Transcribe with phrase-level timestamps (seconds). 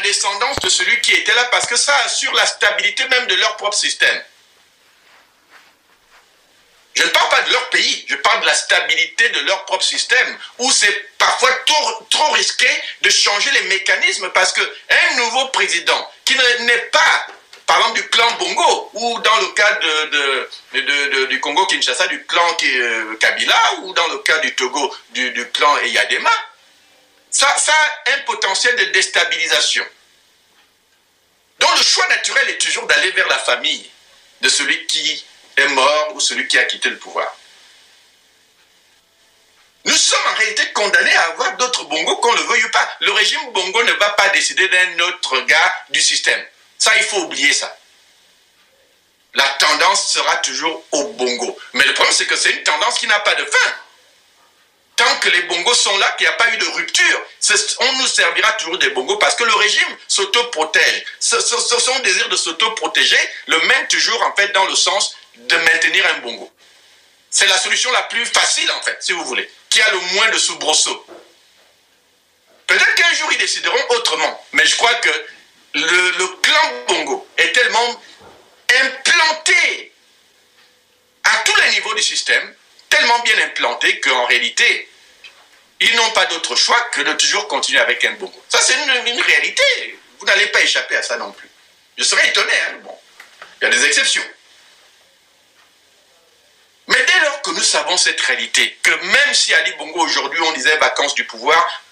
[0.00, 3.56] descendance de celui qui était là parce que ça assure la stabilité même de leur
[3.56, 4.22] propre système.
[6.98, 9.84] Je ne parle pas de leur pays, je parle de la stabilité de leur propre
[9.84, 11.50] système, où c'est parfois
[12.10, 12.68] trop, risqué
[13.02, 17.26] de changer les mécanismes parce qu'un nouveau président qui n'est pas,
[17.66, 19.78] par exemple, du clan Bongo, ou dans le cas
[20.72, 25.48] de, du Congo-Kinshasa, du clan euh, Kabila, ou dans le cas du Togo, du, du
[25.50, 26.32] clan Eyadema,
[27.30, 29.84] ça, a un potentiel de déstabilisation.
[31.58, 33.90] Donc le choix naturel est toujours d'aller vers la famille
[34.40, 35.24] de celui qui
[35.56, 37.34] est mort ou celui qui a quitté le pouvoir.
[39.84, 42.88] Nous sommes en réalité condamnés à avoir d'autres bongos qu'on ne le veuille pas.
[43.00, 46.44] Le régime bongo ne va pas décider d'un autre gars du système.
[46.78, 47.74] Ça, il faut oublier ça.
[49.34, 51.58] La tendance sera toujours au bongo.
[51.72, 53.74] Mais le problème, c'est que c'est une tendance qui n'a pas de fin.
[54.98, 57.22] Tant que les bongos sont là, qu'il n'y a pas eu de rupture,
[57.78, 61.04] on nous servira toujours des bongos parce que le régime s'auto-protège.
[61.20, 63.16] son désir de s'auto-protéger
[63.46, 66.52] le mène toujours en fait dans le sens de maintenir un bongo.
[67.30, 70.30] C'est la solution la plus facile, en fait, si vous voulez, qui a le moins
[70.30, 71.06] de soubresauts.
[72.66, 75.26] Peut-être qu'un jour, ils décideront autrement, mais je crois que
[75.74, 78.02] le, le clan bongo est tellement
[78.80, 79.92] implanté
[81.22, 82.52] à tous les niveaux du système,
[82.88, 84.87] tellement bien implanté qu'en réalité,
[85.80, 88.42] ils n'ont pas d'autre choix que de toujours continuer avec un bongo.
[88.48, 89.98] Ça, c'est une, réalité.
[90.18, 91.48] Vous n'allez pas échapper à ça non plus.
[91.96, 92.96] Je serais étonné, hein, bon.
[93.60, 94.22] Il y a des exceptions.
[96.88, 100.52] Mais dès lors que nous savons cette réalité, que même si Ali Bongo aujourd'hui on
[100.52, 101.82] disait vacances du pouvoir,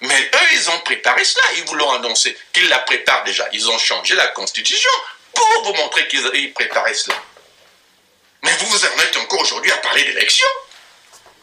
[0.00, 3.48] mais eux ils ont préparé cela, ils vous l'ont annoncé, qu'ils la préparent déjà.
[3.52, 4.90] Ils ont changé la constitution
[5.34, 7.20] pour vous montrer qu'ils préparaient cela.
[8.42, 10.46] Mais vous vous en êtes encore aujourd'hui à parler d'élection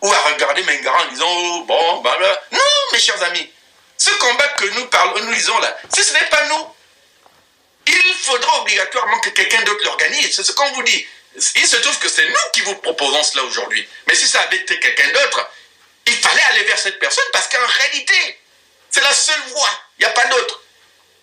[0.02, 2.42] Ou à regarder Mengara en disant, oh, bon, ben là.
[2.52, 2.60] Non,
[2.92, 3.52] mes chers amis,
[3.98, 6.68] ce combat que nous parlons, nous disons là, si ce n'est pas nous,
[7.88, 10.36] il faudra obligatoirement que quelqu'un d'autre l'organise.
[10.36, 11.06] C'est ce qu'on vous dit.
[11.36, 13.88] Il se trouve que c'est nous qui vous proposons cela aujourd'hui.
[14.08, 15.50] Mais si ça avait été quelqu'un d'autre,
[16.08, 18.40] il fallait aller vers cette personne parce qu'en réalité,
[18.90, 19.70] c'est la seule voie.
[19.98, 20.62] Il n'y a pas d'autre.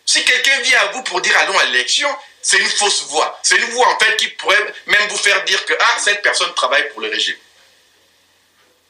[0.06, 2.08] Si quelqu'un vient à vous pour dire allons à l'élection,
[2.41, 3.38] c'est une fausse voie.
[3.42, 6.52] C'est une voie en fait qui pourrait même vous faire dire que ah, cette personne
[6.54, 7.36] travaille pour le régime.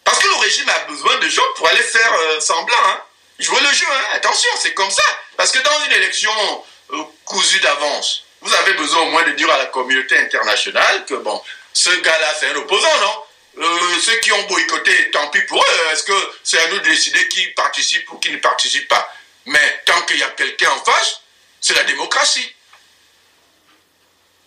[0.09, 2.79] Parce que le régime a besoin de gens pour aller faire euh, semblant.
[2.87, 3.03] Hein.
[3.41, 4.05] Jouer le jeu, hein.
[4.15, 5.03] attention, c'est comme ça.
[5.37, 6.65] Parce que dans une élection
[6.95, 11.13] euh, cousue d'avance, vous avez besoin au moins de dire à la communauté internationale que,
[11.13, 11.43] bon,
[11.75, 13.25] ce gars-là, c'est un opposant, non?
[13.59, 15.93] Euh, Ceux qui ont boycotté, tant pis pour eux.
[15.93, 19.15] Est-ce que c'est à nous de décider qui participe ou qui ne participe pas?
[19.45, 21.21] Mais tant qu'il y a quelqu'un en face,
[21.61, 22.55] c'est la démocratie.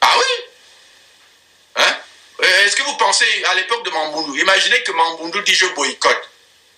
[0.01, 0.43] Ah oui?
[1.75, 1.97] Hein?
[2.41, 6.29] Est-ce que vous pensez à l'époque de Mamboundou Imaginez que Mamboundou dit je boycotte.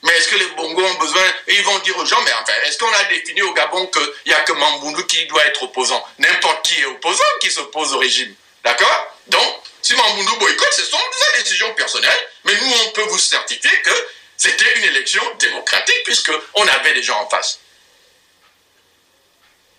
[0.03, 2.77] Mais est-ce que les Bongos ont besoin ils vont dire aux gens, mais enfin, est-ce
[2.77, 6.05] qu'on a défini au Gabon qu'il n'y a que Mamboundou qui doit être opposant?
[6.19, 8.35] N'importe qui est opposant qui s'oppose au régime.
[8.65, 9.17] D'accord?
[9.27, 10.97] Donc, si Mamboundou boycotte, ce sont
[11.35, 16.67] des décisions personnelles, mais nous, on peut vous certifier que c'était une élection démocratique puisqu'on
[16.67, 17.59] avait des gens en face.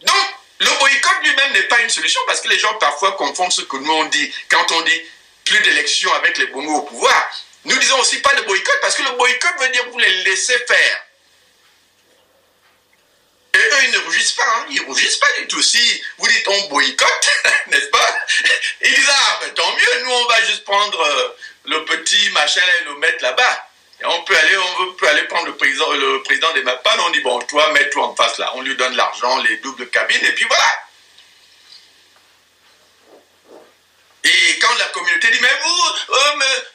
[0.00, 3.62] Donc, le boycott lui-même n'est pas une solution parce que les gens parfois confondent ce
[3.62, 5.02] que nous on dit quand on dit
[5.44, 7.30] plus d'élections avec les Bongos au pouvoir.
[7.64, 10.58] Nous disons aussi pas de boycott parce que le boycott veut dire vous les laissez
[10.66, 11.04] faire.
[13.54, 14.66] Et eux, ils ne rougissent pas, hein.
[14.70, 15.62] ils ne rougissent pas du tout.
[15.62, 17.30] Si vous dites on boycotte,
[17.68, 18.18] n'est-ce pas?
[18.82, 22.62] Ils disent ah, ben, tant mieux, nous on va juste prendre euh, le petit machin
[22.80, 23.68] et le mettre là-bas.
[24.00, 27.10] Et on peut aller, on peut aller prendre le président, le président des MAPAN, on
[27.10, 28.50] dit bon, toi, mets-toi en face là.
[28.56, 30.83] On lui donne l'argent, les doubles cabines, et puis voilà.
[34.24, 35.84] Et quand la communauté dit, mais vous,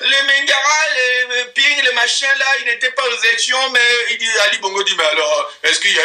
[0.01, 0.85] les Mengara,
[1.27, 4.83] les Ping, les machins là, ils n'étaient pas aux élections, mais il dit, Ali Bongo
[4.83, 6.03] dit, mais alors, est-ce qu'il y a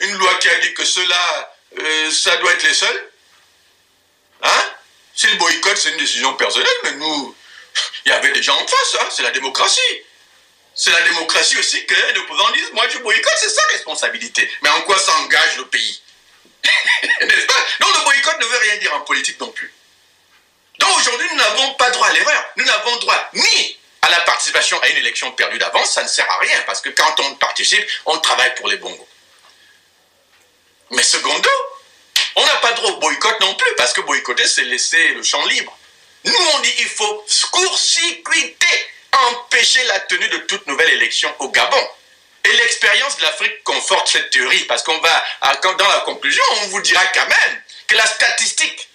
[0.00, 3.10] une loi qui a dit que ceux-là, euh, ça doit être les seuls?
[4.42, 4.70] Hein?
[5.14, 7.34] Si le boycott, c'est une décision personnelle, mais nous,
[8.04, 10.02] il y avait des gens en face, hein, c'est la démocratie.
[10.74, 14.50] C'est la démocratie aussi que les opposants disent, moi je boycotte, c'est sa responsabilité.
[14.62, 16.02] Mais en quoi ça engage le pays?
[17.20, 17.66] N'est-ce pas?
[17.80, 19.72] Donc le boycott ne veut rien dire en politique non plus.
[20.82, 22.44] Donc aujourd'hui, nous n'avons pas droit à l'erreur.
[22.56, 26.28] Nous n'avons droit ni à la participation à une élection perdue d'avance, ça ne sert
[26.28, 29.08] à rien, parce que quand on participe, on travaille pour les bongos.
[30.90, 31.48] Mais secondo,
[32.34, 35.44] on n'a pas droit au boycott non plus, parce que boycotter, c'est laisser le champ
[35.46, 35.78] libre.
[36.24, 38.90] Nous, on dit qu'il faut court-circuiter,
[39.30, 41.88] empêcher la tenue de toute nouvelle élection au Gabon.
[42.44, 45.24] Et l'expérience de l'Afrique conforte cette théorie, parce qu'on va,
[45.62, 48.88] dans la conclusion, on vous dira quand même que la statistique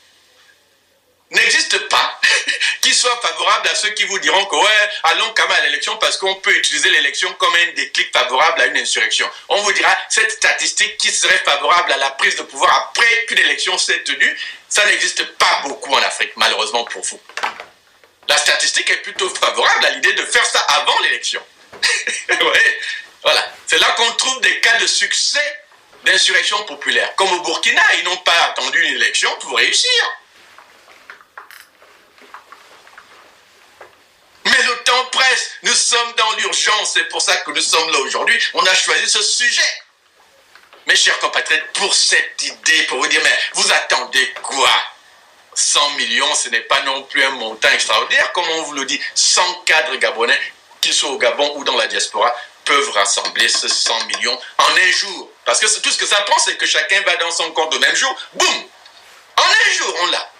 [1.32, 2.20] n'existe pas
[2.82, 5.98] qui soit favorable à ceux qui vous diront que ouais, allons quand même à l'élection
[5.98, 9.30] parce qu'on peut utiliser l'élection comme un déclic favorable à une insurrection.
[9.50, 13.40] On vous dira cette statistique qui serait favorable à la prise de pouvoir après qu'une
[13.40, 14.40] élection s'est tenue,
[14.70, 17.20] ça n'existe pas beaucoup en Afrique, malheureusement pour vous.
[18.28, 21.42] La statistique est plutôt favorable à l'idée de faire ça avant l'élection.
[23.24, 23.54] voilà.
[23.66, 25.64] C'est là qu'on trouve des cas de succès
[26.04, 27.14] d'insurrection populaire.
[27.16, 30.18] Comme au Burkina, ils n'ont pas attendu une élection pour réussir.
[34.50, 38.00] Mais le temps presse, nous sommes dans l'urgence, c'est pour ça que nous sommes là
[38.00, 38.40] aujourd'hui.
[38.54, 39.82] On a choisi ce sujet.
[40.86, 44.70] Mes chers compatriotes, pour cette idée, pour vous dire, mais vous attendez quoi?
[45.54, 49.02] 100 millions, ce n'est pas non plus un montant extraordinaire, comme on vous le dit.
[49.16, 50.40] 100 cadres gabonais,
[50.80, 52.34] qu'ils soient au Gabon ou dans la diaspora,
[52.64, 55.32] peuvent rassembler ce 100 millions en un jour.
[55.46, 57.80] Parce que tout ce que ça prend, c'est que chacun va dans son compte au
[57.80, 58.16] même jour.
[58.34, 58.64] Boum
[59.38, 60.32] En un jour, on l'a.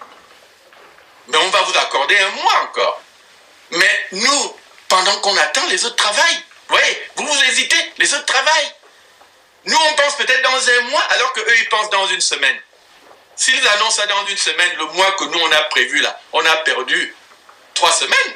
[1.28, 3.02] Mais on va vous accorder un mois encore.
[4.12, 4.56] Nous,
[4.88, 6.44] pendant qu'on attend, les autres travaillent.
[6.68, 8.72] Vous voyez, vous vous hésitez, les autres travaillent.
[9.64, 12.58] Nous, on pense peut-être dans un mois, alors qu'eux, ils pensent dans une semaine.
[13.36, 16.44] S'ils annoncent ça dans une semaine, le mois que nous, on a prévu là, on
[16.44, 17.14] a perdu
[17.74, 18.34] trois semaines.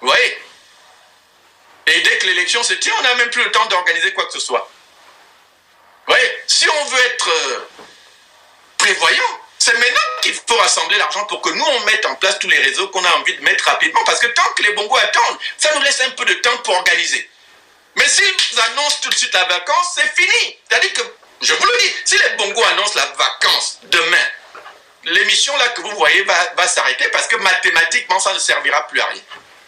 [0.00, 0.38] Vous voyez
[1.86, 4.32] Et dès que l'élection se tient, on n'a même plus le temps d'organiser quoi que
[4.32, 4.70] ce soit.
[6.06, 7.68] Vous voyez Si on veut être euh,
[8.78, 12.48] prévoyant, c'est maintenant qu'il faut rassembler l'argent pour que nous, on mette en place tous
[12.48, 14.02] les réseaux qu'on a envie de mettre rapidement.
[14.04, 16.74] Parce que tant que les bongos attendent, ça nous laisse un peu de temps pour
[16.74, 17.28] organiser.
[17.96, 20.56] Mais s'ils annoncent tout de suite la vacance, c'est fini.
[20.68, 21.02] C'est-à-dire que,
[21.42, 24.26] je vous le dis, si les bongos annoncent la vacance demain,
[25.04, 29.00] l'émission là que vous voyez va, va s'arrêter parce que mathématiquement, ça ne servira plus
[29.00, 29.22] à rien.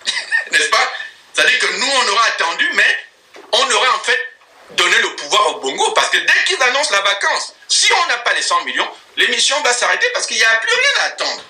[0.53, 0.93] N'est-ce pas?
[1.35, 3.07] C'est-à-dire que nous, on aura attendu, mais
[3.53, 4.29] on aura en fait
[4.71, 8.19] donné le pouvoir aux bongos parce que dès qu'ils annoncent la vacance, si on n'a
[8.19, 11.45] pas les 100 millions, l'émission va s'arrêter parce qu'il n'y a plus rien à attendre.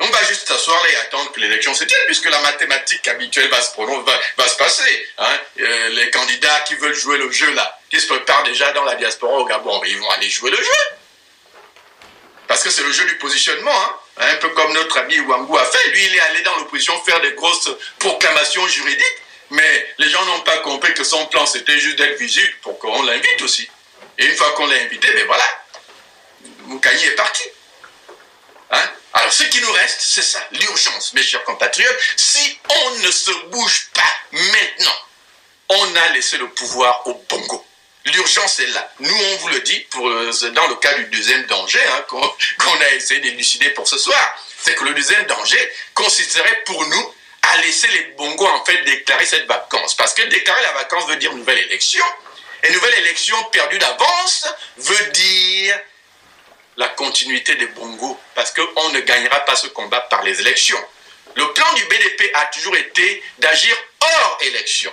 [0.00, 3.60] On va juste s'asseoir et attendre que l'élection se tienne, puisque la mathématique habituelle va
[3.60, 3.72] se,
[4.36, 5.08] va, se passer.
[5.18, 5.40] Hein.
[5.58, 8.94] Euh, les candidats qui veulent jouer le jeu là, qui se préparent déjà dans la
[8.94, 10.98] diaspora au Gabon, ils vont aller jouer le jeu.
[12.46, 13.74] Parce que c'est le jeu du positionnement.
[13.74, 13.96] Hein.
[14.18, 15.90] Un peu comme notre ami Wangou a fait.
[15.90, 17.68] Lui, il est allé dans l'opposition faire des grosses
[17.98, 22.54] proclamations juridiques, mais les gens n'ont pas compris que son plan, c'était juste d'être visible
[22.62, 23.68] pour qu'on l'invite aussi.
[24.16, 25.44] Et une fois qu'on l'a invité, ben voilà,
[26.68, 27.44] Moukani est parti.
[28.70, 28.90] Hein?
[29.14, 31.98] Alors, ce qui nous reste, c'est ça, l'urgence, mes chers compatriotes.
[32.16, 34.96] Si on ne se bouge pas maintenant,
[35.70, 37.64] on a laissé le pouvoir au Bongo.
[38.04, 38.92] L'urgence est là.
[39.00, 42.04] Nous, on vous le dit, euh, dans le cas du deuxième danger hein,
[42.58, 47.14] qu'on a essayé d'élucider pour ce soir, c'est que le deuxième danger consisterait pour nous
[47.42, 49.94] à laisser les Bongos en fait déclarer cette vacance.
[49.94, 52.04] Parce que déclarer la vacance veut dire nouvelle élection.
[52.62, 55.78] Et nouvelle élection perdue d'avance veut dire
[56.78, 60.78] la continuité des Bongo, parce qu'on ne gagnera pas ce combat par les élections.
[61.34, 64.92] Le plan du BDP a toujours été d'agir hors élection.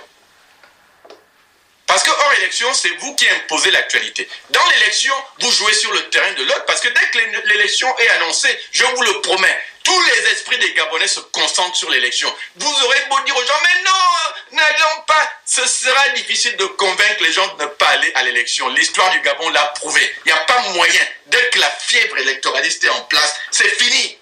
[1.86, 4.28] Parce que hors élection, c'est vous qui imposez l'actualité.
[4.50, 8.08] Dans l'élection, vous jouez sur le terrain de l'autre, parce que dès que l'élection est
[8.08, 12.28] annoncée, je vous le promets, tous les esprits des Gabonais se concentrent sur l'élection.
[12.56, 15.32] Vous aurez beau dire aux gens, mais non, n'allons pas.
[15.44, 18.68] Ce sera difficile de convaincre les gens de ne pas aller à l'élection.
[18.70, 20.00] L'histoire du Gabon l'a prouvé.
[20.24, 21.00] Il n'y a pas moyen.
[21.26, 24.18] Dès que la fièvre électoraliste est en place, c'est fini.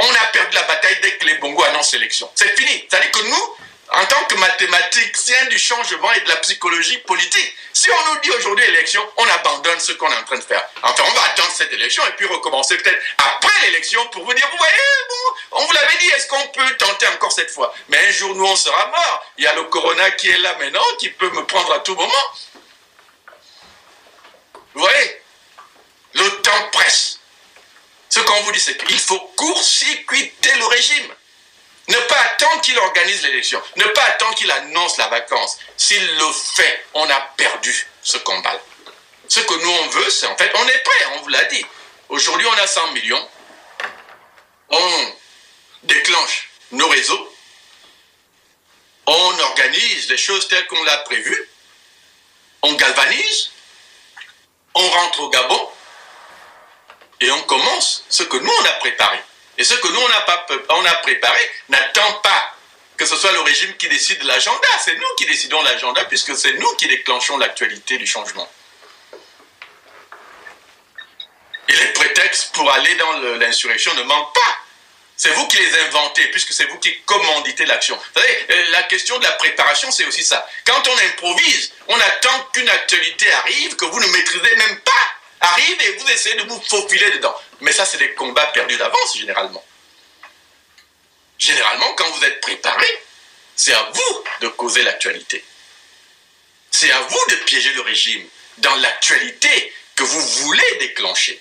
[0.00, 2.28] On a perdu la bataille dès que les Bongo annoncent l'élection.
[2.34, 2.86] C'est fini.
[2.90, 3.56] C'est-à-dire que nous,
[3.90, 7.56] en tant que mathématiciens du changement et de la psychologie politique.
[7.72, 10.62] Si on nous dit aujourd'hui élection, on abandonne ce qu'on est en train de faire.
[10.82, 14.48] Enfin, on va attendre cette élection et puis recommencer peut-être après l'élection pour vous dire,
[14.50, 14.58] vous
[15.50, 17.74] on vous l'avait dit, est-ce qu'on peut tenter encore cette fois?
[17.88, 19.26] Mais un jour, nous, on sera mort.
[19.38, 21.94] Il y a le corona qui est là maintenant, qui peut me prendre à tout
[21.94, 22.32] moment.
[24.74, 25.22] Vous voyez?
[26.14, 27.18] Le temps presse.
[28.10, 31.14] Ce qu'on vous dit, c'est qu'il faut court-circuiter le régime.
[31.88, 33.62] Ne pas attendre qu'il organise l'élection.
[33.76, 35.58] Ne pas attendre qu'il annonce la vacance.
[35.76, 38.60] S'il le fait, on a perdu ce combat.
[39.28, 41.64] Ce que nous, on veut, c'est en fait, on est prêt, on vous l'a dit.
[42.10, 43.28] Aujourd'hui, on a 100 millions.
[44.70, 45.12] On
[45.84, 47.34] déclenche nos réseaux.
[49.06, 51.50] On organise les choses telles qu'on l'a prévu.
[52.62, 53.50] On galvanise.
[54.74, 55.70] On rentre au Gabon.
[57.20, 59.18] Et on commence ce que nous, on a préparé.
[59.58, 60.46] Et ce que nous, on a, pas,
[61.02, 62.54] préparé n'attend pas
[62.96, 64.68] que ce soit le régime qui décide l'agenda.
[64.84, 68.50] C'est nous qui décidons l'agenda puisque c'est nous qui déclenchons l'actualité du changement.
[71.68, 74.58] Et les prétextes pour aller dans l'insurrection ne manquent pas.
[75.16, 77.96] C'est vous qui les inventez, puisque c'est vous qui commanditez l'action.
[77.96, 80.48] Vous savez, euh, la question de la préparation, c'est aussi ça.
[80.64, 85.80] Quand on improvise, on attend qu'une actualité arrive que vous ne maîtrisez même pas arrive
[85.80, 87.34] et vous essayez de vous faufiler dedans.
[87.60, 89.64] Mais ça, c'est des combats perdus d'avance, généralement.
[91.38, 93.02] Généralement, quand vous êtes préparé,
[93.54, 95.44] c'est à vous de causer l'actualité.
[96.70, 98.26] C'est à vous de piéger le régime
[98.58, 101.40] dans l'actualité que vous voulez déclencher.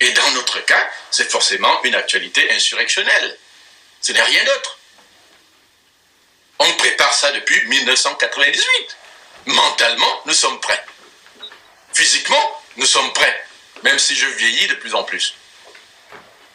[0.00, 3.38] Et dans notre cas, c'est forcément une actualité insurrectionnelle.
[4.00, 4.78] Ce n'est rien d'autre.
[6.58, 8.96] On prépare ça depuis 1998.
[9.46, 10.84] Mentalement, nous sommes prêts.
[11.92, 13.44] Physiquement, nous sommes prêts,
[13.82, 15.34] même si je vieillis de plus en plus.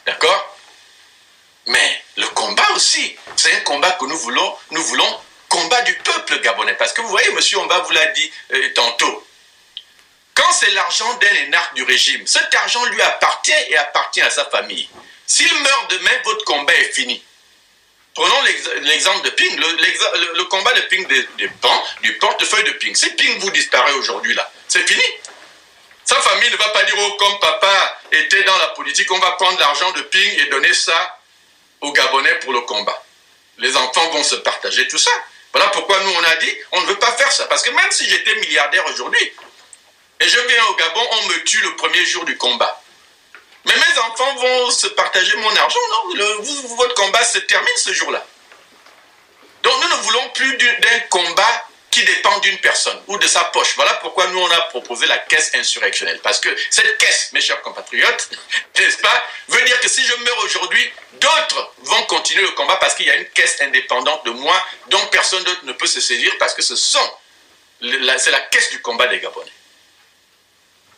[0.06, 0.58] D'accord?
[1.68, 5.20] Mais le combat aussi, c'est un combat que nous voulons, nous voulons
[5.50, 6.76] combat du peuple gabonais.
[6.76, 9.28] Parce que vous voyez, monsieur Omba vous l'a dit euh, tantôt,
[10.34, 14.46] quand c'est l'argent d'un énarque du régime, cet argent lui appartient et appartient à sa
[14.46, 14.90] famille.
[15.26, 17.24] S'il meurt demain, votre combat est fini.
[18.14, 18.42] Prenons
[18.82, 21.28] l'exemple de Ping, le, combat de Ping des,
[22.02, 22.96] du portefeuille de Ping.
[22.96, 25.04] Si Ping vous disparaît aujourd'hui là, c'est fini.
[26.08, 29.32] Sa famille ne va pas dire, oh, comme papa était dans la politique, on va
[29.32, 31.20] prendre l'argent de Ping et donner ça
[31.82, 33.04] aux Gabonais pour le combat.
[33.58, 35.12] Les enfants vont se partager tout ça.
[35.52, 37.46] Voilà pourquoi nous on a dit, on ne veut pas faire ça.
[37.48, 39.34] Parce que même si j'étais milliardaire aujourd'hui,
[40.22, 42.82] et je viens au Gabon, on me tue le premier jour du combat.
[43.66, 46.42] Mais mes enfants vont se partager mon argent, non
[46.78, 48.26] Votre combat se termine ce jour-là.
[49.62, 53.74] Donc nous ne voulons plus d'un combat qui dépend d'une personne ou de sa poche.
[53.76, 56.20] Voilà pourquoi nous on a proposé la caisse insurrectionnelle.
[56.22, 58.30] Parce que cette caisse, mes chers compatriotes,
[58.78, 62.96] n'est-ce pas, veut dire que si je meurs aujourd'hui, d'autres vont continuer le combat parce
[62.96, 66.32] qu'il y a une caisse indépendante de moi dont personne d'autre ne peut se saisir
[66.40, 67.12] parce que ce sont,
[67.82, 69.52] c'est la caisse du combat des Gabonais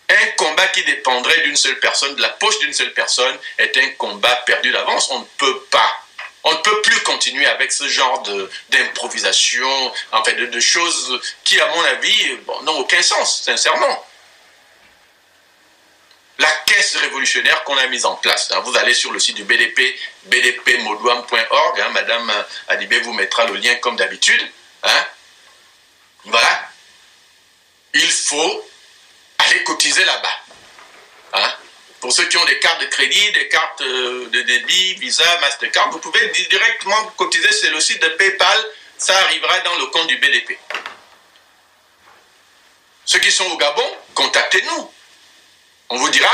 [0.09, 3.89] un combat qui dépendrait d'une seule personne, de la poche d'une seule personne, est un
[3.91, 5.09] combat perdu d'avance.
[5.11, 6.03] On ne peut pas.
[6.49, 8.23] On ne peut plus continuer avec ce genre
[8.69, 14.05] d'improvisation, en fait, de, choses qui, à mon avis, n'ont aucun sens, sincèrement.
[16.39, 18.49] La caisse révolutionnaire qu'on a mise en place.
[18.51, 21.81] Hein, vous allez sur le site du BDP, bdpmodouam.org.
[21.81, 24.41] Hein, Madame Adibé vous mettra le lien comme d'habitude.
[24.83, 25.05] Hein.
[26.23, 26.69] Voilà.
[27.93, 28.65] Il faut
[29.39, 30.48] allez cotiser là-bas.
[31.99, 35.91] Pour ceux qui ont des cartes de crédit, des cartes euh, de débit, Visa, Mastercard,
[35.91, 38.65] vous pouvez directement cotiser sur le site de PayPal.
[38.97, 40.57] Ça arrivera dans le compte du BDP.
[43.05, 44.93] Ceux qui sont au Gabon, contactez-nous.
[45.89, 46.31] On vous dira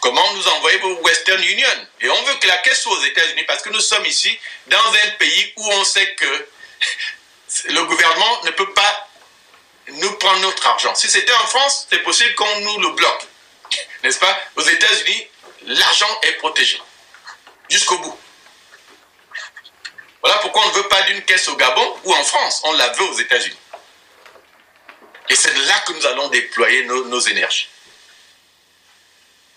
[0.00, 1.88] comment nous envoyer vos Western Union.
[2.00, 4.38] Et on veut que la caisse soit aux États-Unis parce que nous sommes ici
[4.68, 6.48] dans un pays où on sait que
[7.70, 9.08] le gouvernement ne peut pas
[9.88, 10.94] nous prendre notre argent.
[10.94, 13.26] Si c'était en France, c'est possible qu'on nous le bloque.
[14.02, 14.38] N'est-ce pas?
[14.56, 15.28] Aux États-Unis,
[15.66, 16.80] l'argent est protégé.
[17.68, 18.18] Jusqu'au bout.
[20.22, 22.62] Voilà pourquoi on ne veut pas d'une caisse au Gabon ou en France.
[22.64, 23.58] On la veut aux États-Unis.
[25.28, 27.68] Et c'est là que nous allons déployer nos énergies.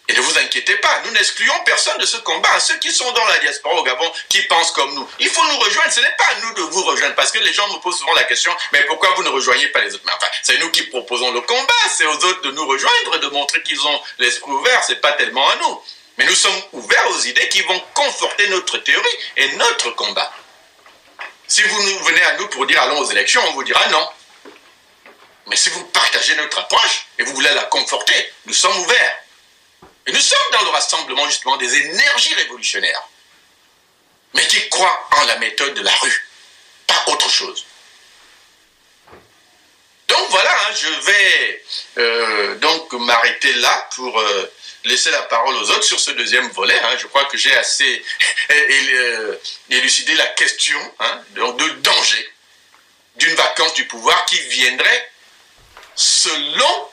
[0.09, 2.59] Et ne vous inquiétez pas, nous n'excluons personne de ce combat.
[2.59, 5.59] Ceux qui sont dans la diaspora au Gabon, qui pensent comme nous, il faut nous
[5.59, 5.93] rejoindre.
[5.93, 8.15] Ce n'est pas à nous de vous rejoindre, parce que les gens nous posent souvent
[8.15, 10.03] la question, mais pourquoi vous ne rejoignez pas les autres?
[10.07, 13.27] Mais enfin, c'est nous qui proposons le combat, c'est aux autres de nous rejoindre, de
[13.27, 15.83] montrer qu'ils ont l'esprit ouvert, c'est pas tellement à nous.
[16.17, 20.33] Mais nous sommes ouverts aux idées qui vont conforter notre théorie et notre combat.
[21.47, 24.09] Si vous venez à nous pour dire allons aux élections, on vous dira non.
[25.45, 29.17] Mais si vous partagez notre approche et vous voulez la conforter, nous sommes ouverts.
[30.09, 33.03] Et nous sommes dans le rassemblement justement des énergies révolutionnaires,
[34.33, 36.29] mais qui croient en la méthode de la rue,
[36.87, 37.63] pas autre chose.
[40.07, 41.63] Donc voilà, hein, je vais
[41.99, 44.51] euh, donc m'arrêter là pour euh,
[44.85, 46.79] laisser la parole aux autres sur ce deuxième volet.
[46.85, 46.97] Hein.
[46.97, 48.03] Je crois que j'ai assez
[48.51, 49.35] euh,
[49.69, 52.33] élucidé la question hein, de danger
[53.17, 55.11] d'une vacance du pouvoir qui viendrait
[55.95, 56.88] selon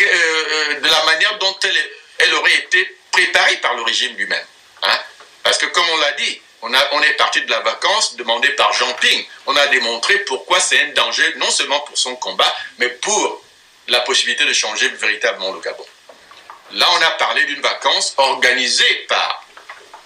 [0.00, 4.46] euh, euh, de la manière dont elle, elle, aurait été préparée par le régime lui-même.
[4.82, 4.98] Hein.
[5.42, 8.50] Parce que comme on l'a dit, on, a, on est parti de la vacance demandée
[8.50, 9.24] par Jean Ping.
[9.46, 13.44] On a démontré pourquoi c'est un danger, non seulement pour son combat, mais pour
[13.88, 15.86] la possibilité de changer véritablement le Gabon.
[16.72, 19.44] Là, on a parlé d'une vacance organisée par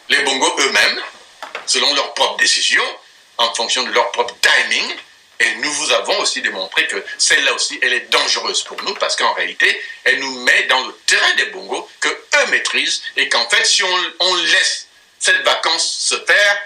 [0.09, 1.03] les Bongos eux-mêmes,
[1.67, 2.99] selon leurs propres décisions,
[3.39, 4.97] en fonction de leur propre timing,
[5.39, 9.17] et nous vous avons aussi démontré que celle-là aussi, elle est dangereuse pour nous parce
[9.17, 13.47] qu'en réalité, elle nous met dans le terrain des bongos que eux maîtrisent et qu'en
[13.49, 14.89] fait, si on, laisse
[15.19, 16.63] cette vacance se faire,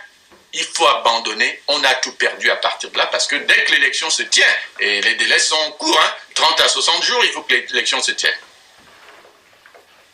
[0.53, 1.63] il faut abandonner.
[1.69, 4.57] On a tout perdu à partir de là parce que dès que l'élection se tient,
[4.79, 6.01] et les délais sont courts,
[6.35, 8.39] 30 hein, à 60 jours, il faut que l'élection se tienne.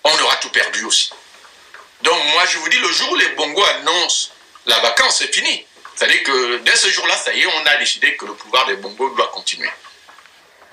[0.04, 1.10] On aura tout perdu aussi.
[2.02, 4.30] Donc moi, je vous dis, le jour où les bongos annoncent
[4.66, 5.66] la vacance, c'est fini.
[5.97, 8.76] C'est-à-dire que dès ce jour-là, ça y est, on a décidé que le pouvoir des
[8.76, 9.71] bongos doit continuer.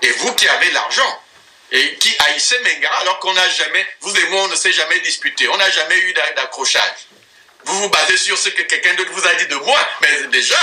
[0.02, 1.22] Et vous qui avez l'argent,
[1.72, 5.00] et qui haïssait Mengara alors qu'on n'a jamais, vous et moi, on ne s'est jamais
[5.00, 7.08] disputé, on n'a jamais eu d'accrochage.
[7.64, 10.60] Vous vous basez sur ce que quelqu'un d'autre vous a dit de moi, mais déjà,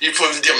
[0.00, 0.54] il faut vous dire,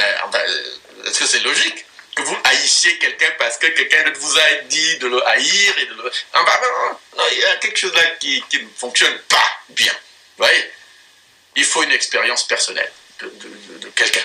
[1.07, 4.99] est-ce que c'est logique que vous haïssiez quelqu'un parce que quelqu'un d'autre vous a dit
[4.99, 6.03] de le haïr et de le...
[6.03, 9.93] Non, il y a quelque chose là qui ne fonctionne pas bien.
[9.93, 10.71] Vous voyez?
[11.57, 14.25] Il faut une expérience personnelle de quelqu'un.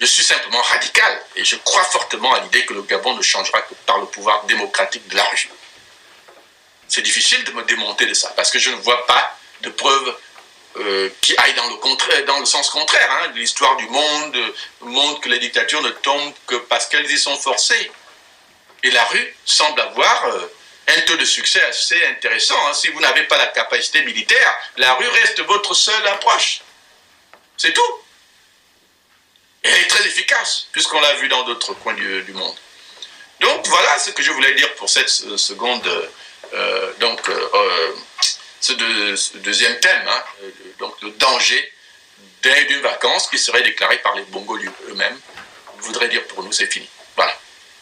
[0.00, 3.62] Je suis simplement radical et je crois fortement à l'idée que le Gabon ne changera
[3.62, 5.50] que par le pouvoir démocratique de la région.
[6.86, 10.16] C'est difficile de me démonter de ça parce que je ne vois pas de preuves
[10.76, 13.10] euh, qui aillent dans le, contraire, dans le sens contraire.
[13.10, 14.36] Hein, L'histoire du monde
[14.82, 17.90] montre que les dictatures ne tombent que parce qu'elles y sont forcées.
[18.84, 20.46] Et la rue semble avoir euh,
[20.88, 22.56] un taux de succès assez intéressant.
[22.66, 22.74] Hein.
[22.74, 26.62] Si vous n'avez pas la capacité militaire, la rue reste votre seule approche.
[27.56, 27.98] C'est tout.
[29.62, 32.56] Elle est très efficace, puisqu'on l'a vu dans d'autres coins du, monde.
[33.40, 35.86] Donc voilà ce que je voulais dire pour cette seconde,
[36.54, 37.94] euh, donc euh,
[38.60, 38.72] ce,
[39.38, 40.22] deuxième thème, hein,
[40.78, 41.72] donc le danger
[42.42, 45.20] d'une vacance qui serait déclarée par les Bongos eux-mêmes.
[45.80, 46.88] voudrait dire pour nous c'est fini.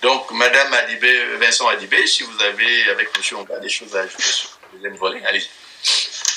[0.07, 4.23] Donc Madame Adibé, Vincent Adibé, si vous avez avec Monsieur a des choses à ajouter
[4.23, 5.51] sur le deuxième allez-y.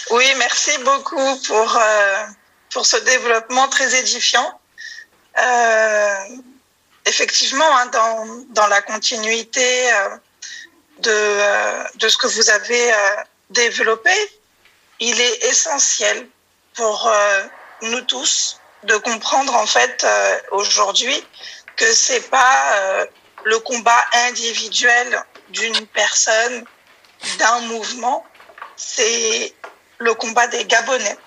[0.09, 2.23] Oui, merci beaucoup pour, euh,
[2.73, 4.59] pour ce développement très édifiant.
[5.37, 6.15] Euh,
[7.05, 10.17] effectivement, hein, dans, dans, la continuité euh,
[10.97, 12.91] de, de, ce que vous avez
[13.51, 14.15] développé,
[14.99, 16.27] il est essentiel
[16.73, 17.13] pour
[17.83, 20.07] nous tous de comprendre en fait
[20.49, 21.23] aujourd'hui
[21.75, 23.05] que c'est pas
[23.43, 26.65] le combat individuel d'une personne,
[27.37, 28.25] d'un mouvement,
[28.75, 29.53] c'est
[29.97, 31.17] le combat des Gabonais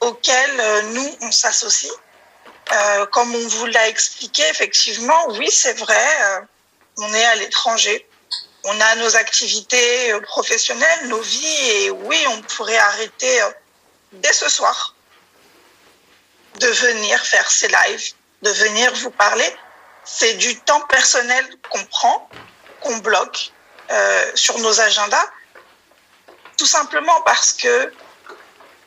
[0.00, 0.50] auquel
[0.92, 1.92] nous on s'associe
[2.72, 6.40] euh, comme on vous l'a expliqué, effectivement, oui, c'est vrai, euh,
[6.98, 8.06] on est à l'étranger,
[8.64, 13.40] on a nos activités euh, professionnelles, nos vies, et oui, on pourrait arrêter
[14.12, 14.94] dès ce soir
[16.60, 18.12] de venir faire ces lives,
[18.42, 19.50] de venir vous parler.
[20.10, 22.28] C'est du temps personnel qu'on prend,
[22.80, 23.52] qu'on bloque
[24.34, 25.26] sur nos agendas,
[26.56, 27.92] tout simplement parce que,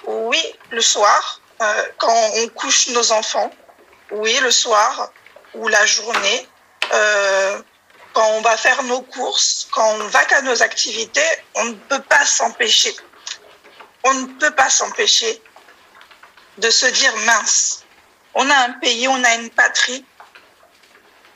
[0.05, 1.41] oui, le soir,
[1.97, 3.51] quand on couche nos enfants,
[4.11, 5.11] oui, le soir
[5.53, 6.47] ou la journée,
[6.93, 7.61] euh,
[8.13, 12.01] quand on va faire nos courses, quand on va qu'à nos activités, on ne peut
[12.01, 12.93] pas s'empêcher.
[14.03, 15.41] On ne peut pas s'empêcher
[16.57, 17.83] de se dire mince.
[18.33, 20.05] On a un pays, on a une patrie,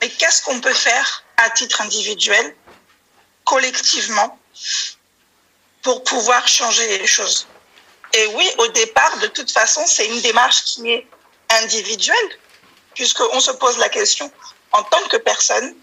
[0.01, 2.55] mais qu'est-ce qu'on peut faire à titre individuel,
[3.43, 4.37] collectivement,
[5.81, 7.47] pour pouvoir changer les choses?
[8.13, 11.07] Et oui, au départ, de toute façon, c'est une démarche qui est
[11.61, 12.39] individuelle,
[12.93, 14.31] puisqu'on se pose la question
[14.71, 15.75] en tant que personne,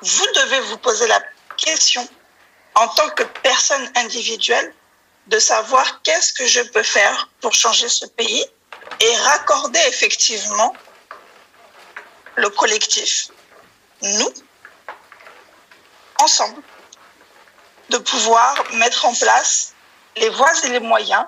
[0.00, 1.22] vous devez vous poser la
[1.56, 2.06] question
[2.74, 4.74] en tant que personne individuelle
[5.26, 8.44] de savoir qu'est-ce que je peux faire pour changer ce pays
[9.00, 10.74] et raccorder effectivement
[12.36, 13.28] le collectif,
[14.02, 14.32] nous,
[16.20, 16.62] ensemble,
[17.90, 19.74] de pouvoir mettre en place
[20.16, 21.24] les voies et les moyens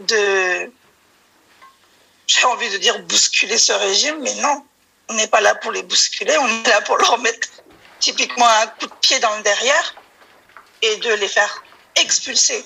[0.00, 0.70] de
[2.26, 4.64] j'ai envie de dire bousculer ce régime, mais non,
[5.08, 7.48] on n'est pas là pour les bousculer, on est là pour leur mettre
[8.00, 9.94] typiquement un coup de pied dans le derrière
[10.82, 11.62] et de les faire
[11.94, 12.64] expulser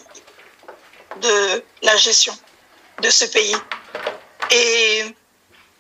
[1.20, 2.36] de la gestion
[3.00, 3.56] de ce pays.
[4.50, 5.04] Et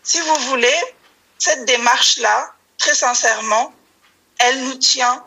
[0.02, 0.78] si vous voulez,
[1.40, 3.72] cette démarche-là, très sincèrement,
[4.38, 5.24] elle nous tient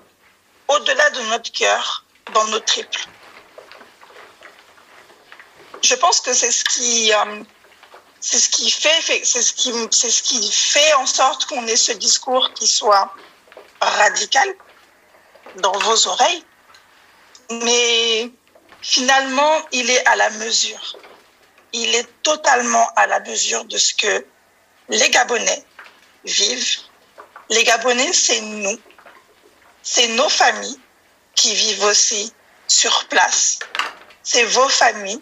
[0.67, 3.05] au-delà de notre cœur, dans nos triples.
[5.81, 7.43] Je pense que c'est ce qui euh,
[8.21, 11.75] c'est ce qui fait, c'est ce qui, c'est ce qui fait en sorte qu'on ait
[11.75, 13.13] ce discours qui soit
[13.81, 14.47] radical
[15.57, 16.45] dans vos oreilles,
[17.63, 18.31] mais
[18.81, 20.97] finalement, il est à la mesure.
[21.73, 24.25] Il est totalement à la mesure de ce que
[24.87, 25.65] les Gabonais
[26.25, 26.79] vivent.
[27.49, 28.79] Les Gabonais, c'est nous,
[29.81, 30.79] c'est nos familles
[31.35, 32.33] qui vivent aussi
[32.67, 33.59] sur place.
[34.23, 35.21] C'est vos familles,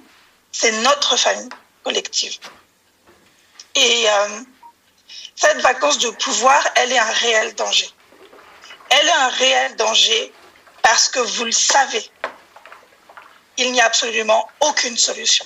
[0.51, 1.49] c'est notre famille
[1.83, 2.37] collective.
[3.75, 4.41] Et euh,
[5.35, 7.89] cette vacance de pouvoir, elle est un réel danger.
[8.89, 10.33] Elle est un réel danger
[10.83, 12.09] parce que vous le savez,
[13.57, 15.45] il n'y a absolument aucune solution.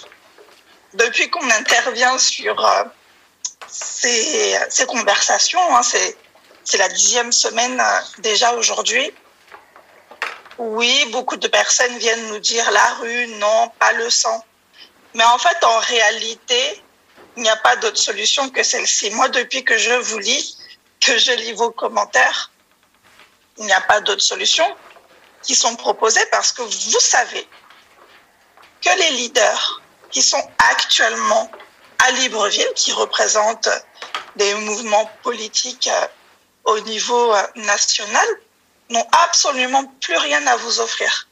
[0.93, 2.83] Depuis qu'on intervient sur euh,
[3.75, 9.13] ces, conversations, hein, c'est la dixième semaine euh, déjà aujourd'hui,
[10.57, 14.43] oui, beaucoup de personnes viennent nous dire la rue, non, pas le sang.
[15.13, 16.81] Mais en fait, en réalité,
[17.35, 19.09] il n'y a pas d'autre solution que celle-ci.
[19.11, 20.57] Moi, depuis que je vous lis,
[21.01, 22.51] que je lis vos commentaires,
[23.57, 24.75] il n'y a pas d'autres solutions
[25.41, 27.47] qui sont proposées parce que vous savez
[28.81, 31.51] que les leaders qui sont actuellement
[31.99, 33.69] à Libreville, qui représentent
[34.35, 36.07] des mouvements politiques euh,
[36.65, 38.25] au niveau euh, national,
[38.89, 41.27] n'ont absolument plus rien à vous offrir.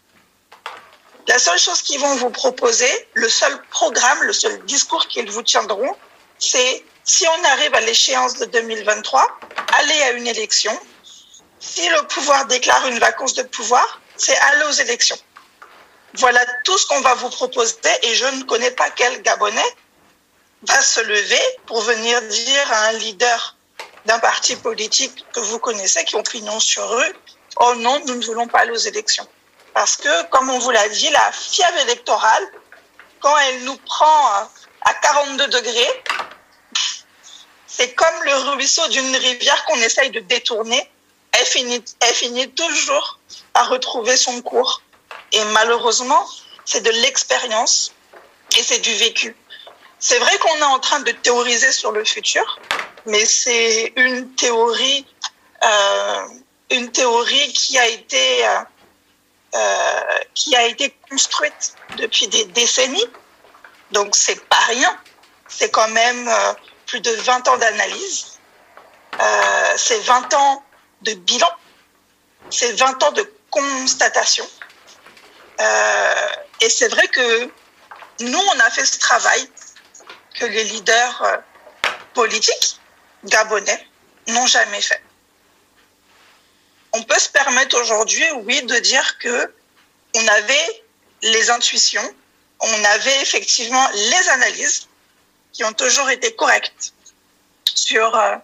[1.28, 5.44] La seule chose qu'ils vont vous proposer, le seul programme, le seul discours qu'ils vous
[5.44, 5.96] tiendront,
[6.40, 9.40] c'est si on arrive à l'échéance de 2023,
[9.80, 10.78] aller à une élection.
[11.60, 15.18] Si le pouvoir déclare une vacance de pouvoir, c'est aller aux élections.
[16.16, 19.62] Voilà tout ce qu'on va vous proposer et je ne connais pas quel Gabonais
[20.68, 23.56] va se lever pour venir dire à un leader
[24.06, 27.14] d'un parti politique que vous connaissez, qui ont pignon sur eux,
[27.58, 29.28] oh non, nous ne voulons pas aller aux élections.
[29.74, 32.48] Parce que, comme on vous l'a dit, la fièvre électorale,
[33.20, 34.50] quand elle nous prend
[34.82, 36.04] à 42 degrés,
[37.66, 40.90] c'est comme le ruisseau d'une rivière qu'on essaye de détourner.
[41.32, 43.20] Elle finit, elle finit toujours
[43.54, 44.82] par retrouver son cours.
[45.32, 46.28] Et malheureusement,
[46.66, 47.94] c'est de l'expérience
[48.58, 49.36] et c'est du vécu.
[50.06, 52.60] C'est vrai qu'on est en train de théoriser sur le futur,
[53.06, 55.06] mais c'est une théorie,
[55.64, 56.28] euh,
[56.72, 58.60] une théorie qui a été euh,
[59.56, 60.02] euh,
[60.34, 63.08] qui a été construite depuis des décennies.
[63.92, 65.00] Donc c'est pas rien.
[65.48, 66.30] C'est quand même
[66.86, 68.40] plus de 20 ans d'analyse.
[69.78, 70.64] C'est 20 ans
[71.04, 71.50] de bilan.
[72.50, 74.46] C'est 20 ans de constatation.
[76.60, 77.50] Et c'est vrai que
[78.20, 79.48] nous, on a fait ce travail
[80.34, 81.38] que les leaders euh,
[82.14, 82.80] politiques
[83.26, 83.88] gabonais
[84.28, 85.02] n'ont jamais fait
[86.94, 89.54] on peut se permettre aujourd'hui, oui, de dire que
[90.16, 90.84] on avait
[91.24, 92.16] les intuitions,
[92.60, 94.88] on avait effectivement les analyses
[95.52, 96.94] qui ont toujours été correctes
[97.66, 98.36] sur euh,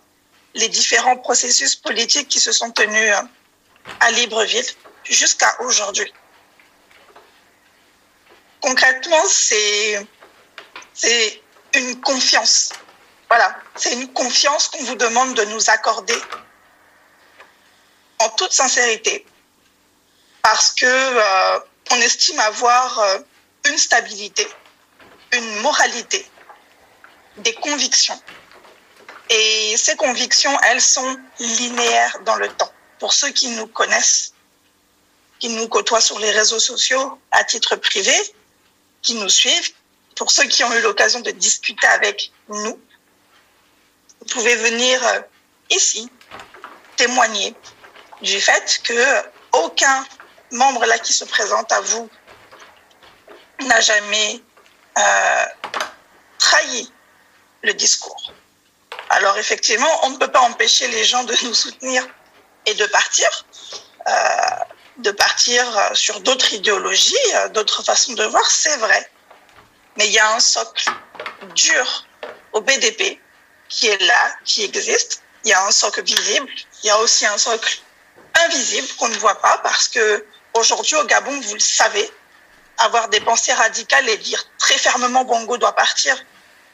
[0.55, 3.21] les différents processus politiques qui se sont tenus euh,
[3.99, 4.65] à Libreville
[5.03, 6.11] jusqu'à aujourd'hui.
[8.61, 10.07] Concrètement, c'est
[10.93, 11.41] c'est
[11.73, 12.69] une confiance.
[13.29, 16.19] Voilà, c'est une confiance qu'on vous demande de nous accorder
[18.19, 19.25] en toute sincérité,
[20.41, 21.59] parce que euh,
[21.91, 23.19] on estime avoir euh,
[23.65, 24.47] une stabilité,
[25.31, 26.27] une moralité,
[27.37, 28.19] des convictions.
[29.29, 32.71] Et ces convictions, elles sont linéaires dans le temps.
[32.99, 34.33] Pour ceux qui nous connaissent,
[35.39, 38.13] qui nous côtoient sur les réseaux sociaux à titre privé,
[39.01, 39.71] qui nous suivent,
[40.19, 42.77] pour ceux qui ont eu l'occasion de discuter avec nous,
[44.19, 45.21] vous pouvez venir euh,
[45.69, 46.11] ici
[46.97, 47.55] témoigner
[48.21, 49.01] du fait que
[49.53, 50.05] aucun
[50.51, 52.09] membre là qui se présente à vous
[53.61, 54.43] n'a jamais
[54.97, 55.45] euh,
[56.37, 56.91] trahi
[57.61, 58.33] le discours.
[59.09, 62.05] Alors effectivement, on ne peut pas empêcher les gens de nous soutenir
[62.65, 63.45] et de partir,
[64.05, 64.11] euh,
[64.97, 67.15] de partir sur d'autres idéologies,
[67.53, 69.09] d'autres façons de voir, c'est vrai.
[69.99, 70.89] Mais il y a un socle
[71.55, 72.05] dur
[72.53, 73.19] au BDP
[73.67, 75.21] qui est là, qui existe.
[75.43, 76.49] Il y a un socle visible.
[76.81, 77.81] Il y a aussi un socle
[78.45, 82.09] invisible qu'on ne voit pas parce que aujourd'hui au Gabon, vous le savez,
[82.77, 86.15] avoir des pensées radicales et dire très fermement Bongo doit partir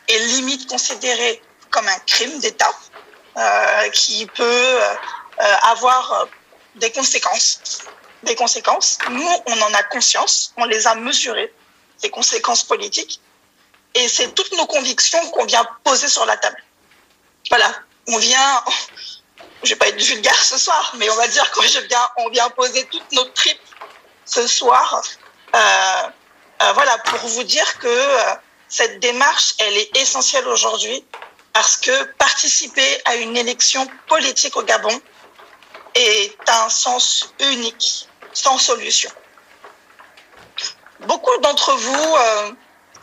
[0.08, 2.72] est limite considéré comme un crime d'État
[3.38, 4.96] euh, qui peut euh,
[5.64, 6.28] avoir
[6.76, 7.80] des conséquences.
[8.22, 9.00] Des conséquences.
[9.10, 11.52] Nous, on en a conscience, on les a mesurées,
[11.98, 13.20] ces conséquences politiques,
[13.94, 16.62] et c'est toutes nos convictions qu'on vient poser sur la table.
[17.50, 17.72] Voilà,
[18.08, 18.64] on vient,
[19.64, 22.50] je vais pas être vulgaire ce soir, mais on va dire qu'on vient, on vient
[22.50, 23.60] poser toutes nos tripes
[24.26, 25.02] ce soir.
[25.56, 25.58] Euh,
[26.62, 28.36] euh, voilà, pour vous dire que euh,
[28.68, 31.04] cette démarche, elle est essentielle aujourd'hui
[31.54, 35.02] parce que participer à une élection politique au Gabon
[35.94, 39.10] est un sens unique, sans solution.
[41.08, 42.16] Beaucoup d'entre vous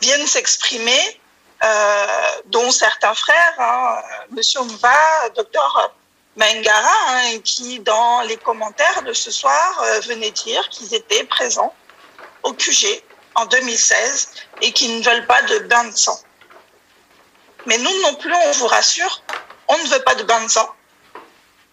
[0.01, 1.21] viennent s'exprimer,
[2.45, 5.93] dont certains frères, hein, Monsieur Mva, Docteur
[6.35, 11.73] Mengara, hein, qui dans les commentaires de ce soir euh, venait dire qu'ils étaient présents
[12.41, 13.03] au QG
[13.35, 14.29] en 2016
[14.61, 16.19] et qu'ils ne veulent pas de bain de sang.
[17.67, 19.21] Mais nous non plus, on vous rassure,
[19.67, 20.67] on ne veut pas de bain de sang.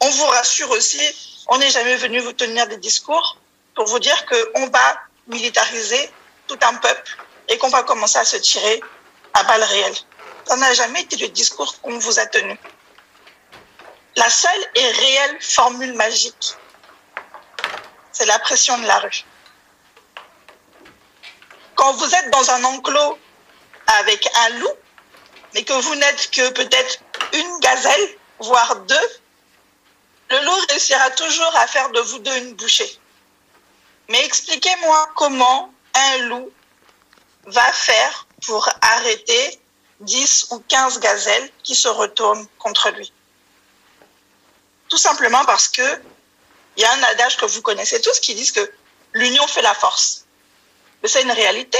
[0.01, 1.01] On vous rassure aussi,
[1.49, 3.39] on n'est jamais venu vous tenir des discours
[3.75, 6.11] pour vous dire qu'on va militariser
[6.51, 7.17] tout un peuple
[7.49, 8.81] et qu'on va commencer à se tirer
[9.35, 9.97] à balles réelles.
[10.45, 12.59] Ça n'a jamais été le discours qu'on vous a tenu.
[14.17, 16.57] La seule et réelle formule magique,
[18.11, 19.25] c'est la pression de la rue.
[21.77, 23.19] Quand vous êtes dans un enclos
[24.01, 24.77] avec un loup,
[25.55, 26.99] mais que vous n'êtes que peut-être
[27.33, 28.09] une gazelle,
[28.41, 29.09] voire deux,
[30.31, 32.99] le loup réussira toujours à faire de vous deux une bouchée.
[34.09, 36.51] Mais expliquez-moi comment un loup
[37.47, 39.61] va faire pour arrêter
[40.01, 43.13] 10 ou 15 gazelles qui se retournent contre lui.
[44.89, 46.03] Tout simplement parce que
[46.77, 48.73] il y a un adage que vous connaissez tous qui dit que
[49.13, 50.25] l'union fait la force.
[51.03, 51.79] Mais c'est une réalité.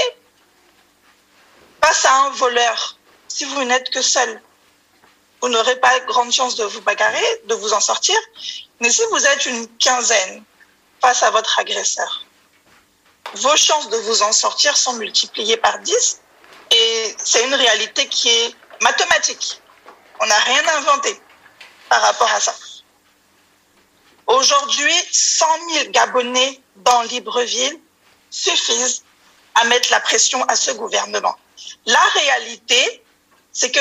[1.83, 2.97] Face à un voleur,
[3.27, 4.41] si vous n'êtes que seul,
[5.41, 8.15] vous n'aurez pas grande chance de vous bagarrer, de vous en sortir.
[8.79, 10.43] Mais si vous êtes une quinzaine
[11.01, 12.25] face à votre agresseur,
[13.35, 16.21] vos chances de vous en sortir sont multipliées par 10
[16.71, 19.61] et c'est une réalité qui est mathématique.
[20.19, 21.19] On n'a rien inventé
[21.89, 22.55] par rapport à ça.
[24.27, 27.79] Aujourd'hui, 100 000 Gabonais dans Libreville
[28.29, 29.03] suffisent
[29.55, 31.35] à mettre la pression à ce gouvernement.
[31.85, 33.03] La réalité,
[33.51, 33.79] c'est que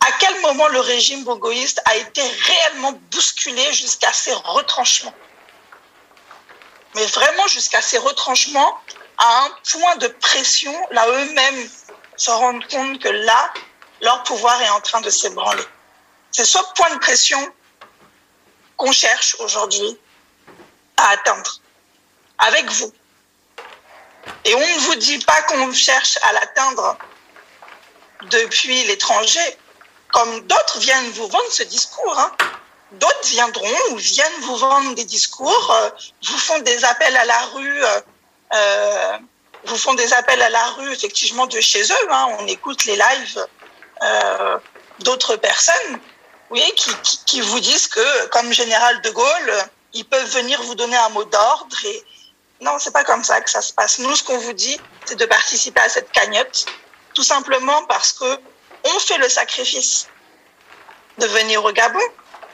[0.00, 5.14] à quel moment le régime bogoïste a été réellement bousculé jusqu'à ses retranchements?
[6.98, 8.76] Mais vraiment jusqu'à ses retranchements,
[9.18, 11.70] à un point de pression, là eux-mêmes
[12.16, 13.52] se rendent compte que là,
[14.00, 15.62] leur pouvoir est en train de s'ébranler.
[16.32, 17.38] C'est ce point de pression
[18.76, 19.96] qu'on cherche aujourd'hui
[20.96, 21.60] à atteindre
[22.38, 22.92] avec vous.
[24.44, 26.98] Et on ne vous dit pas qu'on cherche à l'atteindre
[28.22, 29.56] depuis l'étranger,
[30.12, 32.18] comme d'autres viennent vous vendre ce discours.
[32.18, 32.32] Hein.
[32.92, 35.90] D'autres viendront ou viennent vous vendre des discours, euh,
[36.24, 38.00] vous font des appels à la rue, euh,
[38.54, 39.18] euh,
[39.64, 42.10] vous font des appels à la rue effectivement de chez eux.
[42.10, 42.28] Hein.
[42.40, 43.46] On écoute les lives
[45.00, 46.00] d'autres personnes,
[46.50, 49.52] oui, qui, qui, qui, vous disent que, comme général de Gaulle,
[49.92, 51.76] ils peuvent venir vous donner un mot d'ordre.
[51.84, 52.04] Et
[52.60, 53.98] non, c'est pas comme ça que ça se passe.
[53.98, 56.66] Nous, ce qu'on vous dit, c'est de participer à cette cagnotte,
[57.14, 58.38] tout simplement parce que
[58.84, 60.08] on fait le sacrifice
[61.18, 62.00] de venir au Gabon,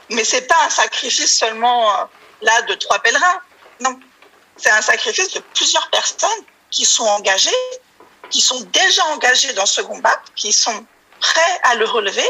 [0.09, 2.03] mais c'est pas un sacrifice seulement euh,
[2.41, 3.41] là de trois pèlerins.
[3.81, 3.99] Non,
[4.57, 6.29] c'est un sacrifice de plusieurs personnes
[6.71, 7.51] qui sont engagées,
[8.29, 10.85] qui sont déjà engagées dans ce combat, qui sont
[11.19, 12.29] prêts à le relever,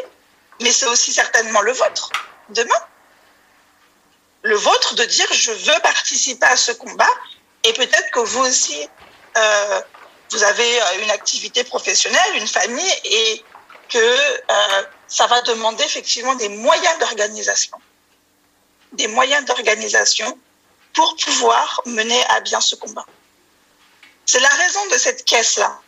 [0.61, 2.11] mais c'est aussi certainement le vôtre
[2.49, 2.81] demain.
[4.43, 7.09] Le vôtre de dire je veux participer à ce combat
[7.63, 8.87] et peut-être que vous aussi,
[9.37, 9.81] euh,
[10.31, 13.43] vous avez euh, une activité professionnelle, une famille et
[13.89, 17.77] que euh, ça va demander effectivement des moyens d'organisation.
[18.93, 20.37] Des moyens d'organisation
[20.93, 23.05] pour pouvoir mener à bien ce combat.
[24.25, 25.79] C'est la raison de cette caisse-là.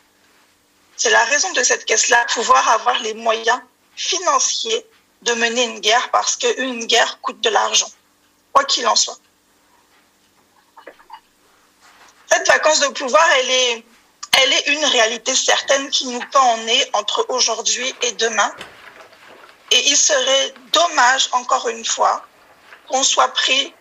[0.95, 3.59] C'est la raison de cette caisse-là, pouvoir avoir les moyens
[3.95, 4.85] financiers
[5.21, 7.89] de mener une guerre parce qu'une guerre coûte de l'argent,
[8.53, 9.17] quoi qu'il en soit.
[12.29, 13.85] Cette vacance de pouvoir, elle est,
[14.39, 18.53] elle est une réalité certaine qui nous pend en nez entre aujourd'hui et demain.
[19.71, 22.25] Et il serait dommage, encore une fois,
[22.87, 23.73] qu'on soit pris,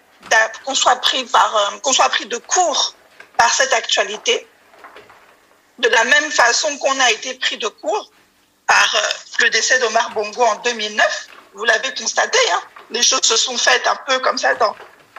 [0.64, 2.94] qu'on soit pris par, euh, qu'on soit pris de court
[3.36, 4.46] par cette actualité,
[5.78, 8.10] de la même façon qu'on a été pris de court
[8.66, 9.08] par euh,
[9.40, 11.28] le décès d'Omar Bongo en 2009.
[11.54, 14.74] Vous l'avez constaté, hein, les choses se sont faites un peu comme ça dans,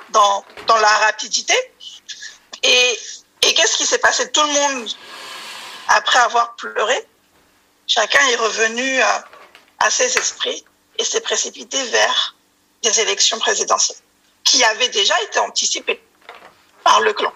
[0.09, 1.55] dans, dans la rapidité.
[2.63, 2.99] Et,
[3.43, 4.31] et qu'est-ce qui s'est passé?
[4.31, 4.89] Tout le monde
[5.87, 7.07] après avoir pleuré,
[7.87, 9.23] chacun est revenu à,
[9.79, 10.63] à ses esprits
[10.97, 12.35] et s'est précipité vers
[12.83, 13.97] des élections présidentielles
[14.43, 16.01] qui avaient déjà été anticipées
[16.83, 17.33] par le clan.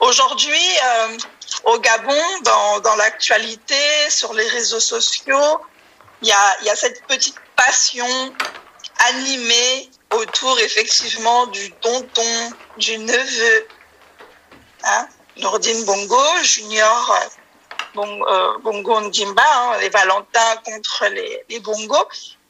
[0.00, 1.16] Aujourd'hui, euh,
[1.64, 5.60] au Gabon, dans, dans l'actualité, sur les réseaux sociaux,
[6.20, 8.34] il y a, y a cette petite passion
[8.98, 13.66] animée autour effectivement du tonton, du neveu,
[14.84, 17.28] hein, Nordine Bongo, Junior euh,
[17.96, 21.96] euh, Bongo Ndimba, hein, les Valentins contre les, les Bongo.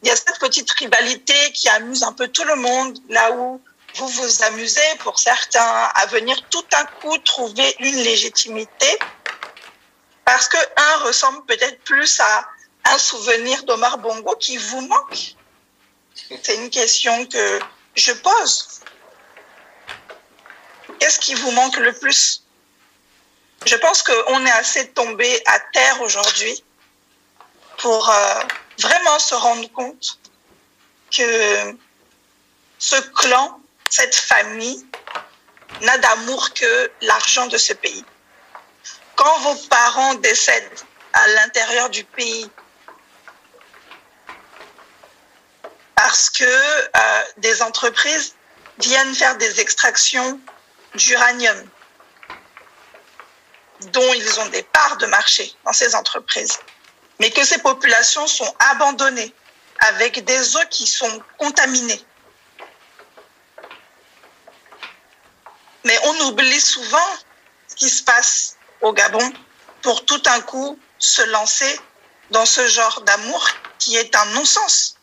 [0.02, 3.60] Il y a cette petite rivalité qui amuse un peu tout le monde, là où
[3.96, 8.98] vous vous amusez pour certains à venir tout à coup trouver une légitimité
[10.24, 12.48] parce que un ressemble peut-être plus à
[12.86, 15.34] un souvenir d'Omar Bongo qui vous manque.
[16.42, 17.60] C'est une question que
[17.94, 18.80] je pose.
[20.98, 22.43] Qu'est-ce qui vous manque le plus?
[23.66, 26.62] Je pense qu'on est assez tombé à terre aujourd'hui
[27.78, 28.40] pour euh,
[28.78, 30.18] vraiment se rendre compte
[31.10, 31.76] que
[32.78, 34.86] ce clan, cette famille,
[35.80, 38.04] n'a d'amour que l'argent de ce pays.
[39.16, 40.80] Quand vos parents décèdent
[41.12, 42.50] à l'intérieur du pays
[45.94, 48.34] parce que euh, des entreprises
[48.78, 50.38] viennent faire des extractions
[50.94, 51.68] d'uranium
[53.90, 56.58] dont ils ont des parts de marché dans ces entreprises,
[57.20, 59.34] mais que ces populations sont abandonnées
[59.80, 62.04] avec des eaux qui sont contaminées.
[65.84, 67.08] Mais on oublie souvent
[67.68, 69.32] ce qui se passe au Gabon
[69.82, 71.80] pour tout un coup se lancer
[72.30, 73.46] dans ce genre d'amour
[73.78, 74.93] qui est un non-sens.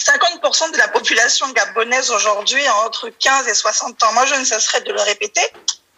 [0.00, 4.12] 50% de la population gabonaise aujourd'hui a entre 15 et 60 ans.
[4.14, 5.46] Moi, je ne cesserai de le répéter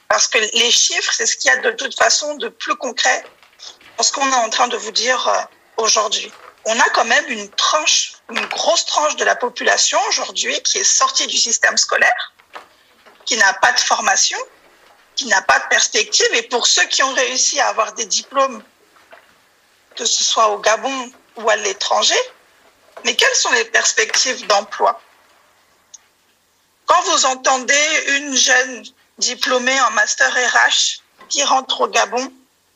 [0.08, 3.24] parce que les chiffres, c'est ce qu'il y a de toute façon de plus concret
[3.96, 5.42] dans ce qu'on est en train de vous dire euh,
[5.76, 6.32] aujourd'hui.
[6.64, 10.84] On a quand même une tranche, une grosse tranche de la population aujourd'hui qui est
[10.84, 12.32] sortie du système scolaire,
[13.24, 14.38] qui n'a pas de formation,
[15.14, 16.28] qui n'a pas de perspective.
[16.34, 18.62] Et pour ceux qui ont réussi à avoir des diplômes,
[19.96, 22.18] que ce soit au Gabon ou à l'étranger,
[23.04, 25.00] mais quelles sont les perspectives d'emploi?
[26.86, 28.84] Quand vous entendez une jeune
[29.18, 32.32] diplômée en master RH qui rentre au Gabon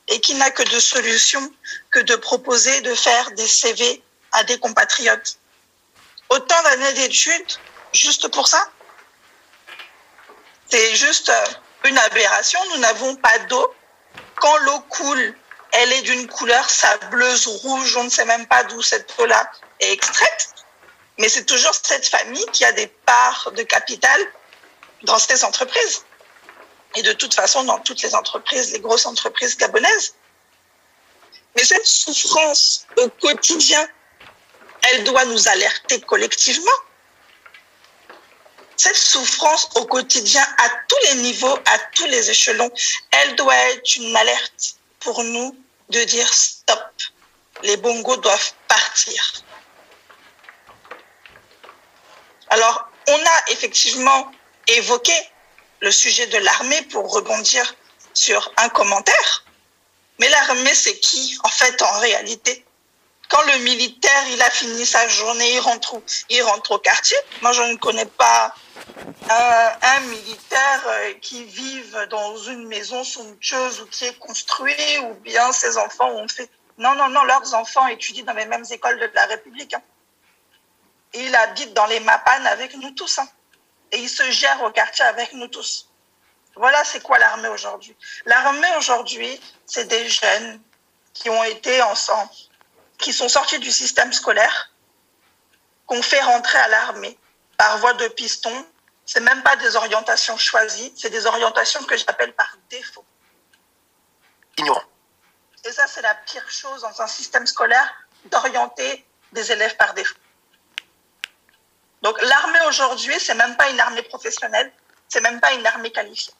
[0.08, 1.52] et qui n'a que de solutions
[1.90, 5.38] que de proposer de faire des CV à des compatriotes,
[6.28, 7.52] autant d'années d'études
[7.92, 8.66] juste pour ça?
[10.68, 11.44] C'est juste euh,
[11.84, 12.58] une aberration.
[12.74, 13.74] Nous n'avons pas d'eau.
[14.36, 15.34] Quand l'eau coule,
[15.72, 19.92] elle est d'une couleur sableuse, rouge, on ne sait même pas d'où cette eau-là est
[19.92, 20.54] extraite.
[21.18, 24.20] Mais c'est toujours cette famille qui a des parts de capital
[25.02, 26.04] dans ces entreprises.
[26.94, 30.14] Et de toute façon, dans toutes les entreprises, les grosses entreprises gabonaises.
[31.56, 33.88] Mais cette souffrance au quotidien,
[34.82, 36.70] elle doit nous alerter collectivement
[38.76, 42.70] cette souffrance au quotidien à tous les niveaux, à tous les échelons,
[43.10, 45.56] elle doit être une alerte pour nous
[45.88, 46.92] de dire stop,
[47.62, 49.44] les bongos doivent partir.
[52.48, 54.30] Alors, on a effectivement
[54.68, 55.12] évoqué
[55.80, 57.74] le sujet de l'armée pour rebondir
[58.14, 59.44] sur un commentaire.
[60.18, 62.64] Mais l'armée, c'est qui, en fait, en réalité?
[63.28, 67.16] Quand le militaire, il a fini sa journée, il rentre, au quartier.
[67.42, 68.54] Moi, je ne connais pas
[69.28, 75.50] un, militaire euh, qui vive dans une maison somptueuse ou qui est construit, ou bien
[75.52, 76.48] ses enfants ont fait.
[76.78, 79.74] Non, non, non, leurs enfants étudient dans les mêmes écoles de la République.
[79.74, 79.82] Hein.
[81.14, 83.19] Il habite dans les Mapanes avec nous tous.
[83.19, 83.29] Hein.
[83.92, 85.88] Et il se gère au quartier avec nous tous.
[86.55, 87.97] Voilà, c'est quoi l'armée aujourd'hui.
[88.25, 90.61] L'armée aujourd'hui, c'est des jeunes
[91.12, 92.31] qui ont été ensemble,
[92.99, 94.73] qui sont sortis du système scolaire,
[95.87, 97.19] qu'on fait rentrer à l'armée
[97.57, 98.66] par voie de piston
[99.07, 103.05] c'est même pas des orientations choisies, c'est des orientations que j'appelle par défaut.
[104.59, 104.83] Ignorant.
[105.64, 110.16] Et ça, c'est la pire chose dans un système scolaire d'orienter des élèves par défaut.
[112.02, 114.72] Donc l'armée aujourd'hui, c'est même pas une armée professionnelle,
[115.09, 116.35] c'est même pas une armée qualifiée.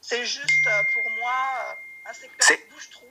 [0.00, 1.32] C'est juste euh, pour moi
[1.66, 3.06] euh, un secteur bouche-trou,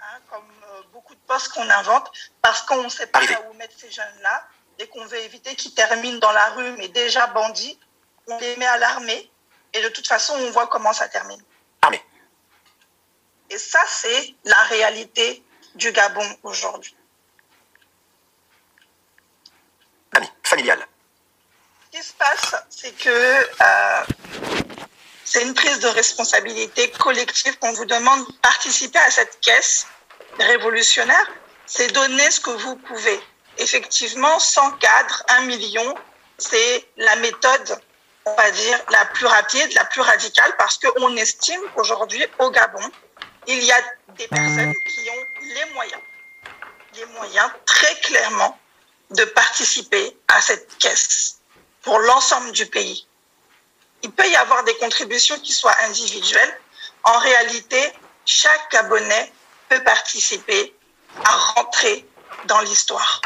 [0.00, 2.10] hein, comme euh, beaucoup de postes qu'on invente,
[2.42, 6.18] parce qu'on ne sait pas où mettre ces jeunes-là et qu'on veut éviter qu'ils terminent
[6.18, 7.78] dans la rue, mais déjà bandits,
[8.26, 9.30] on les met à l'armée,
[9.72, 11.42] et de toute façon, on voit comment ça termine.
[11.82, 12.02] Armée.
[13.50, 16.96] Et ça, c'est la réalité du Gabon aujourd'hui.
[20.12, 20.86] Ami, familiale.
[21.83, 24.04] Ce qui se passe, c'est que euh,
[25.24, 29.86] c'est une prise de responsabilité collective qu'on vous demande de participer à cette caisse
[30.40, 31.30] révolutionnaire.
[31.66, 33.20] C'est donner ce que vous pouvez.
[33.58, 35.94] Effectivement, sans cadre, un million,
[36.36, 37.78] c'est la méthode
[38.26, 42.90] on va dire, la plus rapide, la plus radicale, parce qu'on estime qu'aujourd'hui, au Gabon,
[43.46, 43.76] il y a
[44.16, 46.00] des personnes qui ont les moyens,
[46.94, 48.58] les moyens très clairement
[49.10, 51.42] de participer à cette caisse
[51.84, 53.06] pour l'ensemble du pays.
[54.02, 56.60] Il peut y avoir des contributions qui soient individuelles.
[57.04, 57.92] En réalité,
[58.24, 59.32] chaque Gabonais
[59.68, 60.74] peut participer
[61.24, 62.06] à rentrer
[62.46, 63.20] dans l'histoire.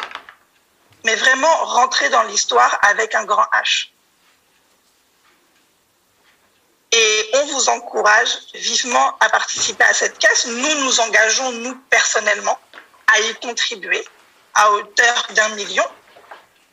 [1.05, 3.91] Mais vraiment rentrer dans l'histoire avec un grand H.
[6.91, 10.47] Et on vous encourage vivement à participer à cette caisse.
[10.47, 12.59] Nous nous engageons, nous personnellement,
[13.07, 14.05] à y contribuer
[14.55, 15.85] à hauteur d'un million.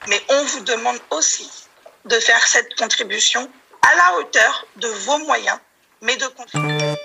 [0.08, 1.65] Mais on vous demande aussi
[2.06, 3.50] de faire cette contribution
[3.82, 5.60] à la hauteur de vos moyens,
[6.02, 6.96] mais de contribuer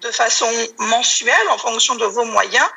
[0.00, 2.68] de façon mensuelle en fonction de vos moyens,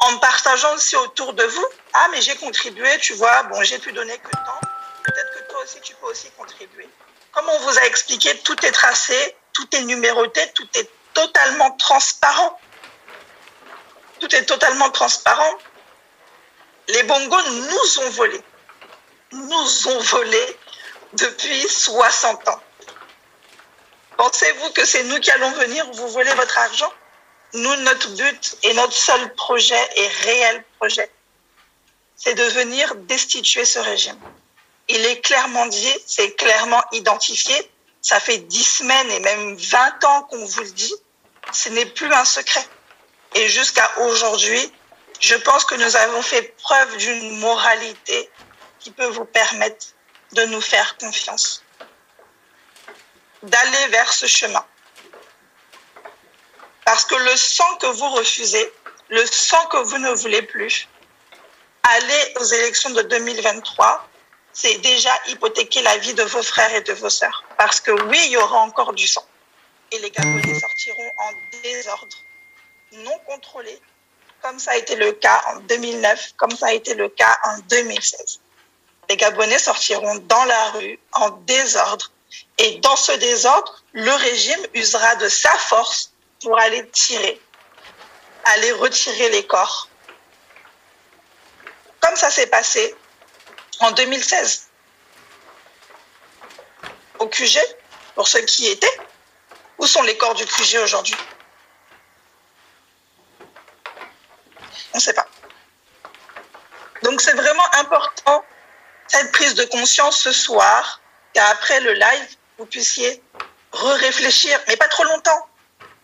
[0.00, 1.66] en partageant aussi autour de vous.
[1.92, 4.60] Ah, mais j'ai contribué, tu vois, bon, j'ai pu donner que tant.
[5.04, 6.88] Peut-être que toi aussi, tu peux aussi contribuer.
[7.32, 12.58] Comme on vous a expliqué, tout est tracé, tout est numéroté, tout est totalement transparent.
[14.18, 15.58] Tout est totalement transparent.
[16.88, 18.40] Les bongos nous ont volé.
[19.32, 20.58] Nous ont volé
[21.14, 22.60] depuis 60 ans.
[24.16, 26.92] Pensez-vous que c'est nous qui allons venir vous voler votre argent?
[27.54, 31.10] Nous, notre but et notre seul projet et réel projet,
[32.16, 34.18] c'est de venir destituer ce régime.
[34.88, 37.54] Il est clairement dit, c'est clairement identifié.
[38.02, 40.94] Ça fait dix semaines et même vingt ans qu'on vous le dit.
[41.52, 42.64] Ce n'est plus un secret.
[43.34, 44.72] Et jusqu'à aujourd'hui,
[45.20, 48.30] je pense que nous avons fait preuve d'une moralité
[48.80, 49.86] qui peut vous permettre
[50.32, 51.62] de nous faire confiance,
[53.42, 54.64] d'aller vers ce chemin.
[56.84, 58.72] Parce que le sang que vous refusez,
[59.08, 60.88] le sang que vous ne voulez plus,
[61.82, 64.08] aller aux élections de 2023,
[64.52, 67.44] c'est déjà hypothéquer la vie de vos frères et de vos sœurs.
[67.56, 69.24] Parce que oui, il y aura encore du sang.
[69.92, 72.16] Et les Gabonais sortiront en désordre,
[72.92, 73.80] non contrôlé,
[74.42, 77.58] comme ça a été le cas en 2009, comme ça a été le cas en
[77.68, 78.40] 2016.
[79.10, 82.12] Les Gabonais sortiront dans la rue en désordre.
[82.58, 87.40] Et dans ce désordre, le régime usera de sa force pour aller tirer,
[88.44, 89.88] aller retirer les corps.
[91.98, 92.94] Comme ça s'est passé
[93.80, 94.68] en 2016
[97.18, 97.58] au QG,
[98.14, 99.00] pour ceux qui y étaient.
[99.78, 101.16] Où sont les corps du QG aujourd'hui?
[104.92, 105.26] On ne sait pas.
[107.02, 108.44] Donc c'est vraiment important,
[109.10, 111.00] cette prise de conscience ce soir,
[111.34, 113.20] qu'après le live, vous puissiez
[113.72, 115.48] re-réfléchir, mais pas trop longtemps.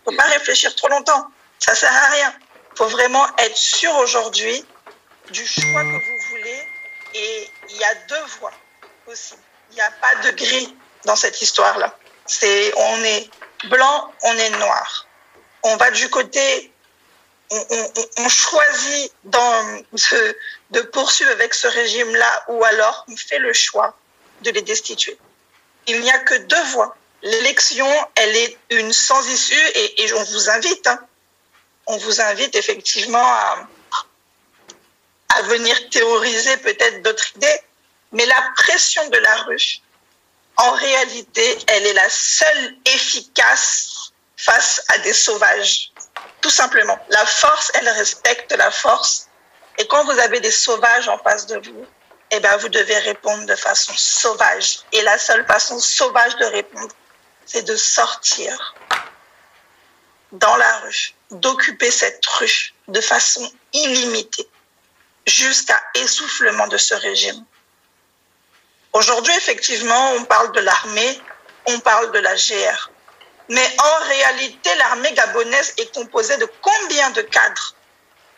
[0.05, 1.31] Faut pas réfléchir trop longtemps.
[1.59, 2.35] Ça sert à rien.
[2.75, 4.65] Faut vraiment être sûr aujourd'hui
[5.31, 6.69] du choix que vous voulez.
[7.15, 8.53] Et il y a deux voies
[9.07, 9.35] aussi.
[9.71, 11.97] Il n'y a pas de gris dans cette histoire-là.
[12.27, 13.31] C'est on est
[13.69, 15.07] blanc, on est noir.
[15.63, 16.73] On va du côté
[17.51, 23.97] on, choisit de, poursuivre avec ce régime-là ou alors on fait le choix
[24.43, 25.17] de les destituer.
[25.87, 26.97] Il n'y a que deux voies.
[27.23, 31.01] L'élection, elle est une sans issue et, et on vous invite, hein,
[31.87, 33.69] on vous invite effectivement à,
[35.37, 37.61] à venir théoriser peut-être d'autres idées,
[38.13, 39.81] mais la pression de la rue,
[40.57, 45.93] en réalité, elle est la seule efficace face à des sauvages.
[46.47, 46.97] Tout simplement.
[47.09, 49.27] La force, elle respecte la force.
[49.79, 51.85] Et quand vous avez des sauvages en face de vous,
[52.31, 54.79] eh ben, vous devez répondre de façon sauvage.
[54.93, 56.95] Et la seule façon sauvage de répondre,
[57.47, 58.77] c'est de sortir
[60.31, 64.49] dans la rue, d'occuper cette rue de façon illimitée
[65.27, 67.45] jusqu'à essoufflement de ce régime.
[68.93, 71.21] Aujourd'hui, effectivement, on parle de l'armée,
[71.67, 72.91] on parle de la GR.
[73.49, 77.75] Mais en réalité, l'armée gabonaise est composée de combien de cadres?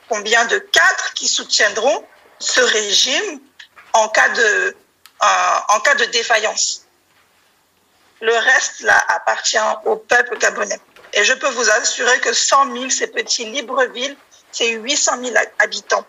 [0.08, 2.04] Combien de cadres qui soutiendront
[2.38, 3.40] ce régime
[3.92, 4.76] en cas de,
[5.22, 6.84] euh, en cas de défaillance?
[8.20, 10.80] Le reste, là, appartient au peuple gabonais.
[11.14, 14.16] Et je peux vous assurer que 100 000, ces petits Libreville,
[14.52, 16.04] c'est 800 000 habitants.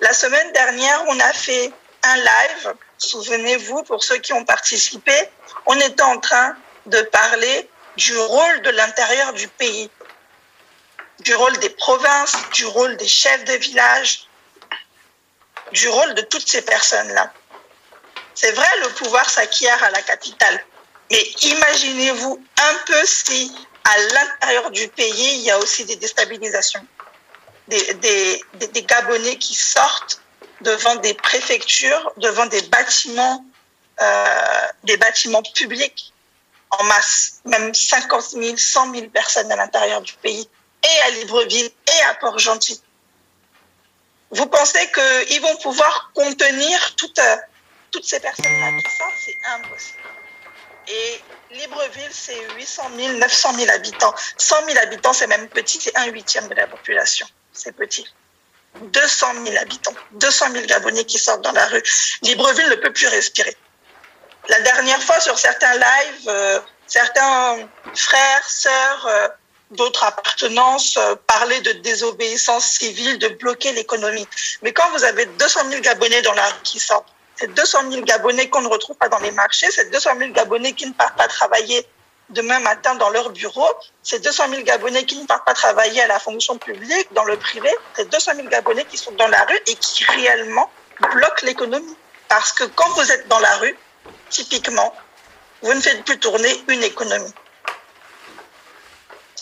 [0.00, 1.72] La semaine dernière, on a fait
[2.02, 5.12] un live, souvenez-vous, pour ceux qui ont participé,
[5.66, 9.90] on était en train de parler du rôle de l'intérieur du pays,
[11.20, 14.28] du rôle des provinces, du rôle des chefs de village,
[15.72, 17.32] du rôle de toutes ces personnes-là.
[18.34, 20.64] C'est vrai, le pouvoir s'acquiert à la capitale,
[21.10, 23.52] mais imaginez-vous un peu si
[23.84, 26.84] à l'intérieur du pays, il y a aussi des déstabilisations,
[27.68, 28.44] des,
[28.82, 30.20] Gabonais qui sortent
[30.60, 33.44] devant des préfectures, devant des bâtiments,
[34.00, 36.12] euh, des bâtiments publics
[36.70, 40.48] en masse, même 50 000, 100 000 personnes à l'intérieur du pays,
[40.84, 42.80] et à Libreville, et à Port-Gentil.
[44.30, 47.36] Vous pensez qu'ils vont pouvoir contenir toutes, euh,
[47.90, 48.70] toutes ces personnes-là?
[48.82, 49.98] Tout ça, c'est impossible.
[50.88, 51.20] Et
[51.52, 54.14] Libreville, c'est 800 000, 900 000 habitants.
[54.36, 57.26] 100 000 habitants, c'est même petit, c'est un huitième de la population.
[57.52, 58.06] C'est petit.
[58.80, 61.82] 200 000 habitants, 200 000 Gabonais qui sortent dans la rue.
[62.22, 63.56] Libreville ne peut plus respirer.
[64.48, 69.28] La dernière fois, sur certains lives, euh, certains frères, sœurs, euh,
[69.72, 74.26] d'autres appartenances euh, parlaient de désobéissance civile, de bloquer l'économie.
[74.62, 78.04] Mais quand vous avez 200 000 Gabonais dans la rue qui sortent, c'est 200 000
[78.04, 81.18] Gabonais qu'on ne retrouve pas dans les marchés, c'est 200 000 Gabonais qui ne partent
[81.18, 81.86] pas travailler
[82.30, 83.68] demain matin dans leur bureau,
[84.02, 87.36] c'est 200 000 Gabonais qui ne partent pas travailler à la fonction publique, dans le
[87.36, 90.70] privé, c'est 200 000 Gabonais qui sont dans la rue et qui réellement
[91.12, 91.96] bloquent l'économie.
[92.28, 93.76] Parce que quand vous êtes dans la rue,
[94.30, 94.94] typiquement,
[95.62, 97.32] vous ne faites plus tourner une économie.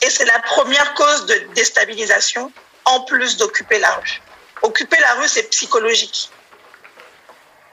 [0.02, 2.52] Et c'est la première cause de déstabilisation,
[2.84, 4.20] en plus d'occuper la rue.
[4.62, 6.30] Occuper la rue, c'est psychologique.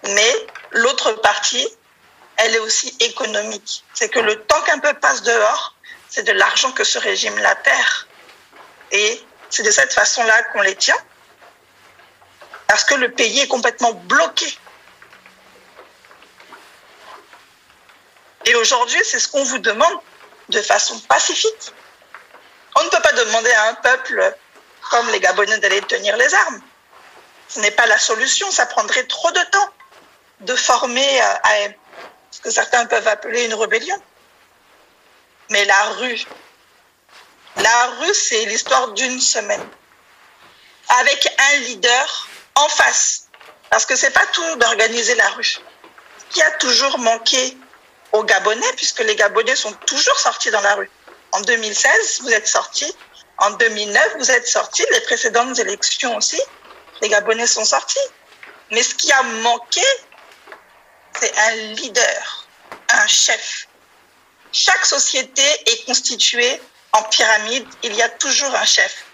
[0.04, 1.68] Mais l'autre partie,
[2.38, 3.84] elle est aussi économique.
[3.94, 5.76] C'est que le temps qu'un peu passe dehors,
[6.10, 8.08] c'est de l'argent que ce régime la perd.
[8.92, 10.98] Et c'est de cette façon-là qu'on les tient.
[12.68, 14.58] Parce que le pays est complètement bloqué.
[18.46, 20.00] Et aujourd'hui, c'est ce qu'on vous demande
[20.50, 21.72] de façon pacifique.
[22.76, 24.36] On ne peut pas demander à un peuple
[24.90, 26.62] comme les Gabonais d'aller tenir les armes.
[27.48, 29.70] Ce n'est pas la solution, ça prendrait trop de temps
[30.42, 31.54] de former euh, à
[32.32, 34.02] ce que certains peuvent appeler une rébellion.
[35.50, 36.26] Mais la rue,
[37.58, 39.68] la rue, c'est l'histoire d'une semaine.
[41.00, 43.28] Avec un leader en face.
[43.70, 45.46] Parce que c'est pas tout d'organiser la rue.
[45.46, 47.58] Ce qui a toujours manqué
[48.14, 50.90] aux Gabonais, puisque les Gabonais sont toujours sortis dans la rue.
[51.32, 52.94] En 2016, vous êtes sortis.
[53.38, 54.86] En 2009, vous êtes sortis.
[54.92, 56.42] Les précédentes élections aussi,
[57.02, 58.00] les Gabonais sont sortis.
[58.72, 59.82] Mais ce qui a manqué,
[61.20, 62.48] c'est un leader,
[62.90, 63.68] un chef.
[64.52, 66.62] Chaque société est constituée
[66.94, 67.66] en pyramide.
[67.84, 69.06] Il y a toujours un chef.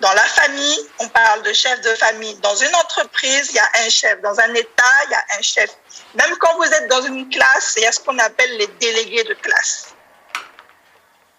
[0.00, 2.34] Dans la famille, on parle de chef de famille.
[2.36, 4.20] Dans une entreprise, il y a un chef.
[4.20, 5.70] Dans un État, il y a un chef.
[6.14, 9.24] Même quand vous êtes dans une classe, il y a ce qu'on appelle les délégués
[9.24, 9.94] de classe.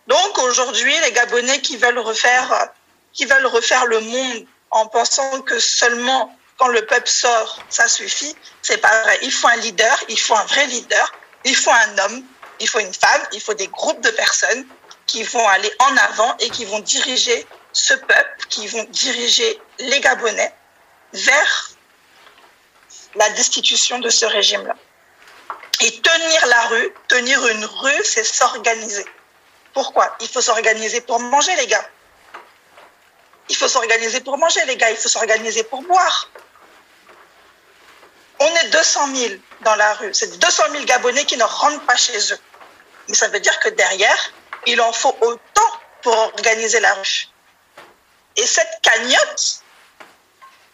[0.08, 2.70] Donc aujourd'hui, les Gabonais qui veulent refaire,
[3.14, 8.36] qui veulent refaire le monde en pensant que seulement quand le peuple sort, ça suffit,
[8.62, 9.20] c'est pas vrai.
[9.22, 11.14] Il faut un leader, il faut un vrai leader,
[11.46, 12.24] il faut un homme,
[12.60, 14.66] il faut une femme, il faut des groupes de personnes
[15.06, 17.46] qui vont aller en avant et qui vont diriger
[17.78, 20.52] ce peuple, qui vont diriger les Gabonais
[21.14, 21.72] vers
[23.16, 24.76] la destitution de ce régime-là.
[25.82, 29.06] Et tenir la rue, tenir une rue, c'est s'organiser.
[29.74, 30.16] Pourquoi?
[30.22, 31.88] Il faut s'organiser pour manger, les gars.
[33.50, 34.90] Il faut s'organiser pour manger, les gars.
[34.90, 36.32] Il faut s'organiser pour boire.
[38.40, 40.14] On est 200 000 dans la rue.
[40.16, 42.40] C'est 200 000 Gabonais qui ne rentrent pas chez eux.
[43.08, 44.34] Mais ça veut dire que derrière,
[44.66, 45.72] il en faut autant
[46.02, 47.28] pour organiser la rue.
[48.38, 49.64] Et cette cagnotte,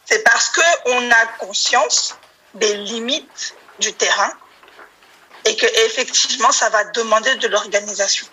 [0.05, 2.15] c'est parce qu'on a conscience
[2.53, 4.31] des limites du terrain
[5.45, 8.27] et que effectivement, ça va demander de l'organisation.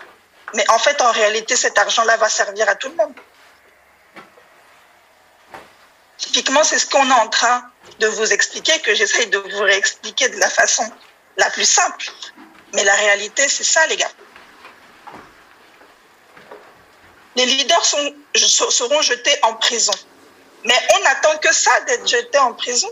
[0.54, 3.14] Mais en fait, en réalité, cet argent-là va servir à tout le monde.
[6.18, 10.28] Typiquement, c'est ce qu'on est en train de vous expliquer, que j'essaye de vous réexpliquer
[10.28, 10.84] de la façon
[11.36, 12.06] la plus simple.
[12.74, 14.10] Mais la réalité, c'est ça, les gars.
[17.36, 19.92] Les leaders sont, seront jetés en prison.
[20.64, 22.90] Mais on n'attend que ça d'être jeté en prison.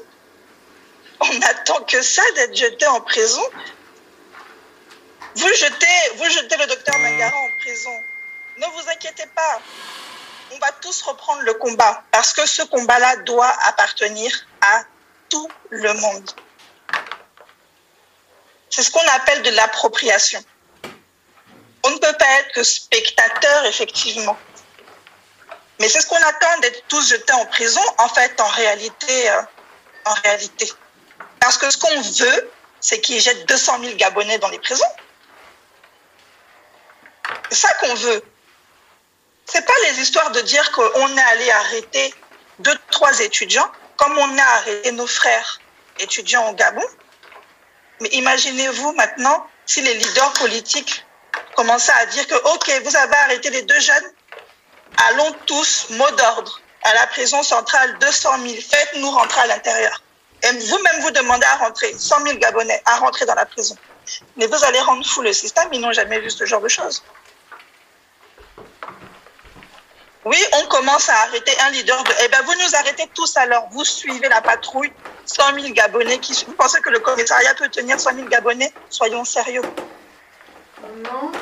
[1.21, 3.43] On n'attend que ça d'être jeté en prison.
[5.35, 7.91] Vous jetez, vous jetez le docteur Mangara en prison.
[8.59, 9.61] Ne vous inquiétez pas.
[10.51, 14.83] On va tous reprendre le combat parce que ce combat-là doit appartenir à
[15.29, 16.31] tout le monde.
[18.71, 20.43] C'est ce qu'on appelle de l'appropriation.
[21.85, 24.37] On ne peut pas être que spectateur, effectivement.
[25.81, 29.31] Mais c'est ce qu'on attend d'être tous jetés en prison, en fait, en réalité.
[29.31, 29.43] Euh,
[30.09, 30.73] en réalité.
[31.41, 32.51] Parce que ce qu'on veut,
[32.81, 34.93] c'est qu'ils jettent 200 000 Gabonais dans les prisons.
[37.51, 38.23] C'est ça qu'on veut.
[39.47, 42.15] C'est pas les histoires de dire qu'on est allé arrêter
[42.59, 45.61] deux, trois étudiants, comme on a arrêté nos frères
[45.99, 46.85] étudiants au Gabon.
[48.01, 51.05] Mais imaginez-vous maintenant si les leaders politiques
[51.57, 54.13] commençaient à dire que, OK, vous avez arrêté les deux jeunes,
[55.07, 60.03] allons tous, mot d'ordre, à la prison centrale, 200 000, faites-nous rentrer à l'intérieur.
[60.43, 63.77] Et vous-même vous demandez à rentrer, 100 000 Gabonais, à rentrer dans la prison.
[64.37, 67.03] Mais vous allez rendre fou le système, ils n'ont jamais vu ce genre de choses.
[70.25, 72.13] Oui, on commence à arrêter un leader de.
[72.23, 73.67] Eh bien, vous nous arrêtez tous alors.
[73.71, 74.93] Vous suivez la patrouille.
[75.25, 76.45] 100 000 Gabonais qui.
[76.47, 78.73] Vous pensez que le commissariat peut tenir 100 000 Gabonais?
[78.91, 79.63] Soyons sérieux.
[81.03, 81.33] Non.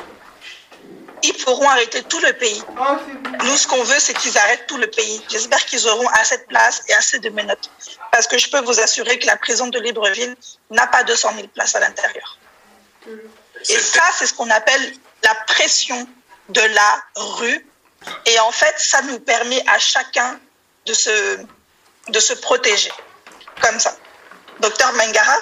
[1.23, 2.63] Ils pourront arrêter tout le pays.
[2.79, 2.99] Ah,
[3.43, 5.21] nous, ce qu'on veut, c'est qu'ils arrêtent tout le pays.
[5.29, 7.71] J'espère qu'ils auront assez de place et assez de menottes.
[8.11, 10.35] Parce que je peux vous assurer que la prison de Libreville
[10.69, 12.37] n'a pas 200 000 places à l'intérieur.
[13.07, 14.93] Et ça, c'est ce qu'on appelle
[15.23, 16.07] la pression
[16.49, 17.65] de la rue
[18.25, 20.39] et en fait, ça nous permet à chacun
[20.85, 21.39] de se,
[22.09, 22.91] de se protéger.
[23.61, 23.95] Comme ça.
[24.59, 25.37] Docteur Mangara?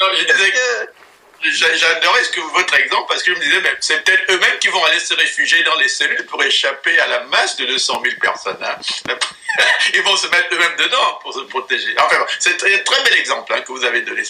[0.00, 0.52] Non, je disais
[1.44, 4.68] J'adorais ce que votre exemple parce que je me disais, ben, c'est peut-être eux-mêmes qui
[4.68, 8.16] vont aller se réfugier dans les cellules pour échapper à la masse de 200 000
[8.20, 8.62] personnes.
[8.62, 8.76] Hein.
[9.94, 11.94] Ils vont se mettre eux-mêmes dedans pour se protéger.
[11.98, 14.22] Enfin, c'est un très bel exemple hein, que vous avez donné.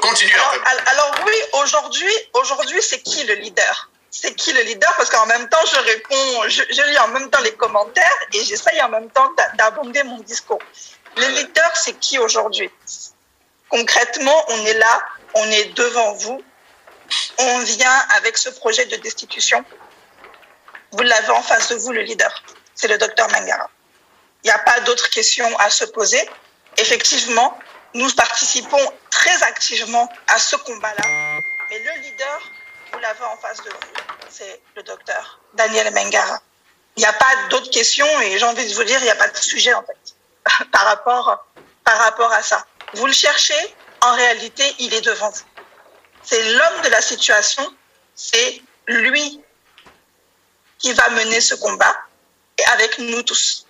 [0.00, 0.34] Continuez.
[0.34, 3.90] Alors, alors oui, aujourd'hui, aujourd'hui, c'est qui le leader?
[4.10, 4.92] C'est qui le leader?
[4.96, 8.80] Parce qu'en même temps, je réponds, je, lis en même temps les commentaires et j'essaye
[8.82, 10.60] en même temps d'abonder mon discours.
[11.16, 12.70] Le leader, c'est qui aujourd'hui?
[13.68, 15.02] Concrètement, on est là,
[15.36, 16.42] on est devant vous,
[17.38, 19.64] on vient avec ce projet de destitution.
[20.92, 22.42] Vous l'avez en face de vous, le leader.
[22.74, 23.68] c'est le docteur Mangara.
[24.42, 26.22] Il n'y a pas d'autres questions à se poser.
[26.78, 27.58] Effectivement,
[27.94, 31.40] nous participons très activement à ce combat-là.
[31.70, 32.40] Mais le leader,
[32.92, 36.40] vous l'avez en face de vous, c'est le docteur Daniel Mengara.
[36.96, 39.16] Il n'y a pas d'autres questions et j'ai envie de vous dire, il n'y a
[39.16, 41.46] pas de sujet en fait par rapport,
[41.84, 42.64] par rapport à ça.
[42.94, 45.44] Vous le cherchez, en réalité, il est devant vous.
[46.22, 47.62] C'est l'homme de la situation,
[48.14, 49.40] c'est lui
[50.78, 51.96] qui va mener ce combat
[52.72, 53.66] avec nous tous,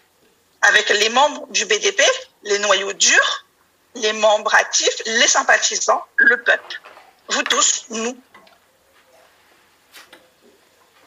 [0.62, 2.02] avec les membres du BDP,
[2.44, 3.46] les noyaux durs,
[3.94, 6.80] les membres actifs, les sympathisants, le peuple.
[7.28, 8.18] Vous tous, nous.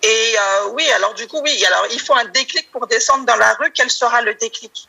[0.02, 3.36] Et euh, oui, alors du coup, oui, alors il faut un déclic pour descendre dans
[3.36, 3.72] la rue.
[3.72, 4.88] Quel sera le déclic?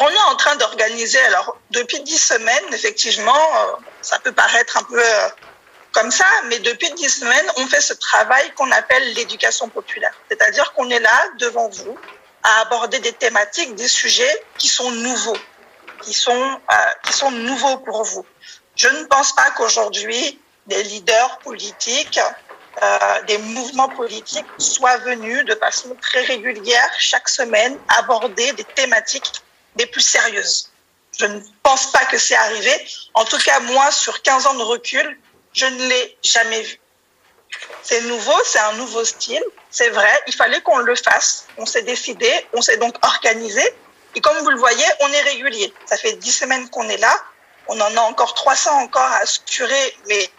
[0.00, 4.82] On est en train d'organiser, alors depuis dix semaines, effectivement, euh, ça peut paraître un
[4.82, 5.28] peu euh,
[5.92, 10.14] comme ça, mais depuis dix semaines, on fait ce travail qu'on appelle l'éducation populaire.
[10.28, 11.96] C'est-à-dire qu'on est là devant vous
[12.42, 15.38] à aborder des thématiques, des sujets qui sont nouveaux,
[16.02, 16.60] qui sont,
[17.04, 18.26] qui sont nouveaux pour vous.
[18.76, 22.20] Je ne pense pas qu'aujourd'hui, des leaders politiques
[22.82, 29.42] euh, des mouvements politiques soient venus de façon très régulière chaque semaine aborder des thématiques
[29.76, 30.70] les plus sérieuses.
[31.18, 32.72] Je ne pense pas que c'est arrivé.
[33.14, 35.18] En tout cas, moi, sur 15 ans de recul,
[35.52, 36.80] je ne l'ai jamais vu.
[37.82, 41.46] C'est nouveau, c'est un nouveau style, c'est vrai, il fallait qu'on le fasse.
[41.56, 43.62] On s'est décidé, on s'est donc organisé.
[44.16, 45.72] Et comme vous le voyez, on est régulier.
[45.86, 47.14] Ça fait 10 semaines qu'on est là.
[47.68, 50.30] On en a encore 300 encore à assurer, mais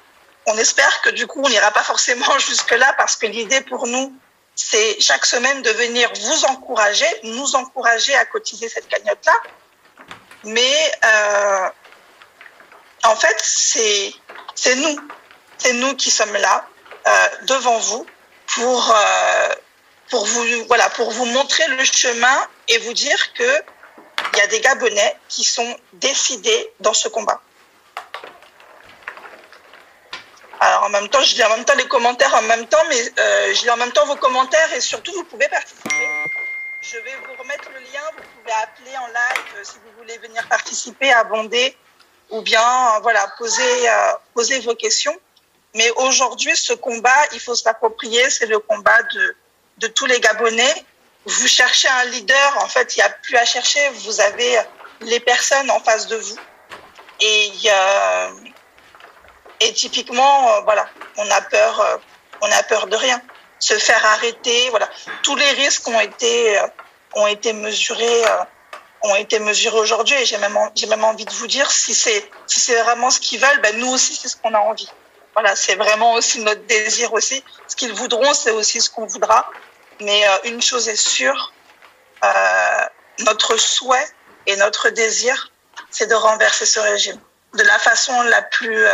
[0.45, 4.13] on espère que du coup, on n'ira pas forcément jusque-là parce que l'idée pour nous,
[4.56, 9.34] c'est chaque semaine de venir vous encourager, nous encourager à cotiser cette cagnotte-là.
[10.45, 11.70] Mais euh,
[13.03, 14.14] en fait, c'est
[14.56, 14.97] c'est nous,
[15.58, 16.66] c'est nous qui sommes là
[17.08, 18.06] euh, devant vous
[18.47, 19.56] pour euh,
[20.10, 23.62] pour vous voilà pour vous montrer le chemin et vous dire que
[24.34, 27.41] il y a des Gabonais qui sont décidés dans ce combat.
[30.60, 33.01] Alors en même temps, je lis en même temps les commentaires en même temps, mais
[33.20, 35.89] euh, je lis en même temps vos commentaires et surtout vous pouvez participer.
[36.82, 40.18] Je vais vous remettre le lien, vous pouvez appeler en live euh, si vous voulez
[40.20, 41.76] venir participer, abonder
[42.30, 43.89] ou bien euh, voilà poser
[44.34, 45.18] poser vos questions.
[45.74, 49.36] Mais aujourd'hui, ce combat, il faut s'approprier, c'est le combat de
[49.80, 50.86] de tous les Gabonais.
[51.26, 53.89] Vous cherchez un leader, en fait, il n'y a plus à chercher.
[54.06, 54.60] Vous avez
[55.01, 56.38] les personnes en face de vous
[57.20, 58.30] et a
[59.60, 60.88] et typiquement, euh, voilà,
[61.18, 61.97] on a peur, euh,
[62.41, 63.22] on a peur de rien.
[63.60, 64.89] Se faire arrêter, voilà,
[65.24, 66.68] tous les risques ont été euh,
[67.14, 68.24] ont été mesurés
[69.01, 72.30] ont été mesurés aujourd'hui et j'ai même j'ai même envie de vous dire si c'est
[72.47, 74.89] si c'est vraiment ce qu'ils veulent, ben nous aussi c'est ce qu'on a envie.
[75.34, 77.43] Voilà, c'est vraiment aussi notre désir aussi.
[77.68, 79.49] Ce qu'ils voudront, c'est aussi ce qu'on voudra.
[79.99, 81.53] Mais une chose est sûre,
[82.24, 82.86] euh,
[83.20, 84.08] notre souhait
[84.47, 85.51] et notre désir,
[85.89, 87.20] c'est de renverser ce régime
[87.53, 88.86] de la façon la plus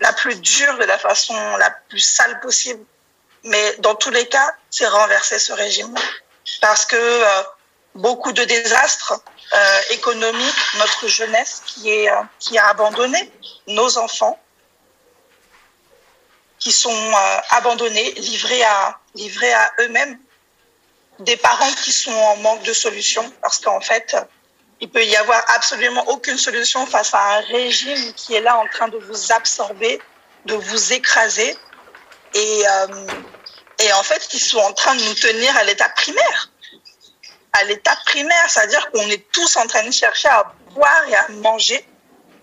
[0.00, 2.84] la plus dure, de la façon la plus sale possible.
[3.44, 5.94] Mais dans tous les cas, c'est renverser ce régime.
[6.60, 7.42] Parce que euh,
[7.94, 9.20] beaucoup de désastres
[9.52, 13.30] euh, économiques, notre jeunesse qui est euh, qui a abandonné,
[13.66, 14.38] nos enfants
[16.58, 17.12] qui sont
[17.52, 20.18] abandonnés, livrés à livrés à eux-mêmes,
[21.20, 24.14] des parents qui sont en manque de solutions parce qu'en fait,
[24.80, 28.66] il peut y avoir absolument aucune solution face à un régime qui est là en
[28.66, 30.00] train de vous absorber,
[30.46, 31.56] de vous écraser,
[32.34, 33.06] et, euh,
[33.80, 36.50] et en fait, qui sont en train de nous tenir à l'état primaire.
[37.52, 41.28] À l'état primaire, c'est-à-dire qu'on est tous en train de chercher à boire et à
[41.28, 41.84] manger.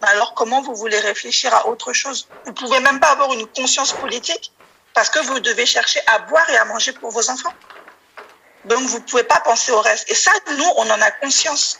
[0.01, 2.27] Alors, comment vous voulez réfléchir à autre chose?
[2.45, 4.51] Vous pouvez même pas avoir une conscience politique
[4.93, 7.53] parce que vous devez chercher à boire et à manger pour vos enfants.
[8.65, 10.11] Donc, vous pouvez pas penser au reste.
[10.11, 11.79] Et ça, nous, on en a conscience.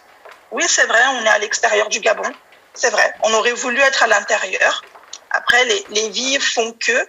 [0.52, 2.32] Oui, c'est vrai, on est à l'extérieur du Gabon.
[2.74, 4.84] C'est vrai, on aurait voulu être à l'intérieur.
[5.32, 7.08] Après, les, les vies font que.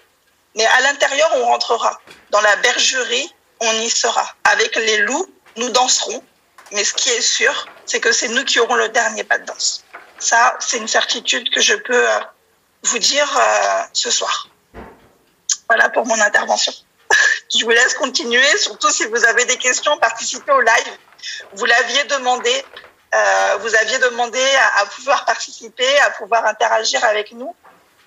[0.57, 2.01] Mais à l'intérieur, on rentrera.
[2.31, 4.35] Dans la bergerie, on y sera.
[4.45, 5.27] Avec les loups,
[5.57, 6.23] nous danserons.
[6.73, 9.45] Mais ce qui est sûr, c'est que c'est nous qui aurons le dernier pas de
[9.45, 9.85] danse.
[10.19, 12.21] Ça, c'est une certitude que je peux euh,
[12.83, 14.49] vous dire euh, ce soir.
[15.69, 16.73] Voilà pour mon intervention.
[17.57, 20.99] je vous laisse continuer, surtout si vous avez des questions, participez au live.
[21.55, 22.65] Vous l'aviez demandé,
[23.61, 27.55] vous aviez demandé à, à, pouvoir participer, à pouvoir interagir avec nous.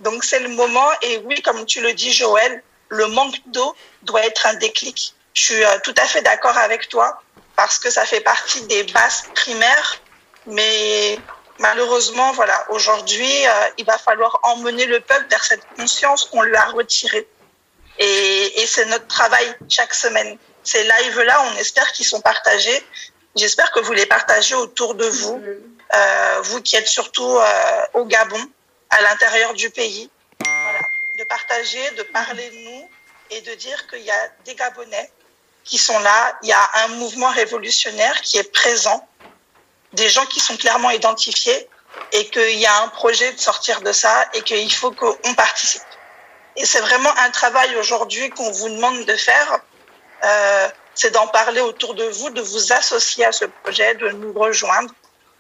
[0.02, 0.90] Donc c'est le moment.
[1.02, 5.16] Et oui, comme tu le dis, Joël, le manque d'eau doit être un déclic.
[5.34, 7.22] Je suis euh, tout à fait d'accord avec toi
[7.56, 10.02] parce que ça fait partie des bases primaires.
[10.46, 11.18] Mais
[11.60, 16.56] malheureusement, voilà, aujourd'hui, euh, il va falloir emmener le peuple vers cette conscience qu'on lui
[16.56, 17.28] a retirée.
[18.00, 20.38] Et, et c'est notre travail chaque semaine.
[20.64, 22.84] ces lives-là, on espère qu'ils sont partagés.
[23.36, 25.42] J'espère que vous les partagez autour de vous,
[25.94, 28.42] euh, vous qui êtes surtout euh, au Gabon,
[28.90, 30.10] à l'intérieur du pays.
[30.46, 30.80] Voilà.
[31.18, 32.90] De partager, de parler de nous
[33.30, 35.10] et de dire qu'il y a des Gabonais
[35.64, 36.38] qui sont là.
[36.44, 39.08] Il y a un mouvement révolutionnaire qui est présent,
[39.94, 41.70] des gens qui sont clairement identifiés
[42.12, 45.82] et qu'il y a un projet de sortir de ça et qu'il faut qu'on participe.
[46.58, 49.60] Et c'est vraiment un travail aujourd'hui qu'on vous demande de faire.
[50.24, 54.34] Euh, c'est d'en parler autour de vous, de vous associer à ce projet, de nous
[54.34, 54.94] rejoindre,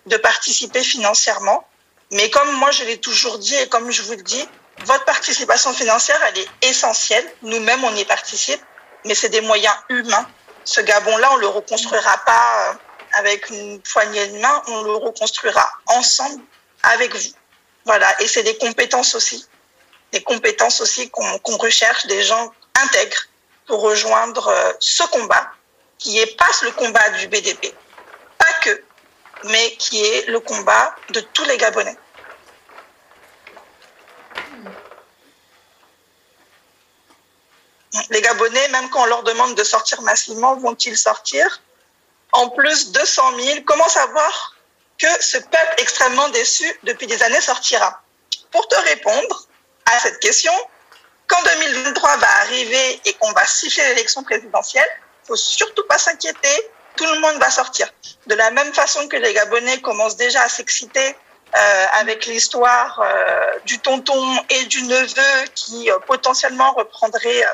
[0.05, 1.67] de participer financièrement.
[2.11, 4.47] Mais comme moi je l'ai toujours dit et comme je vous le dis,
[4.85, 7.25] votre participation financière, elle est essentielle.
[7.43, 8.61] Nous-mêmes, on y participe,
[9.05, 10.27] mais c'est des moyens humains.
[10.63, 12.73] Ce Gabon-là, on le reconstruira pas euh,
[13.13, 16.41] avec une poignée de main, on le reconstruira ensemble
[16.83, 17.33] avec vous.
[17.85, 19.45] Voilà, et c'est des compétences aussi,
[20.11, 23.27] des compétences aussi qu'on recherche, des gens intègres
[23.67, 25.51] pour rejoindre euh, ce combat,
[25.97, 27.73] qui est pas le combat du BDP,
[28.37, 28.83] pas que,
[29.45, 31.97] mais qui est le combat de tous les Gabonais.
[38.09, 41.61] Les Gabonais, même quand on leur demande de sortir massivement, vont-ils sortir?
[42.31, 44.55] En plus, 200 000, comment savoir
[44.97, 48.01] que ce peuple extrêmement déçu depuis des années sortira?
[48.51, 49.47] Pour te répondre
[49.85, 50.53] à cette question,
[51.31, 54.89] quand 2023 va arriver et qu'on va siffler l'élection présidentielle,
[55.25, 57.87] faut surtout pas s'inquiéter, tout le monde va sortir.
[58.27, 61.15] De la même façon que les Gabonais commencent déjà à s'exciter
[61.55, 67.45] euh, avec l'histoire euh, du tonton et du neveu qui euh, potentiellement reprendraient,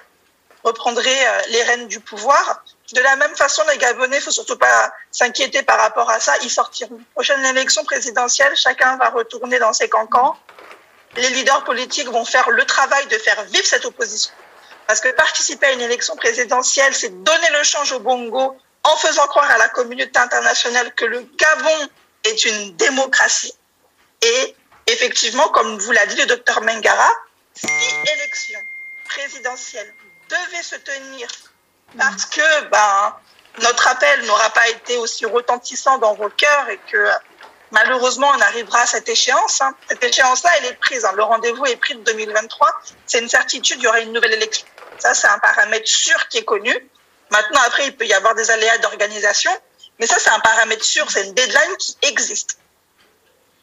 [0.63, 2.63] reprendraient les rênes du pouvoir.
[2.93, 6.33] De la même façon, les Gabonais, faut surtout pas s'inquiéter par rapport à ça.
[6.41, 6.99] Ils sortiront.
[7.13, 10.35] Prochaine élection présidentielle, chacun va retourner dans ses cancans
[11.15, 14.33] les leaders politiques vont faire le travail de faire vivre cette opposition.
[14.85, 19.27] Parce que participer à une élection présidentielle, c'est donner le change au Bongo en faisant
[19.27, 21.89] croire à la communauté internationale que le Gabon
[22.23, 23.53] est une démocratie.
[24.21, 24.55] Et
[24.87, 27.11] effectivement, comme vous l'a dit le docteur Mengara,
[27.53, 27.67] si
[28.13, 28.59] élection
[29.05, 29.93] présidentielle
[30.29, 31.27] devait se tenir
[31.97, 33.15] parce que ben,
[33.61, 37.09] notre appel n'aura pas été aussi retentissant dans vos cœurs et que
[37.71, 39.61] Malheureusement, on arrivera à cette échéance.
[39.61, 39.75] Hein.
[39.89, 41.03] Cette échéance-là, elle est prise.
[41.05, 41.11] Hein.
[41.15, 42.81] Le rendez-vous est pris de 2023.
[43.05, 44.65] C'est une certitude, il y aura une nouvelle élection.
[44.99, 46.73] Ça, c'est un paramètre sûr qui est connu.
[47.29, 49.51] Maintenant, après, il peut y avoir des aléas d'organisation.
[49.99, 51.09] Mais ça, c'est un paramètre sûr.
[51.11, 52.59] C'est une deadline qui existe.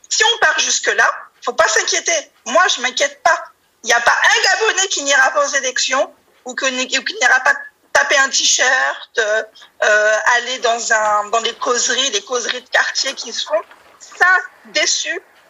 [0.09, 1.11] Si on part jusque-là,
[1.43, 2.31] faut pas s'inquiéter.
[2.47, 3.45] Moi, je m'inquiète pas.
[3.83, 6.13] Il n'y a pas un Gabonais qui n'ira pas aux élections
[6.45, 7.55] ou qui n'ira pas
[7.93, 13.45] taper un t-shirt, euh, aller dans, dans les causeries, les causeries de quartier qui se
[13.47, 13.63] font
[14.19, 14.39] ça.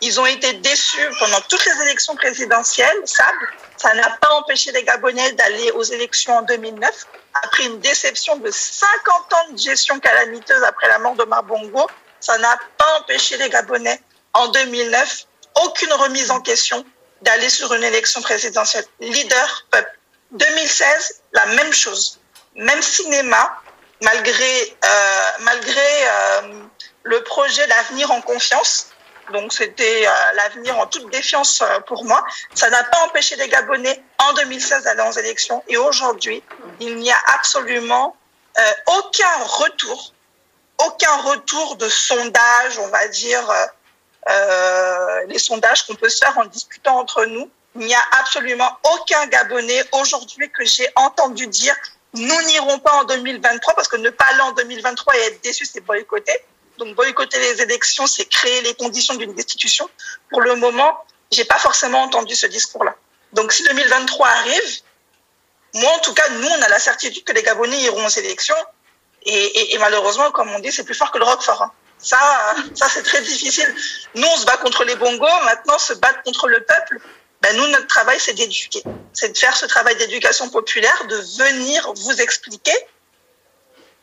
[0.00, 5.32] Ils ont été déçus pendant toutes les élections présidentielles, Ça n'a pas empêché les Gabonais
[5.32, 7.06] d'aller aux élections en 2009.
[7.42, 11.88] Après une déception de 50 ans de gestion calamiteuse après la mort de Marbongo,
[12.20, 14.00] ça n'a pas empêché les Gabonais
[14.34, 15.26] en 2009,
[15.62, 16.84] aucune remise en question,
[17.22, 18.84] d'aller sur une élection présidentielle.
[19.00, 19.98] Leader, peuple.
[20.32, 22.20] 2016, la même chose.
[22.56, 23.62] Même cinéma,
[24.02, 26.63] malgré, euh, malgré euh,
[27.04, 28.88] le projet L'avenir en confiance.
[29.32, 32.24] Donc c'était euh, l'avenir en toute défiance euh, pour moi.
[32.54, 35.62] Ça n'a pas empêché les Gabonais en 2016 d'aller aux élections.
[35.68, 36.42] Et aujourd'hui,
[36.80, 38.16] il n'y a absolument
[38.58, 38.62] euh,
[38.98, 40.12] aucun retour,
[40.78, 43.50] aucun retour de sondage, on va dire,
[45.26, 47.50] les sondages qu'on peut se faire en discutant entre nous.
[47.76, 51.74] Il n'y a absolument aucun Gabonais aujourd'hui que j'ai entendu dire
[52.14, 55.64] nous n'irons pas en 2023 parce que ne pas aller en 2023 et être déçu,
[55.66, 56.32] c'est boycotter.
[56.78, 59.88] Donc boycotter les élections, c'est créer les conditions d'une destitution.
[60.30, 62.94] Pour le moment, j'ai pas forcément entendu ce discours-là.
[63.32, 64.80] Donc si 2023 arrive,
[65.74, 68.56] moi en tout cas, nous on a la certitude que les Gabonais iront aux élections.
[69.26, 71.62] Et, malheureusement, comme on dit, c'est plus fort que le Roquefort.
[71.62, 71.72] Hein.
[71.96, 72.18] Ça,
[72.74, 73.74] ça c'est très difficile.
[74.14, 76.98] Nous on se bat contre les bongos, maintenant se battre contre le peuple.
[77.40, 81.92] Ben nous notre travail c'est d'éduquer, c'est de faire ce travail d'éducation populaire, de venir
[81.94, 82.74] vous expliquer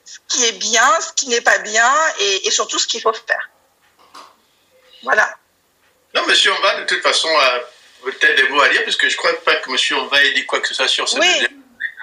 [0.06, 3.49] ce qui est bien, ce qui n'est pas bien et, surtout ce qu'il faut faire.
[5.04, 5.36] Voilà.
[6.14, 7.30] Non, monsieur, on va de toute façon
[8.04, 10.24] peut-être des mots à dire, parce que je ne crois pas que monsieur on va
[10.24, 11.47] ait dit quoi que ce soit sur ce oui.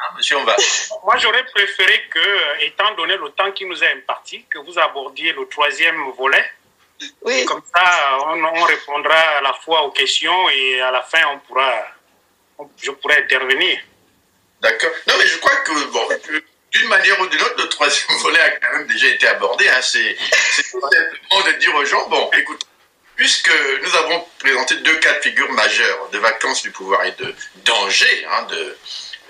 [0.00, 0.56] Hein, monsieur, on va.
[1.04, 5.32] Moi, j'aurais préféré que, étant donné le temps qui nous est imparti, que vous abordiez
[5.32, 6.44] le troisième volet.
[7.22, 7.44] Oui.
[7.44, 11.84] Comme ça, on, répondra à la fois aux questions et à la fin, on pourra,
[12.80, 13.80] je pourrai intervenir.
[14.60, 14.90] D'accord.
[15.06, 16.08] Non, mais je crois que, bon,
[16.72, 19.68] d'une manière ou d'une autre, le troisième volet a quand même déjà été abordé.
[19.68, 19.80] Hein.
[19.82, 20.16] C'est
[20.62, 22.64] simplement de dire aux gens, bon, écoute,
[23.16, 23.52] puisque
[23.82, 28.26] nous avons présenté deux cas de figure majeurs de vacances du pouvoir et de danger
[28.30, 28.76] hein, de,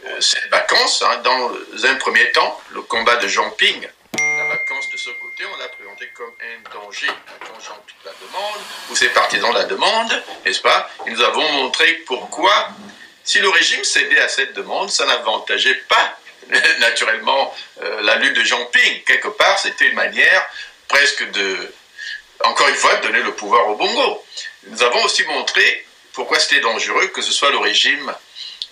[0.06, 1.52] euh, cette vacance, hein, dans
[1.84, 5.68] un premier temps, le combat de Jean Ping, la vacance de ce côté, on l'a
[5.68, 7.08] présenté comme un danger
[7.40, 8.60] quand Jean Ping la demande,
[8.90, 10.90] ou ses partisans la demandent, n'est-ce pas?
[11.06, 12.68] Et nous avons montré pourquoi,
[13.24, 16.18] si le régime cédait à cette demande, ça n'avantageait pas
[16.80, 19.02] naturellement euh, la lutte de Jean Ping.
[19.04, 20.46] Quelque part, c'était une manière
[20.88, 21.72] presque de,
[22.44, 24.24] encore une fois, de donner le pouvoir au Bongo.
[24.66, 28.12] Nous avons aussi montré pourquoi c'était dangereux que ce soit le régime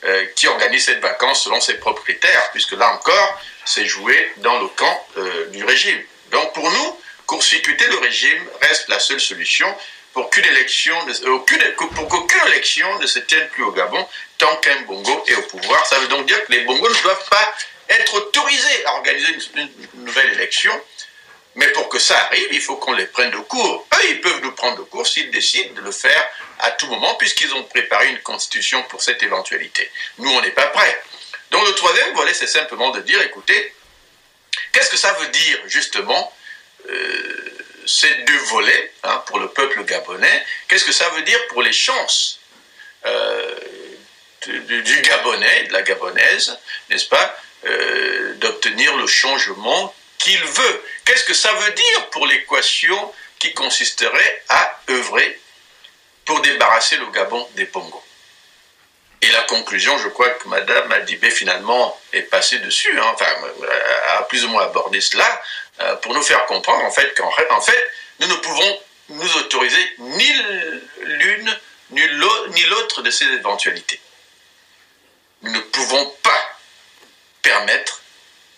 [0.05, 4.59] euh, qui organise cette vacance selon ses propres critères, puisque là encore, c'est joué dans
[4.61, 6.01] le camp euh, du régime.
[6.31, 9.67] Donc pour nous, court-circuiter le régime reste la seule solution
[10.17, 10.97] pour qu'une élection,
[11.95, 14.09] pour qu'aucune élection ne se tienne plus au Gabon
[14.39, 15.85] tant qu'un Bongo est au pouvoir.
[15.85, 17.55] Ça veut donc dire que les Bongos ne doivent pas
[17.91, 19.69] être autorisés à organiser une,
[20.05, 20.73] nouvelle élection.
[21.57, 23.87] Mais pour que ça arrive, il faut qu'on les prenne de court.
[23.93, 26.27] Eux, ils peuvent nous prendre de court s'ils décident de le faire
[26.61, 29.91] à tout moment, puisqu'ils ont préparé une constitution pour cette éventualité.
[30.17, 31.03] Nous, on n'est pas prêts.
[31.51, 33.75] Donc le troisième volet, c'est simplement de dire, écoutez,
[34.73, 36.33] qu'est-ce que ça veut dire justement
[36.89, 37.46] euh,
[37.87, 41.73] ces deux volets hein, pour le peuple gabonais Qu'est-ce que ça veut dire pour les
[41.73, 42.41] chances
[43.07, 43.55] euh,
[44.47, 46.57] du, Gabonais, de la Gabonaise,
[46.91, 50.85] n'est-ce pas, euh, d'obtenir le changement qu'il veut?
[51.05, 55.41] Qu'est-ce que ça veut dire pour l'équation qui consisterait à œuvrer
[56.25, 58.03] pour débarrasser le Gabon des Pongos?
[59.23, 63.27] Et la conclusion, je crois que Madame Adibé finalement est passée dessus, hein, enfin
[64.19, 65.43] a plus ou moins abordé cela,
[65.81, 69.95] euh, pour nous faire comprendre en fait qu'en en fait, nous ne pouvons nous autoriser
[69.99, 70.33] ni
[71.03, 71.59] l'une
[71.91, 74.01] ni l'autre de ces éventualités.
[75.43, 76.59] Nous ne pouvons pas
[77.43, 78.03] permettre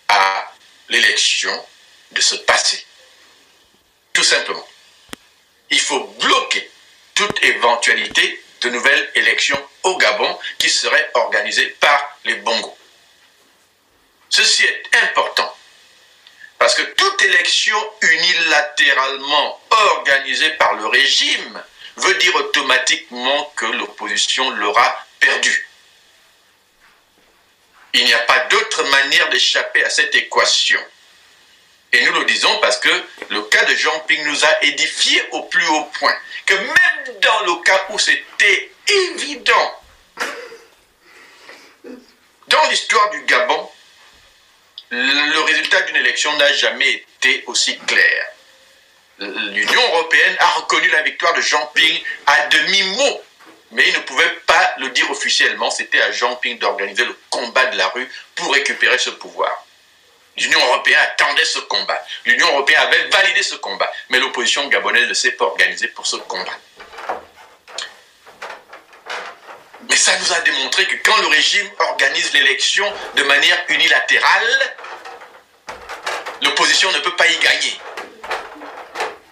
[0.07, 0.51] à
[0.87, 1.65] l'élection
[2.11, 2.83] de se passer.
[4.13, 4.67] Tout simplement.
[5.69, 6.71] Il faut bloquer
[7.13, 12.77] toute éventualité de nouvelles élections au Gabon qui seraient organisées par les Bongos.
[14.29, 15.55] Ceci est important
[16.69, 21.63] parce que toute élection unilatéralement organisée par le régime
[21.95, 25.67] veut dire automatiquement que l'opposition l'aura perdue.
[27.93, 30.79] Il n'y a pas d'autre manière d'échapper à cette équation.
[31.91, 35.41] Et nous le disons parce que le cas de Jean Ping nous a édifié au
[35.45, 36.15] plus haut point.
[36.45, 39.81] Que même dans le cas où c'était évident,
[42.47, 43.71] dans l'histoire du Gabon,
[44.91, 48.25] le résultat d'une élection n'a jamais été aussi clair.
[49.19, 53.21] L'Union européenne a reconnu la victoire de Jean Ping à demi-mot,
[53.71, 55.69] mais il ne pouvait pas le dire officiellement.
[55.69, 59.65] C'était à Jean Ping d'organiser le combat de la rue pour récupérer ce pouvoir.
[60.37, 62.01] L'Union européenne attendait ce combat.
[62.25, 63.91] L'Union européenne avait validé ce combat.
[64.09, 66.57] Mais l'opposition gabonaise ne s'est pas organisée pour ce combat.
[69.89, 74.75] Mais ça nous a démontré que quand le régime organise l'élection de manière unilatérale,
[76.43, 77.79] l'opposition ne peut pas y gagner.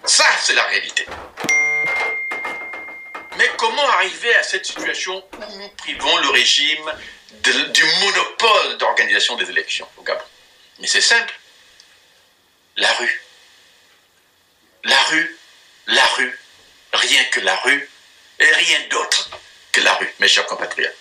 [0.04, 1.06] Ça, c'est la réalité.
[3.38, 6.92] Mais comment arriver à cette situation où nous privons le régime
[7.32, 10.24] du monopole d'organisation des élections au Gabon?
[10.80, 11.34] Mais c'est simple.
[12.78, 13.22] La rue.
[14.86, 15.38] La rue,
[15.88, 16.40] la rue,
[16.94, 17.90] rien que la rue,
[18.40, 19.30] et rien d'autre
[19.82, 20.96] la rue, mes chers compatriotes.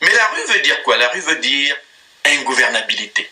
[0.00, 0.96] Mais la rue veut dire quoi?
[0.96, 1.76] La rue veut dire
[2.24, 3.30] ingouvernabilité.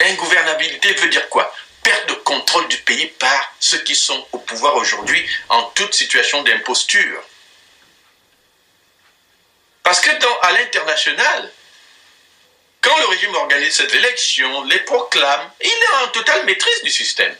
[0.00, 1.54] Ingouvernabilité veut dire quoi?
[1.82, 6.42] Perte de contrôle du pays par ceux qui sont au pouvoir aujourd'hui en toute situation
[6.42, 7.22] d'imposture.
[9.82, 11.52] Parce que dans, à l'international,
[12.80, 17.34] quand le régime organise cette élection, les proclame, il est en totale maîtrise du système.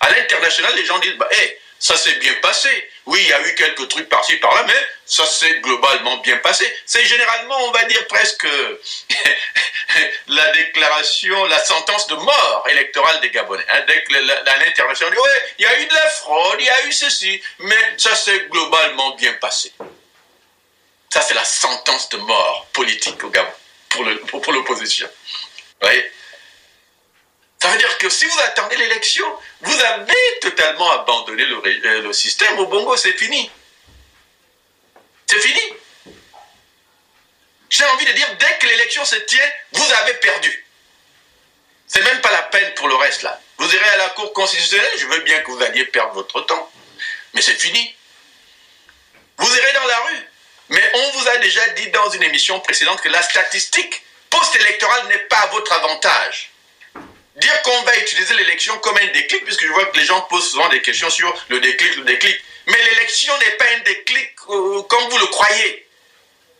[0.00, 1.28] À l'international, les gens disent, bah,
[1.82, 2.70] ça s'est bien passé.
[3.06, 6.64] Oui, il y a eu quelques trucs par-ci, par-là, mais ça s'est globalement bien passé.
[6.86, 8.46] C'est généralement, on va dire presque
[10.28, 13.66] la déclaration, la sentence de mort électorale des Gabonais.
[13.68, 13.84] Hein,
[14.46, 17.42] à l'international, oui, il y a eu de la fraude, il y a eu ceci,
[17.58, 19.72] mais ça s'est globalement bien passé.
[21.12, 23.50] Ça, c'est la sentence de mort politique au Gabon
[23.88, 25.08] pour l'opposition.
[25.80, 26.12] Pour, voyez?
[27.62, 29.24] Ça veut dire que si vous attendez l'élection,
[29.60, 32.58] vous avez totalement abandonné le, euh, le système.
[32.58, 33.48] Au Bongo, c'est fini.
[35.28, 35.60] C'est fini.
[37.70, 40.66] J'ai envie de dire, dès que l'élection se tient, vous avez perdu.
[41.86, 43.40] C'est même pas la peine pour le reste là.
[43.58, 46.68] Vous irez à la Cour constitutionnelle, je veux bien que vous alliez perdre votre temps.
[47.32, 47.94] Mais c'est fini.
[49.38, 50.28] Vous irez dans la rue.
[50.70, 55.28] Mais on vous a déjà dit dans une émission précédente que la statistique post-électorale n'est
[55.28, 56.51] pas à votre avantage.
[57.36, 60.50] Dire qu'on va utiliser l'élection comme un déclic, puisque je vois que les gens posent
[60.50, 62.36] souvent des questions sur le déclic, le déclic.
[62.66, 65.86] Mais l'élection n'est pas un déclic euh, comme vous le croyez.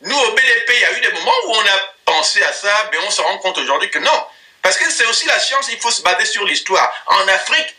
[0.01, 2.89] Nous, au BDP, il y a eu des moments où on a pensé à ça,
[2.91, 4.27] mais on se rend compte aujourd'hui que non.
[4.63, 6.93] Parce que c'est aussi la science, il faut se baser sur l'histoire.
[7.07, 7.75] En Afrique,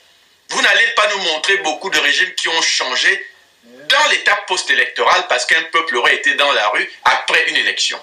[0.49, 3.25] vous n'allez pas nous montrer beaucoup de régimes qui ont changé
[3.63, 7.99] dans l'étape post-électorale parce qu'un peuple aurait été dans la rue après une élection.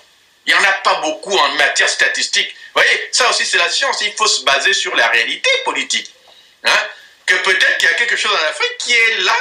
[0.47, 2.55] Il n'y en a pas beaucoup en matière statistique.
[2.75, 6.13] Vous voyez, ça aussi c'est la science, il faut se baser sur la réalité politique.
[6.65, 6.89] Hein?
[7.27, 9.37] Que peut-être qu'il y a quelque chose en Afrique qui est là,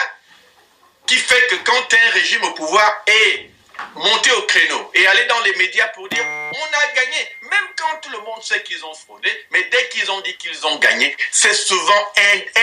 [1.07, 3.49] qui fait que quand un régime au pouvoir est
[3.95, 7.97] monter au créneau et aller dans les médias pour dire on a gagné, même quand
[8.01, 11.15] tout le monde sait qu'ils ont fraudé, mais dès qu'ils ont dit qu'ils ont gagné,
[11.31, 12.11] c'est souvent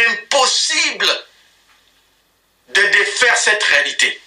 [0.09, 1.09] impossible
[2.69, 4.21] de défaire cette réalité.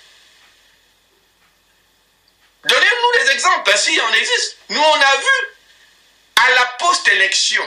[2.66, 4.58] Donnez-nous des exemples, si il en existe.
[4.70, 5.56] Nous, on a vu,
[6.36, 7.64] à la post-élection,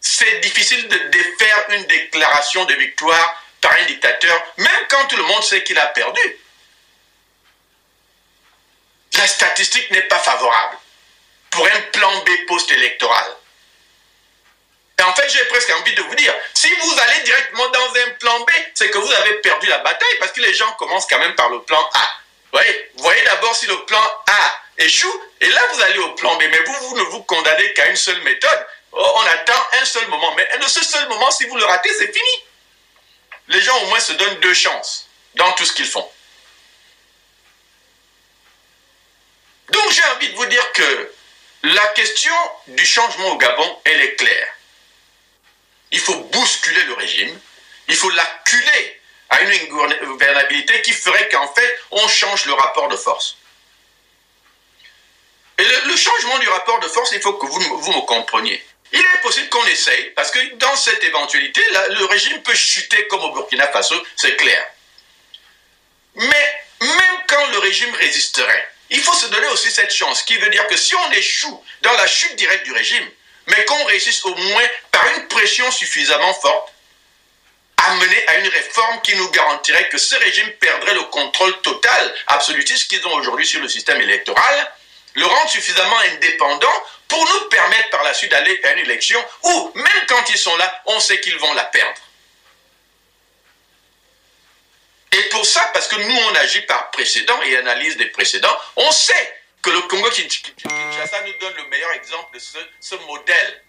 [0.00, 5.22] c'est difficile de défaire une déclaration de victoire par un dictateur, même quand tout le
[5.24, 6.38] monde sait qu'il a perdu
[9.22, 10.76] la statistique n'est pas favorable
[11.50, 13.36] pour un plan B post-électoral.
[14.98, 18.10] Et en fait, j'ai presque envie de vous dire, si vous allez directement dans un
[18.18, 21.20] plan B, c'est que vous avez perdu la bataille parce que les gens commencent quand
[21.20, 22.08] même par le plan A.
[22.52, 26.42] Voyez, voyez d'abord si le plan A échoue, et là vous allez au plan B.
[26.50, 28.66] Mais vous, vous ne vous condamnez qu'à une seule méthode.
[28.92, 30.34] Oh, on attend un seul moment.
[30.34, 32.44] Mais de ce seul moment, si vous le ratez, c'est fini.
[33.48, 36.08] Les gens au moins se donnent deux chances dans tout ce qu'ils font.
[39.70, 41.12] Donc j'ai envie de vous dire que
[41.62, 42.34] la question
[42.66, 44.48] du changement au Gabon, elle est claire.
[45.90, 47.40] Il faut bousculer le régime,
[47.88, 49.00] il faut l'acculer
[49.32, 53.36] à une gouvernabilité qui ferait qu'en fait, on change le rapport de force.
[55.58, 58.62] Et le, changement du rapport de force, il faut que vous, vous me compreniez.
[58.92, 63.22] Il est possible qu'on essaye, parce que dans cette éventualité, le régime peut chuter comme
[63.22, 64.66] au Burkina Faso, c'est clair.
[66.14, 70.50] Mais même quand le régime résisterait, il faut se donner aussi cette chance, qui veut
[70.50, 73.08] dire que si on échoue dans la chute directe du régime,
[73.46, 76.71] mais qu'on réussisse au moins par une pression suffisamment forte,
[77.84, 82.14] à mener à une réforme qui nous garantirait que ce régime perdrait le contrôle total,
[82.28, 84.72] absolutiste qu'ils ont aujourd'hui sur le système électoral,
[85.14, 89.72] le rendre suffisamment indépendant pour nous permettre par la suite d'aller à une élection où,
[89.74, 92.00] même quand ils sont là, on sait qu'ils vont la perdre.
[95.12, 98.90] Et pour ça, parce que nous, on agit par précédent et analyse des précédents, on
[98.90, 103.62] sait que le Congo Kinshasa nous donne le meilleur exemple de ce, modèle.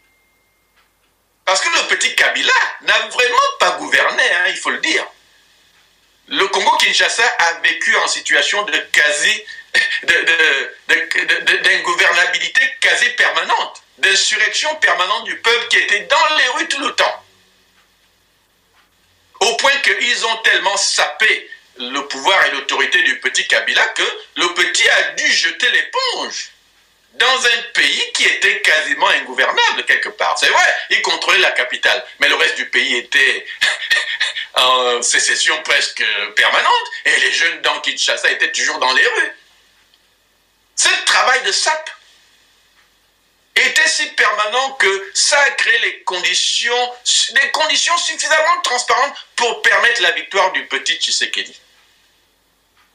[1.46, 5.06] Parce que le petit Kabila n'a vraiment pas gouverné, hein, il faut le dire.
[6.30, 9.44] Le Congo Kinshasa a vécu en situation de quasi
[11.64, 17.26] d'ingouvernabilité quasi permanente, d'insurrection permanente du peuple qui était dans les rues tout le temps.
[19.41, 24.04] Au point qu'ils ont tellement sapé le pouvoir et l'autorité du petit Kabila que
[24.38, 26.53] le petit a dû jeter l'éponge
[27.14, 30.38] dans un pays qui était quasiment ingouvernable quelque part.
[30.39, 33.45] C'est vrai, il contrôlait la capitale, mais le reste du pays était
[34.55, 36.03] en sécession presque
[36.36, 39.34] permanente et les jeunes dans Kinshasa étaient toujours dans les rues.
[40.86, 41.89] Le travail de sape
[43.55, 46.93] était si permanent que ça a créé les conditions,
[47.34, 51.59] des conditions suffisamment transparentes pour permettre la victoire du petit Tshisekedi.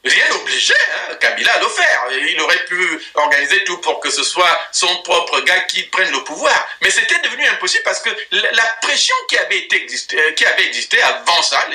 [0.04, 2.06] Rien n'obligeait hein, Kabila à le faire.
[2.10, 6.22] Il aurait pu organiser tout pour que ce soit son propre gars qui prenne le
[6.24, 6.68] pouvoir.
[6.82, 11.02] Mais c'était devenu impossible parce que la pression qui avait, existé, euh, qui avait existé
[11.02, 11.66] avant ça,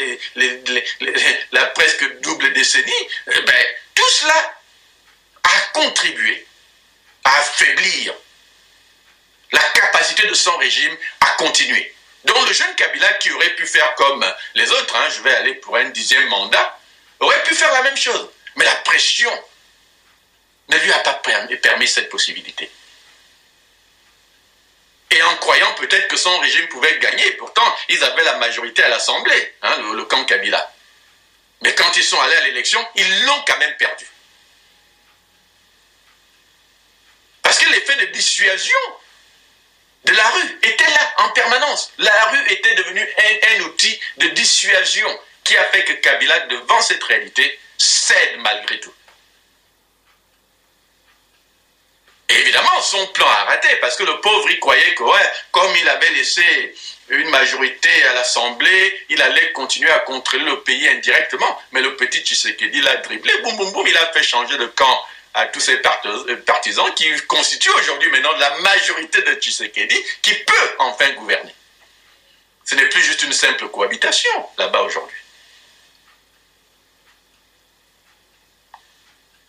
[1.51, 4.55] la presque double décennie, eh ben, tout cela
[5.43, 6.47] a contribué
[7.25, 8.13] à affaiblir
[9.51, 11.93] la capacité de son régime à continuer.
[12.25, 15.55] Donc le jeune Kabila qui aurait pu faire comme les autres, hein, je vais aller
[15.55, 16.79] pour un dixième mandat,
[17.23, 18.29] aurait pu faire la même chose.
[18.55, 19.31] Mais la pression
[20.69, 21.21] ne lui a pas
[21.61, 22.71] permis cette possibilité.
[25.11, 28.89] Et en croyant peut-être que son régime pouvait gagner, pourtant ils avaient la majorité à
[28.89, 30.73] l'Assemblée, hein, le, le camp Kabila.
[31.61, 34.05] Mais quand ils sont allés à l'élection, ils l'ont quand même perdu.
[37.41, 38.79] Parce que l'effet de dissuasion
[40.05, 41.91] de la rue était là en permanence.
[41.97, 43.07] La rue était devenue
[43.57, 45.19] un, outil de dissuasion
[45.53, 48.93] qui a fait que Kabila, devant cette réalité, cède malgré tout.
[52.29, 55.03] évidemment, son plan a raté parce que le pauvre, il croyait que,
[55.51, 56.75] comme il avait laissé
[57.09, 61.61] une majorité à l'Assemblée, il allait continuer à contrôler le pays indirectement.
[61.71, 65.05] Mais le petit Tshisekedi l'a dribblé, boum, boum, boum, il a fait changer de camp
[65.35, 70.75] à tous ces euh, partisans qui constituent aujourd'hui maintenant la majorité de Tshisekedi qui peut
[70.79, 71.53] enfin gouverner.
[72.65, 75.17] Ce n'est plus juste une simple cohabitation là-bas aujourd'hui.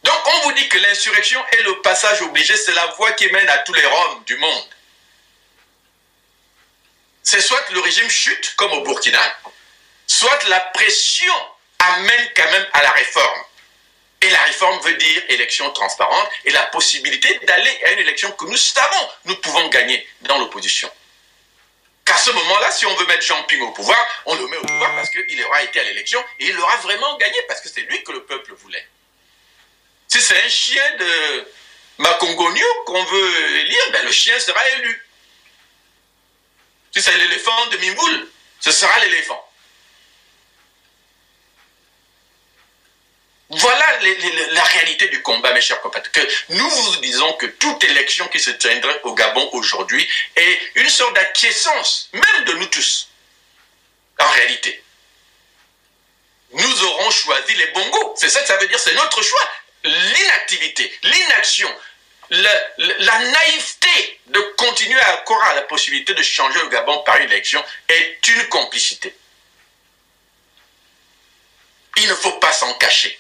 [0.04, 3.48] Donc on vous dit que l'insurrection est le passage obligé, c'est la voie qui mène
[3.48, 4.68] à tous les Roms du monde.
[7.22, 9.22] C'est soit le régime chute, comme au Burkina,
[10.06, 11.34] soit la pression
[11.78, 13.44] amène quand même à la réforme.
[14.20, 18.44] Et la réforme veut dire élection transparente et la possibilité d'aller à une élection que
[18.44, 20.90] nous savons nous pouvons gagner dans l'opposition.
[22.04, 24.66] Qu'à ce moment-là, si on veut mettre Jean Ping au pouvoir, on le met au
[24.66, 27.82] pouvoir parce qu'il aura été à l'élection et il aura vraiment gagné parce que c'est
[27.82, 28.86] lui que le peuple voulait.
[30.14, 31.52] Si c'est un chien de
[31.98, 35.08] Macongonio qu'on veut élire, ben le chien sera élu.
[36.92, 38.28] Si c'est l'éléphant de Mimboul,
[38.60, 39.44] ce sera l'éléphant.
[43.48, 43.98] Voilà
[44.52, 46.30] la réalité du combat, mes chers compatriotes.
[46.50, 51.16] Nous vous disons que toute élection qui se tiendrait au Gabon aujourd'hui est une sorte
[51.16, 53.08] d'acquiescence, même de nous tous,
[54.20, 54.80] en réalité.
[56.52, 58.14] Nous aurons choisi les bongos.
[58.16, 59.50] C'est ça que ça veut dire, c'est notre choix.
[59.84, 61.68] L'inactivité, l'inaction,
[62.30, 67.62] la, naïveté de continuer à à la possibilité de changer le Gabon par une élection
[67.88, 69.14] est une complicité.
[71.96, 73.18] Il ne faut pas s'en cacher.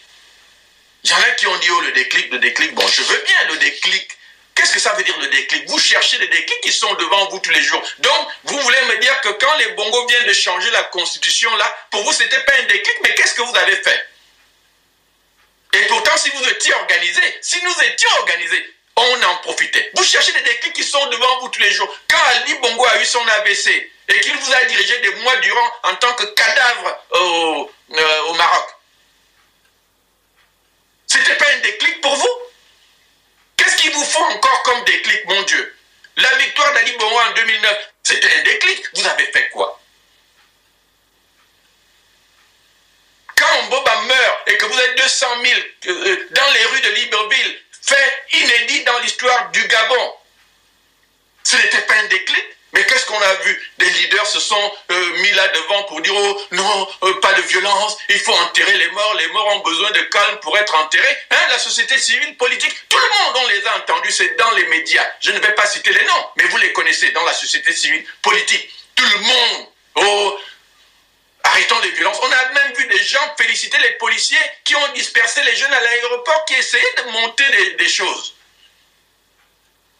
[1.04, 2.74] Il y en a qui ont dit, oh, le déclic, le déclic.
[2.74, 4.10] Bon, je veux bien le déclic.
[4.54, 5.68] Qu'est-ce que ça veut dire le déclic?
[5.68, 7.82] Vous cherchez des déclics qui sont devant vous tous les jours.
[7.98, 11.76] Donc, vous voulez me dire que quand les bongos viennent de changer la constitution, là,
[11.90, 14.08] pour vous, ce n'était pas un déclic, mais qu'est-ce que vous avez fait?
[15.74, 19.90] Et pourtant, si vous étiez organisé, si nous étions organisés, on en profitait.
[19.96, 21.92] Vous cherchez des déclics qui sont devant vous tous les jours.
[22.08, 25.72] Quand Ali Bongo a eu son AVC et qu'il vous a dirigé des mois durant
[25.82, 28.68] en tant que cadavre au, euh, au Maroc,
[31.08, 32.38] c'était pas un déclic pour vous?
[33.56, 35.76] Qu'est-ce qu'il vous faut encore comme déclic, mon Dieu?
[36.16, 38.84] La victoire d'Ali Bongo en 2009, c'était un déclic.
[38.94, 39.80] Vous avez fait quoi?
[43.36, 43.62] Quand
[44.06, 48.84] meurt et que vous êtes 200 000 euh, dans les rues de Libreville, fait inédit
[48.84, 50.14] dans l'histoire du Gabon,
[51.42, 52.44] ce n'était pas un déclic
[52.74, 53.72] mais qu'est-ce qu'on a vu?
[53.78, 57.42] Des leaders se sont euh, mis là devant pour dire oh non, euh, pas de
[57.42, 61.16] violence, il faut enterrer les morts, les morts ont besoin de calme pour être enterrés.
[61.30, 64.66] Hein, la société civile, politique, tout le monde, on les a entendus, c'est dans les
[64.66, 65.06] médias.
[65.20, 68.04] Je ne vais pas citer les noms, mais vous les connaissez dans la société civile,
[68.22, 68.68] politique.
[68.96, 70.38] Tout le monde, oh,
[71.44, 72.18] arrêtons les violences.
[72.22, 75.80] On a même vu des gens féliciter les policiers qui ont dispersé les jeunes à
[75.80, 78.34] l'aéroport, qui essayaient de monter des choses.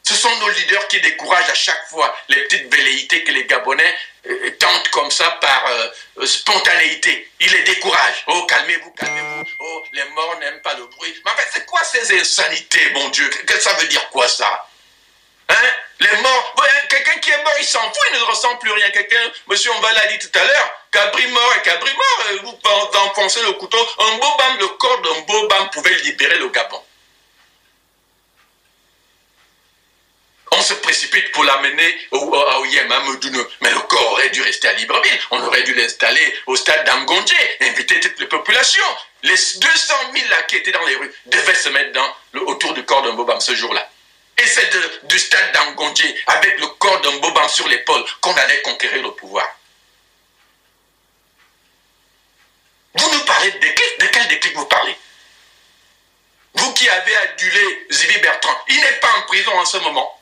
[0.03, 3.97] Ce sont nos leaders qui découragent à chaque fois les petites velléités que les Gabonais
[4.27, 5.89] euh, tentent comme ça par euh,
[6.19, 7.31] euh, spontanéité.
[7.41, 8.23] Ils les découragent.
[8.27, 9.45] Oh, calmez-vous, calmez-vous.
[9.61, 11.15] Oh, les morts n'aiment pas le bruit.
[11.25, 13.27] Mais en fait, c'est quoi ces insanités, mon Dieu?
[13.47, 14.69] Que, Ça veut dire quoi ça?
[15.49, 15.71] Hein?
[16.01, 16.55] Les morts,
[16.91, 18.91] quelqu'un qui est mort, il s'en fout, il ne ressent plus rien.
[18.91, 23.43] Quelqu'un, monsieur on l'a dit tout à l'heure, Cabri mort et Cabri mort, vous enfoncez
[23.43, 23.85] le couteau.
[23.99, 26.81] Un beau bam, le corps d'un beau bam pouvait libérer le Gabon.
[30.57, 33.03] on se précipite pour l'amener à Oyem, à
[33.61, 35.19] Mais le corps aurait dû rester à Libreville.
[35.33, 38.85] On aurait dû l'installer au stade d'Amgondje, inviter toutes les populations.
[39.25, 42.85] Les 200 000 là qui étaient dans les rues devaient se mettre dans, autour du
[42.85, 43.91] corps d'un Bobam ce jour-là.
[44.39, 44.71] Et c'est
[45.05, 49.47] du stade d'Amgondje, avec le corps d'un Bobam sur l'épaule, qu'on allait conquérir le pouvoir.
[52.97, 54.97] Vous nous de De quel déclic vous parlez
[56.55, 60.21] Vous qui avez adulé Zivi Bertrand, il n'est pas en prison en ce moment.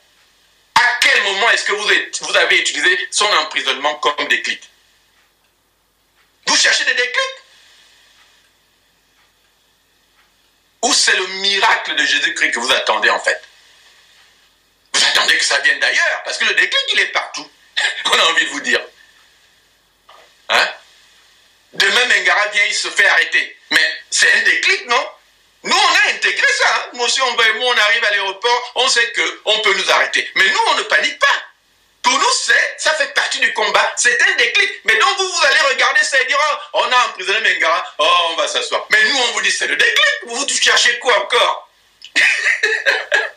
[0.75, 4.61] À quel moment est-ce que vous, avez utilisé son emprisonnement comme déclic
[6.47, 7.13] Vous cherchez des déclics
[10.83, 13.41] Ou c'est le miracle de Jésus-Christ que vous attendez en fait
[14.93, 17.49] Vous attendez que ça vienne d'ailleurs, parce que le déclic, il est partout.
[18.05, 18.81] On a envie de vous dire.
[21.73, 23.57] Demain, Mengara vient, il se fait arrêter.
[23.71, 25.09] Mais c'est un déclic, non?
[25.63, 26.67] Nous, on a intégré ça.
[26.75, 26.89] Hein.
[26.93, 30.29] Moi aussi, on, on arrive à l'aéroport, on sait qu'on peut nous arrêter.
[30.35, 31.43] Mais nous, on ne panique pas.
[32.03, 33.93] Pour nous, c'est, ça fait partie du combat.
[33.95, 34.71] C'est un déclic.
[34.83, 36.37] Mais donc, vous, vous allez regarder ça et dire,
[36.73, 38.85] oh, on a emprisonné Mengara, oh, on va s'asseoir.
[38.91, 40.19] Mais nous, on vous dit, c'est le déclic.
[40.27, 41.69] Vous, vous cherchez quoi encore?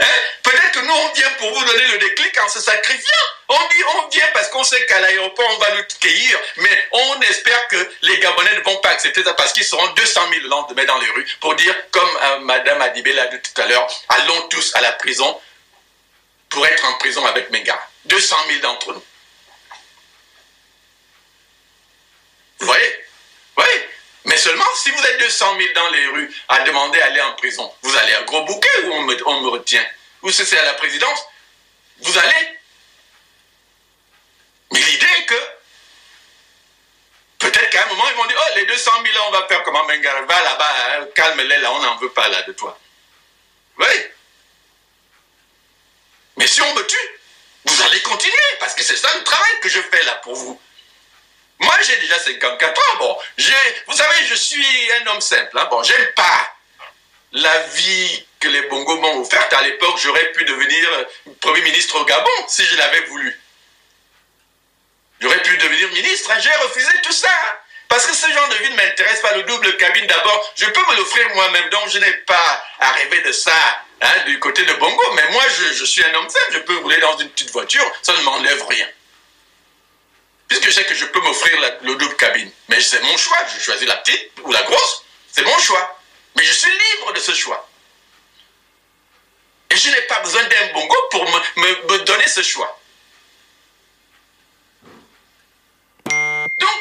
[0.00, 0.06] Hein?
[0.42, 3.24] Peut-être que nous, on vient pour vous donner le déclic en se sacrifiant.
[3.48, 6.38] On dit, on vient parce qu'on sait qu'à l'aéroport, on va nous cueillir.
[6.56, 10.20] Mais on espère que les Gabonais ne vont pas accepter ça parce qu'ils seront 200
[10.30, 13.60] 000 le lendemain dans les rues pour dire, comme euh, Madame Adibé l'a dit tout
[13.60, 15.40] à l'heure, allons tous à la prison
[16.48, 17.78] pour être en prison avec Menga.
[18.06, 19.04] 200 000 d'entre nous.
[22.60, 23.04] Vous voyez?
[23.56, 23.64] Oui.
[24.28, 27.74] Mais seulement si vous êtes 200 000 dans les rues à demander d'aller en prison,
[27.80, 29.02] vous allez à gros bouquet ou on
[29.40, 29.84] me, retient?
[30.22, 31.24] Ou c'est à la présidence
[32.00, 32.58] Vous allez?
[34.70, 35.48] Mais l'idée est que
[37.38, 39.62] peut-être qu'à un moment ils vont dire Oh, les 200 000 là, on va faire
[39.62, 42.78] comment Mengara Va là-bas, hein, calme-les là, on n'en veut pas là de toi.
[43.78, 43.86] Oui.
[46.36, 47.20] Mais si on me tue,
[47.64, 50.60] vous allez continuer, parce que c'est ça le travail que je fais là pour vous.
[51.60, 52.98] Moi, j'ai déjà 54 ans.
[52.98, 53.18] Bon,
[53.86, 55.58] vous savez, je suis un homme simple.
[55.58, 55.68] Hein.
[55.70, 56.54] Bon, j'aime pas
[57.32, 59.52] la vie que les Bongo m'ont offerte.
[59.52, 61.06] À l'époque, j'aurais pu devenir
[61.40, 63.38] Premier ministre au Gabon si je l'avais voulu.
[65.20, 66.30] J'aurais pu devenir ministre.
[66.30, 66.38] Hein.
[66.38, 67.28] J'ai refusé tout ça.
[67.28, 67.56] Hein.
[67.88, 69.34] Parce que ce genre de vie ne m'intéresse pas.
[69.34, 71.68] Le double cabine, d'abord, je peux me l'offrir moi-même.
[71.70, 75.12] Donc, je n'ai pas à rêver de ça hein, du côté de Bongo.
[75.14, 76.52] Mais moi, je, je suis un homme simple.
[76.52, 77.90] Je peux rouler dans une petite voiture.
[78.02, 78.86] Ça ne m'enlève rien.
[80.48, 82.50] Puisque je sais que je peux m'offrir le double cabine.
[82.68, 83.38] Mais c'est mon choix.
[83.54, 85.04] Je choisis la petite ou la grosse.
[85.30, 86.00] C'est mon choix.
[86.36, 87.68] Mais je suis libre de ce choix.
[89.70, 92.80] Et je n'ai pas besoin d'un bongo pour me, me, donner ce choix.
[96.06, 96.78] Donc,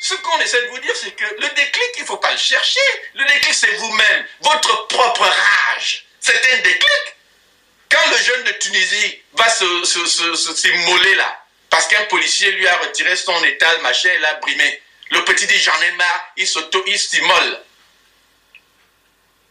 [0.00, 2.38] ce qu'on essaie de vous dire, c'est que le déclic, il ne faut pas le
[2.38, 2.80] chercher.
[3.14, 6.04] Le déclic, c'est vous-même, votre propre rage.
[6.18, 7.16] C'est un déclic.
[7.88, 11.43] Quand le jeune de Tunisie va s'immoler se, là,
[11.74, 14.80] parce qu'un policier lui a retiré son étal, machin, et l'a brimé.
[15.10, 17.60] Le petit dit j'en ai marre, il s'auto, il s'immole.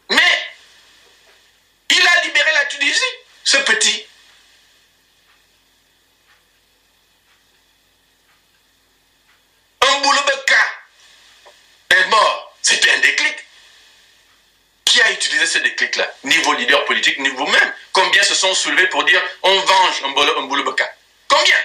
[0.10, 0.48] Mais
[1.90, 3.02] il a libéré la Tunisie,
[3.44, 4.06] ce petit.
[9.82, 10.02] Un
[11.90, 12.58] est mort.
[12.62, 13.36] C'était un déclic.
[14.86, 17.74] Qui a utilisé ce déclic-là Ni vos leaders politiques, ni vous-même.
[17.92, 20.14] Combien se sont soulevés pour dire on venge un
[21.28, 21.58] Combien?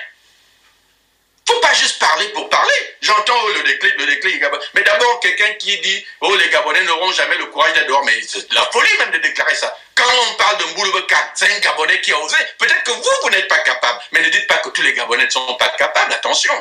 [1.48, 2.74] Faut pas juste parler pour parler.
[3.00, 4.44] J'entends oh, le déclic, le déclic.
[4.74, 8.04] Mais d'abord, quelqu'un qui dit Oh, les Gabonais n'auront jamais le courage d'être dehors.
[8.04, 9.74] Mais c'est la folie même de déclarer ça.
[9.94, 12.36] Quand on parle de Mbouloubeka, c'est un Gabonais qui a osé.
[12.58, 14.00] Peut-être que vous, vous n'êtes pas capable.
[14.12, 16.12] Mais ne dites pas que tous les Gabonais ne sont pas capables.
[16.12, 16.54] Attention.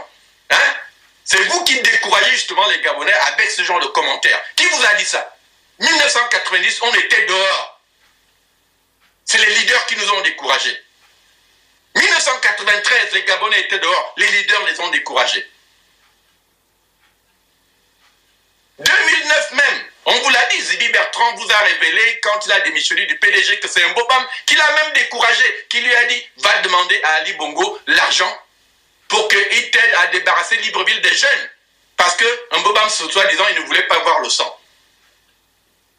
[0.52, 0.74] Hein?
[1.26, 4.42] C'est vous qui découragez justement les Gabonais avec ce genre de commentaires.
[4.56, 5.36] Qui vous a dit ça?
[5.80, 7.82] 1990, on était dehors.
[9.26, 10.82] C'est les leaders qui nous ont découragés.
[11.98, 14.14] 1993, les Gabonais étaient dehors.
[14.18, 15.46] Les leaders les ont découragés.
[18.80, 23.06] 2009 même, on vous l'a dit, Zibi Bertrand vous a révélé quand il a démissionné
[23.08, 26.62] du PDG que c'est un Bobam qui l'a même découragé, qui lui a dit va
[26.62, 28.42] demander à Ali Bongo l'argent
[29.08, 31.50] pour qu'il t'aide à débarrasser Libreville des jeunes.
[31.96, 34.60] Parce que un Bobam, soi-disant, il ne voulait pas voir le sang.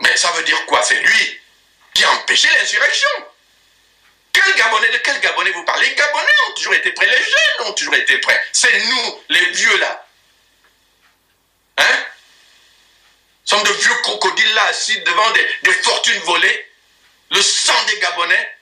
[0.01, 0.81] Mais ça veut dire quoi?
[0.83, 1.41] C'est lui
[1.95, 3.09] qui a empêché l'insurrection.
[4.45, 5.89] Quel Gabonais, de quel Gabonais vous parlez?
[5.89, 8.41] Les Gabonais ont toujours été prêts, les jeunes ont toujours été prêts.
[8.53, 10.07] C'est nous, les vieux là.
[11.79, 12.05] Hein?
[13.45, 16.71] Sommes de vieux crocodiles là, assis devant des, fortunes volées.
[17.31, 18.55] Le sang des Gabonais.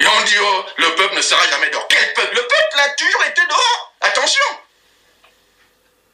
[0.00, 1.86] Et on dit, oh, le peuple ne sera jamais dehors.
[1.88, 2.34] Quel peuple?
[2.34, 3.94] Le peuple a toujours été dehors.
[4.00, 4.44] Attention.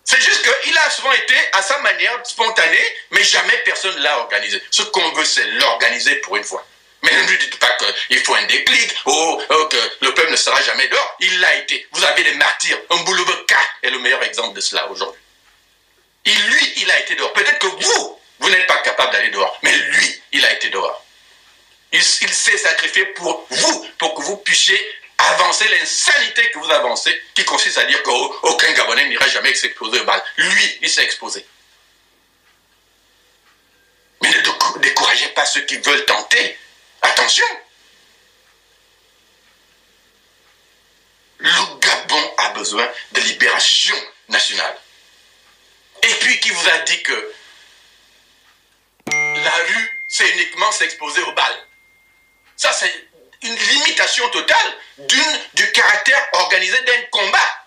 [0.04, 4.18] C'est juste qu'il a souvent été à sa manière spontanée, mais jamais personne ne l'a
[4.18, 4.62] organisé.
[4.70, 6.64] Ce qu'on veut, c'est l'organiser pour une fois.
[7.02, 7.74] Mais ne lui dites pas
[8.08, 11.16] qu'il faut un déclic, oh, oh, que le peuple ne sera jamais dehors.
[11.20, 11.86] Il l'a été.
[11.92, 12.78] Vous avez des martyrs.
[12.90, 15.20] Mbouloubeka est le meilleur exemple de cela aujourd'hui.
[16.26, 17.32] Et lui, il a été dehors.
[17.32, 19.58] Peut-être que vous, vous n'êtes pas capable d'aller dehors.
[19.62, 21.04] Mais lui, il a été dehors.
[21.92, 24.78] Il, s'est sacrifié pour vous, pour que vous puissiez
[25.18, 30.04] avancer l'insanité que vous avancez, qui consiste à dire qu'aucun Gabonais n'ira jamais s'exposer au
[30.04, 30.22] bal.
[30.36, 31.44] Lui, il s'est exposé.
[34.22, 36.58] Mais ne découragez pas ceux qui veulent tenter
[37.02, 37.46] Attention
[41.38, 43.96] Le Gabon a besoin de libération
[44.28, 44.78] nationale.
[46.02, 47.34] Et puis qui vous a dit que
[49.12, 51.66] la rue, c'est uniquement s'exposer au bal?
[52.56, 53.08] Ça, c'est
[53.42, 54.76] une limitation totale
[55.54, 57.59] du caractère organisé d'un combat.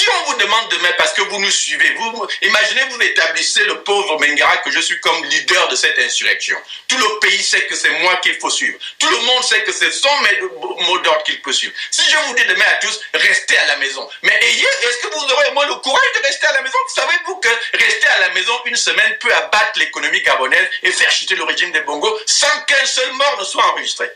[0.00, 3.82] Si on vous demande demain, parce que vous nous suivez, vous imaginez, vous établissez le
[3.82, 6.56] pauvre Mengara que je suis comme leader de cette insurrection.
[6.88, 8.78] Tout le pays sait que c'est moi qu'il faut suivre.
[8.98, 10.08] Tout le monde sait que c'est son
[10.86, 11.74] mot d'ordre qu'il peut suivre.
[11.90, 14.08] Si je vous dis demain à tous, restez à la maison.
[14.22, 16.78] Mais ayez, est-ce que vous aurez moins le courage de rester à la maison?
[16.94, 21.34] Savez-vous que rester à la maison une semaine peut abattre l'économie gabonaise et faire chuter
[21.34, 24.10] le régime des Bongo sans qu'un seul mort ne soit enregistré?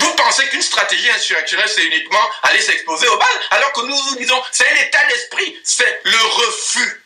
[0.00, 4.16] Vous pensez qu'une stratégie insurrectionnelle, c'est uniquement aller s'exposer au bal, alors que nous vous
[4.16, 7.02] disons, c'est un état d'esprit, c'est le refus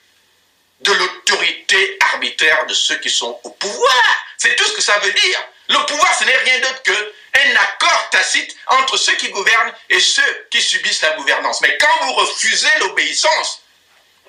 [0.81, 4.27] de l'autorité arbitraire de ceux qui sont au pouvoir.
[4.37, 5.49] C'est tout ce que ça veut dire.
[5.69, 10.47] Le pouvoir, ce n'est rien d'autre qu'un accord tacite entre ceux qui gouvernent et ceux
[10.51, 11.61] qui subissent la gouvernance.
[11.63, 13.63] Mais quand vous refusez l'obéissance,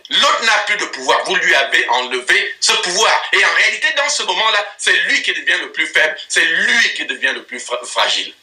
[0.10, 1.24] l'autre n'a plus de pouvoir.
[1.26, 3.22] Vous lui avez enlevé ce pouvoir.
[3.34, 6.94] Et en réalité, dans ce moment-là, c'est lui qui devient le plus faible, c'est lui
[6.94, 8.34] qui devient le plus fragile.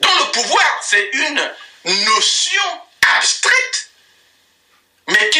[0.00, 1.52] Donc le pouvoir, c'est une
[1.84, 2.62] notion
[3.16, 3.90] abstraite,
[5.08, 5.30] mais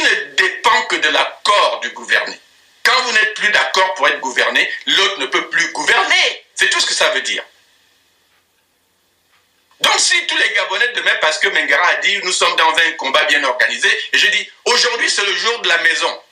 [0.88, 2.38] que de l'accord du gouverné.
[2.82, 6.46] Quand vous n'êtes plus d'accord pour être gouverné, l'autre ne peut plus gouverner.
[6.54, 7.42] C'est tout ce que ça veut dire.
[9.80, 12.92] Donc si tous les Gabonais demain, parce que Mengara a dit, nous sommes dans un
[12.92, 16.22] combat bien organisé, et je dis, aujourd'hui c'est le jour de la maison.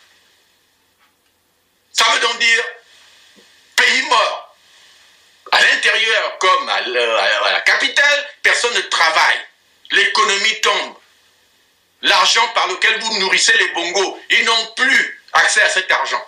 [1.92, 2.64] Ça veut donc dire
[3.76, 4.43] pays mort.
[5.64, 9.40] L'intérieur comme à la capitale, personne ne travaille.
[9.92, 10.96] L'économie tombe.
[12.02, 16.22] L'argent par lequel vous nourrissez les bongos, ils n'ont plus accès à cet argent.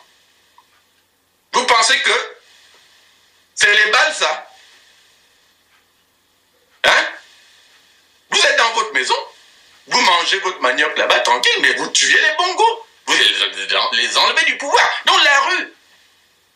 [1.52, 2.36] Vous pensez que
[3.54, 4.50] c'est les balles, ça?
[6.84, 7.06] Hein?
[8.30, 9.16] Vous êtes dans votre maison,
[9.88, 12.86] vous mangez votre manioc là-bas tranquille, mais vous tuez les bongos.
[13.06, 13.14] Vous
[13.92, 14.88] les enlevez du pouvoir.
[15.04, 15.74] Donc la rue,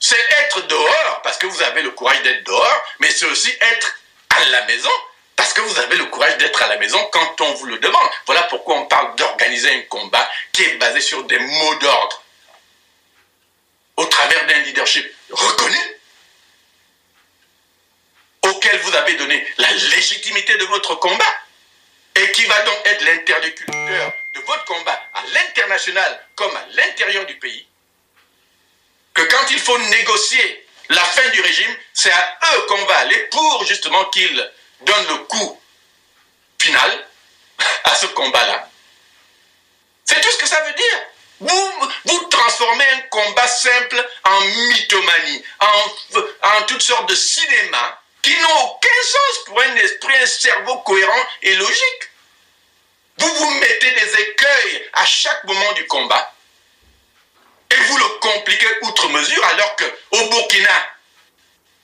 [0.01, 4.01] c'est être dehors, parce que vous avez le courage d'être dehors, mais c'est aussi être
[4.31, 4.91] à la maison,
[5.37, 8.11] parce que vous avez le courage d'être à la maison quand on vous le demande.
[8.27, 12.23] Voilà pourquoi on parle d'organiser un combat qui est basé sur des mots d'ordre,
[13.97, 15.79] au travers d'un leadership reconnu,
[18.43, 21.33] auquel vous avez donné la légitimité de votre combat,
[22.15, 27.39] et qui va donc être l'interlocuteur de votre combat à l'international comme à l'intérieur du
[27.39, 27.67] pays,
[29.21, 33.19] que quand il faut négocier la fin du régime, c'est à eux qu'on va aller
[33.31, 35.61] pour justement qu'ils donnent le coup
[36.59, 37.07] final
[37.85, 38.69] à ce combat-là.
[40.07, 41.03] C'est tout ce que ça veut dire.
[41.41, 41.73] Vous,
[42.07, 46.19] vous transformez un combat simple en mythomanie, en,
[46.49, 51.27] en toutes sortes de cinéma qui n'ont aucun sens pour un esprit, un cerveau cohérent
[51.43, 52.11] et logique.
[53.19, 56.35] Vous vous mettez des écueils à chaque moment du combat
[57.85, 60.87] vous le compliquez outre mesure alors qu'au Burkina,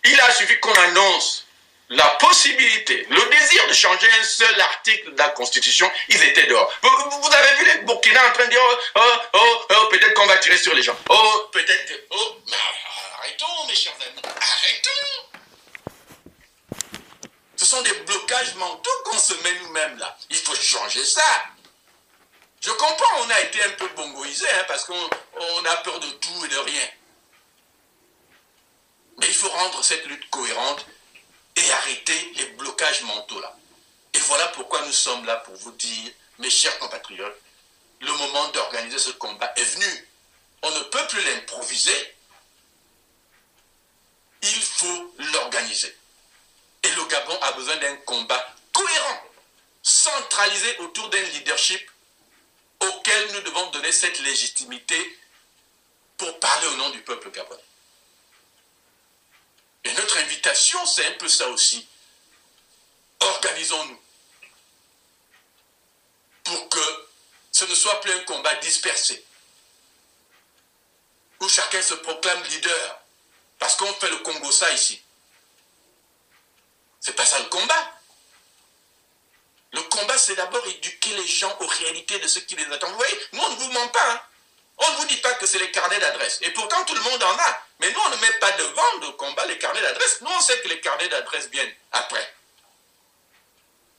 [0.05, 1.47] il a suffi qu'on annonce
[1.89, 6.73] la possibilité, le désir de changer un seul article de la Constitution, ils étaient dehors.
[6.82, 9.01] Vous, avez vu les Burkina en train de dire oh, oh,
[9.35, 10.97] oh, oh peut-être qu'on va tirer sur les gens.
[11.09, 11.93] Oh, peut-être.
[12.10, 12.56] Oh, mais
[13.18, 14.20] arrêtons, mes chers amis.
[14.24, 14.90] Arrêtons.
[17.56, 20.16] Ce sont des blocages mentaux qu'on se met nous-mêmes là.
[20.31, 21.23] Il faut changer ça.
[22.60, 26.44] Je comprends, on a été un peu bongoisé hein, parce qu'on a peur de tout
[26.44, 26.88] et de rien.
[29.18, 30.86] Mais il faut rendre cette lutte cohérente
[31.56, 33.56] et arrêter les blocages mentaux là.
[34.14, 37.40] Et voilà pourquoi nous sommes là pour vous dire, mes chers compatriotes,
[38.00, 40.08] le moment d'organiser ce combat est venu.
[40.62, 42.14] On ne peut plus l'improviser.
[44.42, 45.96] Il faut l'organiser.
[46.82, 49.22] Et le Gabon a besoin d'un combat cohérent,
[49.82, 51.90] centralisé autour d'un leadership
[52.81, 55.19] auquel nous devons donner cette légitimité
[56.16, 57.62] pour parler au nom du peuple gabonais.
[59.85, 61.86] Et notre invitation, c'est un peu ça aussi.
[63.20, 64.01] Organisons-nous
[66.44, 67.09] pour que
[67.53, 69.24] ce ne soit plus un combat dispersé,
[71.40, 73.01] où chacun se proclame leader,
[73.59, 75.03] parce qu'on fait le Congo ça ici.
[77.01, 77.95] C'est pas ça le combat.
[79.72, 82.88] Le combat, c'est d'abord éduquer les gens aux réalités de ce qui les attend.
[82.88, 84.12] Vous voyez, nous, on ne vous ment pas.
[84.12, 84.20] Hein.
[84.78, 86.38] On ne vous dit pas que c'est les carnets d'adresse.
[86.43, 87.62] Et pourtant, tout le monde en a.
[87.80, 90.20] Mais nous, on ne met pas devant le combat les carnets d'adresse.
[90.20, 92.34] Nous, on sait que les carnets d'adresse viennent après.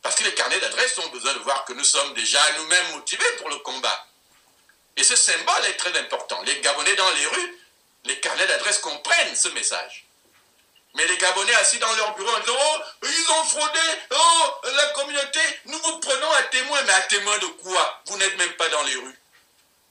[0.02, 3.32] Parce que les carnets d'adresse ont besoin de voir que nous sommes déjà nous-mêmes motivés
[3.38, 4.08] pour le combat.
[4.96, 6.42] Et ce symbole est très important.
[6.44, 7.60] Les Gabonais dans les rues,
[8.06, 10.07] les carnets d'adresse comprennent ce message.
[10.98, 13.80] Mais les Gabonais assis dans leur bureau en disant Oh, ils ont fraudé,
[14.10, 16.82] oh, la communauté, nous vous prenons à témoin.
[16.84, 18.02] Mais à témoin de quoi?
[18.08, 19.20] Vous n'êtes même pas dans les rues.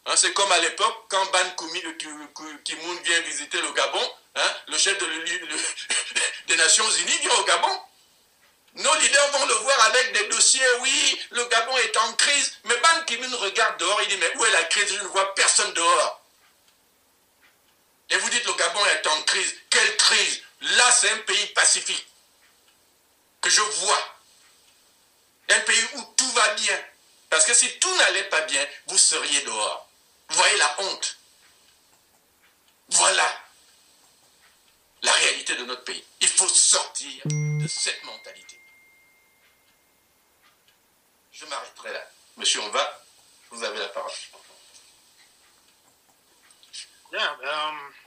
[0.06, 4.78] Hein, c'est comme à l'époque, quand Ban euh, Ki-moon vient visiter le Gabon, hein, le
[4.78, 5.06] chef de
[6.48, 7.80] des Nations Unies vient au Gabon.
[8.74, 12.58] Nos leaders vont le voir avec des dossiers, oui, le Gabon est en crise.
[12.64, 14.92] Mais Ban Ki-moon regarde dehors, il dit Mais où est la crise?
[14.92, 16.20] Je ne vois personne dehors.
[18.10, 19.54] Et vous dites le Gabon est en crise.
[19.70, 20.42] Quelle crise?
[20.66, 22.06] Là, c'est un pays pacifique
[23.40, 24.16] que je vois.
[25.48, 26.84] Un pays où tout va bien.
[27.30, 29.88] Parce que si tout n'allait pas bien, vous seriez dehors.
[30.28, 31.18] Vous voyez la honte.
[32.88, 33.42] Voilà
[35.02, 36.04] la réalité de notre pays.
[36.20, 38.60] Il faut sortir de cette mentalité.
[41.30, 42.10] Je m'arrêterai là.
[42.36, 43.04] Monsieur, on va.
[43.50, 44.10] Vous avez la parole.
[47.12, 47.38] Bien.
[47.44, 48.05] Euh,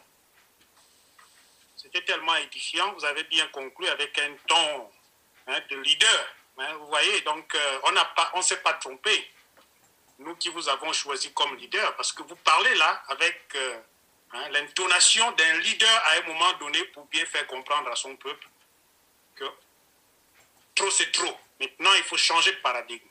[1.92, 2.94] c'était tellement édifiant.
[2.94, 4.92] Vous avez bien conclu avec un ton
[5.48, 6.36] hein, de leader.
[6.60, 7.80] Hein, vous voyez, donc euh,
[8.34, 9.32] on ne s'est pas trompé.
[10.20, 13.80] Nous qui vous avons choisi comme leader, parce que vous parlez là avec euh,
[14.34, 18.48] hein, l'intonation d'un leader à un moment donné pour bien faire comprendre à son peuple
[19.36, 19.46] que
[20.76, 21.38] trop c'est trop.
[21.60, 23.08] Maintenant, il faut changer de paradigme.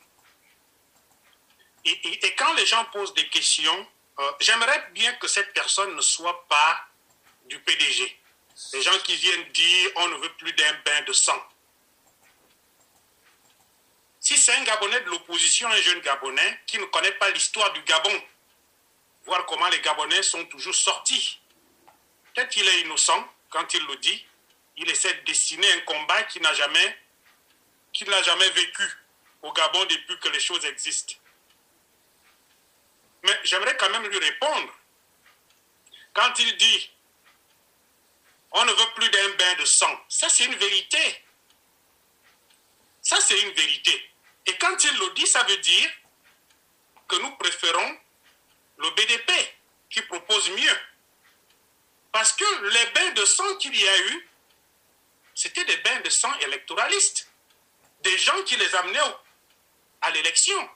[1.84, 3.86] Et, et, quand les gens posent des questions,
[4.18, 6.86] euh, j'aimerais bien que cette personne ne soit pas
[7.46, 8.18] du PDG.
[8.72, 11.40] Les gens qui viennent dire on ne veut plus d'un bain de sang.
[14.20, 17.82] Si c'est un Gabonais de l'opposition, un jeune Gabonais qui ne connaît pas l'histoire du
[17.82, 18.22] Gabon,
[19.24, 21.40] voir comment les Gabonais sont toujours sortis,
[22.34, 24.26] peut-être qu'il est innocent quand il le dit,
[24.76, 26.98] il essaie de dessiner un combat n'a jamais,
[27.92, 28.82] qu'il n'a jamais vécu
[29.42, 31.14] au Gabon depuis que les choses existent.
[33.24, 34.72] Mais j'aimerais quand même lui répondre.
[36.12, 36.90] Quand il dit
[38.52, 41.24] on ne veut plus d'un bain de sang, ça c'est une vérité.
[43.02, 44.10] Ça c'est une vérité.
[44.46, 45.90] Et quand il le dit, ça veut dire
[47.06, 47.98] que nous préférons
[48.78, 49.32] le BDP
[49.90, 50.78] qui propose mieux.
[52.12, 54.28] Parce que les bains de sang qu'il y a eu,
[55.34, 57.30] c'était des bains de sang électoralistes.
[58.02, 59.00] Des gens qui les amenaient
[60.00, 60.70] à l'élection.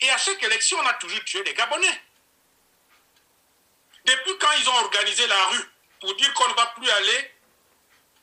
[0.00, 2.02] Et à chaque élection, on a toujours tué des Gabonais.
[4.04, 5.73] Depuis quand ils ont organisé la rue?
[6.04, 7.34] Pour dire qu'on ne va plus aller,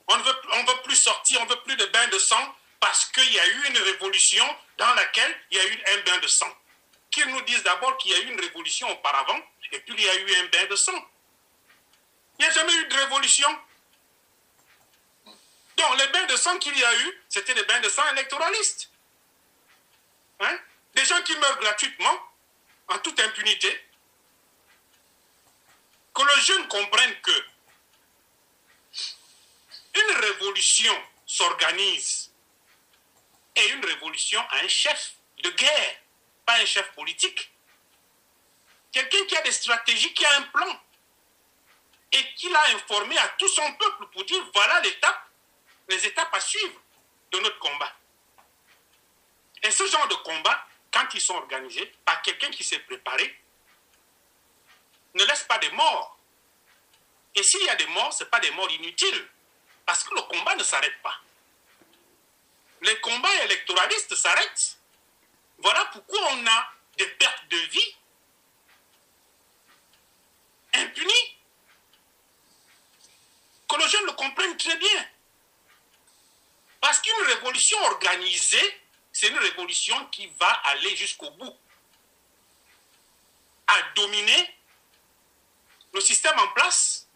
[0.07, 2.55] on ne veut, on veut plus sortir, on ne veut plus de bains de sang,
[2.79, 4.45] parce qu'il y a eu une révolution
[4.77, 6.55] dans laquelle il y a eu un bain de sang.
[7.09, 9.39] Qu'ils nous disent d'abord qu'il y a eu une révolution auparavant,
[9.71, 11.09] et puis il y a eu un bain de sang.
[12.37, 13.49] Il n'y a jamais eu de révolution.
[15.77, 18.91] Donc les bains de sang qu'il y a eu, c'était des bains de sang électoralistes.
[20.39, 20.59] Hein?
[20.93, 22.31] Des gens qui meurent gratuitement,
[22.89, 23.87] en toute impunité.
[26.13, 27.50] Que le jeune comprenne que
[29.93, 30.93] une révolution
[31.25, 32.31] s'organise
[33.55, 35.13] et une révolution a un chef
[35.43, 36.01] de guerre,
[36.45, 37.51] pas un chef politique.
[38.91, 40.79] Quelqu'un qui a des stratégies, qui a un plan
[42.11, 45.29] et qui l'a informé à tout son peuple pour dire voilà l'étape,
[45.87, 46.79] les étapes à suivre
[47.31, 47.93] de notre combat.
[49.63, 53.39] Et ce genre de combat, quand ils sont organisés par quelqu'un qui s'est préparé,
[55.13, 56.17] ne laisse pas de morts.
[57.35, 59.27] Et s'il y a des morts, ce pas des morts inutiles,
[59.91, 61.19] parce que le combat ne s'arrête pas.
[62.81, 64.77] Les combats électoralistes s'arrêtent.
[65.57, 67.95] Voilà pourquoi on a des pertes de vie
[70.75, 71.35] impunies.
[73.67, 75.09] Que les jeunes le comprennent très bien.
[76.79, 78.81] Parce qu'une révolution organisée
[79.11, 81.57] c'est une révolution qui va aller jusqu'au bout,
[83.67, 84.57] à dominer
[85.93, 87.09] le système en place,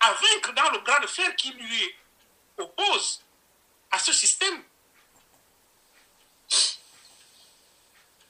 [0.00, 1.94] à vaincre dans le bras de fer qui lui
[2.56, 3.22] oppose
[3.90, 4.62] à ce système.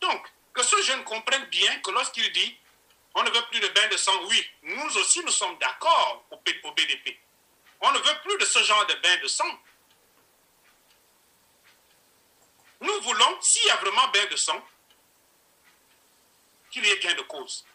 [0.01, 2.59] Donc, que ce jeune comprenne bien que lorsqu'il dit
[3.15, 6.37] on ne veut plus de bain de sang, oui, nous aussi nous sommes d'accord au
[6.37, 7.19] BDP.
[7.81, 9.59] On ne veut plus de ce genre de bain de sang.
[12.81, 14.65] Nous voulons, s'il y a vraiment bain de sang,
[16.71, 17.67] qu'il y ait gain de cause.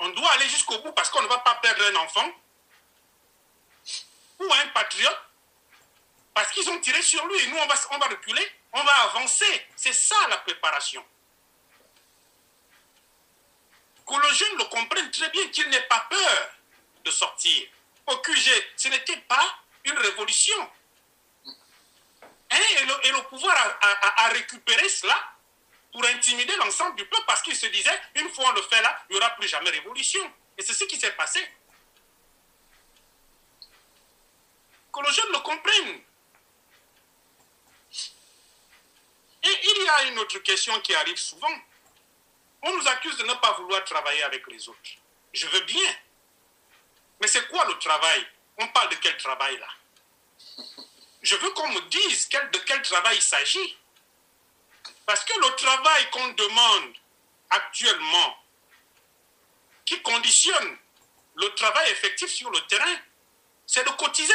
[0.00, 2.30] On doit aller jusqu'au bout parce qu'on ne va pas perdre un enfant
[4.38, 5.20] ou un patriote
[6.34, 8.92] parce qu'ils ont tiré sur lui et nous on va, on va reculer, on va
[9.04, 9.66] avancer.
[9.76, 11.04] C'est ça la préparation.
[14.06, 16.50] Que le jeune le comprenne très bien qu'il n'ait pas peur
[17.04, 17.68] de sortir.
[18.06, 20.70] Au QG, ce n'était pas une révolution.
[22.50, 22.60] Hein,
[23.04, 25.16] et, le, pouvoir a, récupéré cela
[25.92, 29.04] pour intimider l'ensemble du peuple parce qu'il se disait, une fois on le fait là,
[29.08, 30.20] il n'y aura plus jamais révolution.
[30.58, 31.40] Et c'est ce qui s'est passé.
[34.94, 36.00] Que les jeunes le comprennent.
[39.42, 41.54] Et il y a une autre question qui arrive souvent.
[42.62, 44.90] On nous accuse de ne pas vouloir travailler avec les autres.
[45.32, 45.96] Je veux bien.
[47.20, 48.24] Mais c'est quoi le travail?
[48.58, 49.68] On parle de quel travail là?
[51.22, 53.76] Je veux qu'on me dise de quel travail il s'agit.
[55.06, 56.94] Parce que le travail qu'on demande
[57.50, 58.38] actuellement,
[59.84, 60.78] qui conditionne
[61.34, 62.96] le travail effectif sur le terrain,
[63.66, 64.32] c'est de cotiser.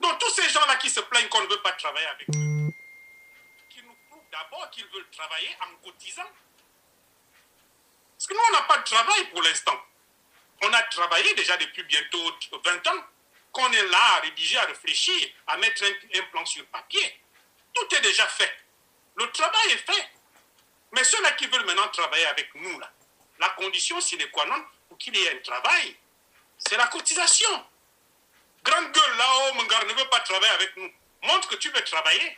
[0.00, 2.72] Donc tous ces gens-là qui se plaignent qu'on ne veut pas travailler avec eux,
[3.70, 6.30] qui nous prouvent d'abord qu'ils veulent travailler en cotisant.
[8.16, 9.78] Parce que nous, on n'a pas de travail pour l'instant.
[10.62, 12.32] On a travaillé déjà depuis bientôt
[12.64, 13.04] 20 ans
[13.52, 17.20] qu'on est là à rédiger, à réfléchir, à mettre un, plan sur papier.
[17.74, 18.52] Tout est déjà fait.
[19.16, 20.10] Le travail est fait.
[20.92, 22.90] Mais ceux-là qui veulent maintenant travailler avec nous, là,
[23.38, 25.96] la condition sine qua non pour qu'il y ait un travail,
[26.58, 27.64] c'est la cotisation.
[28.66, 30.92] Grande gueule là-haut, mon gars, ne veut pas travailler avec nous.
[31.22, 32.36] Montre que tu veux travailler.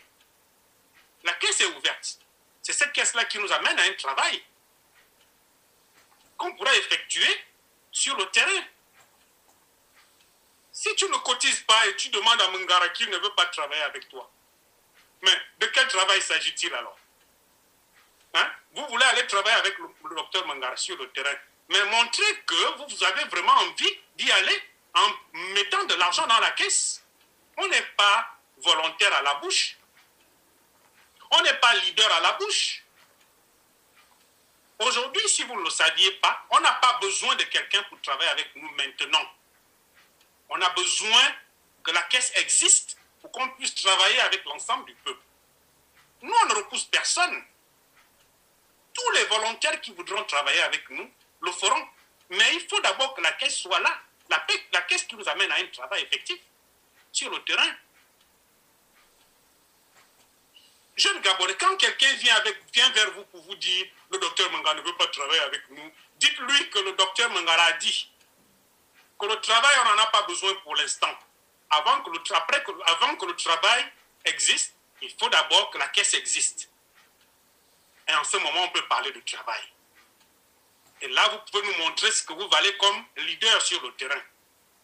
[1.25, 2.19] La caisse est ouverte.
[2.63, 4.45] C'est cette caisse-là qui nous amène à un travail
[6.37, 7.45] qu'on pourra effectuer
[7.91, 8.63] sur le terrain.
[10.71, 13.83] Si tu ne cotises pas et tu demandes à Mungara qu'il ne veut pas travailler
[13.83, 14.31] avec toi,
[15.23, 16.99] mais de quel travail s'agit-il alors?
[18.35, 18.53] Hein?
[18.75, 21.37] Vous voulez aller travailler avec le, docteur Mangara sur le terrain,
[21.71, 24.63] mais montrez que vous avez vraiment envie d'y aller
[24.95, 27.05] en mettant de l'argent dans la caisse.
[27.57, 29.77] On n'est pas volontaire à la bouche.
[31.31, 32.85] On n'est pas leader à la bouche.
[34.79, 38.31] Aujourd'hui, si vous ne le saviez pas, on n'a pas besoin de quelqu'un pour travailler
[38.31, 39.27] avec nous maintenant.
[40.49, 41.35] On a besoin
[41.83, 45.21] que la caisse existe pour qu'on puisse travailler avec l'ensemble du peuple.
[46.23, 47.45] Nous, on ne repousse personne.
[48.95, 51.11] Tous les volontaires qui voudront travailler avec nous
[51.41, 51.89] le feront.
[52.31, 54.01] Mais il faut d'abord que la caisse soit là.
[54.31, 54.39] La,
[54.83, 56.39] caisse qui nous amène à un travail effectif
[57.13, 57.75] sur le terrain.
[60.97, 62.43] Jeune Gabonais, quand quelqu'un vient,
[62.73, 65.93] vient vers vous pour vous dire le docteur Mangara ne veut pas travailler avec nous,
[66.17, 68.11] dites-lui que le docteur Mangara a dit
[69.19, 71.17] que le travail, on n'en a pas besoin pour l'instant.
[71.71, 73.93] Avant avant que le travail
[74.25, 76.71] existe, il faut d'abord que la caisse existe.
[78.09, 79.63] Et en ce moment, on peut parler de travail.
[81.01, 84.21] Et là, vous pouvez nous montrer ce que vous valez comme leader sur le terrain.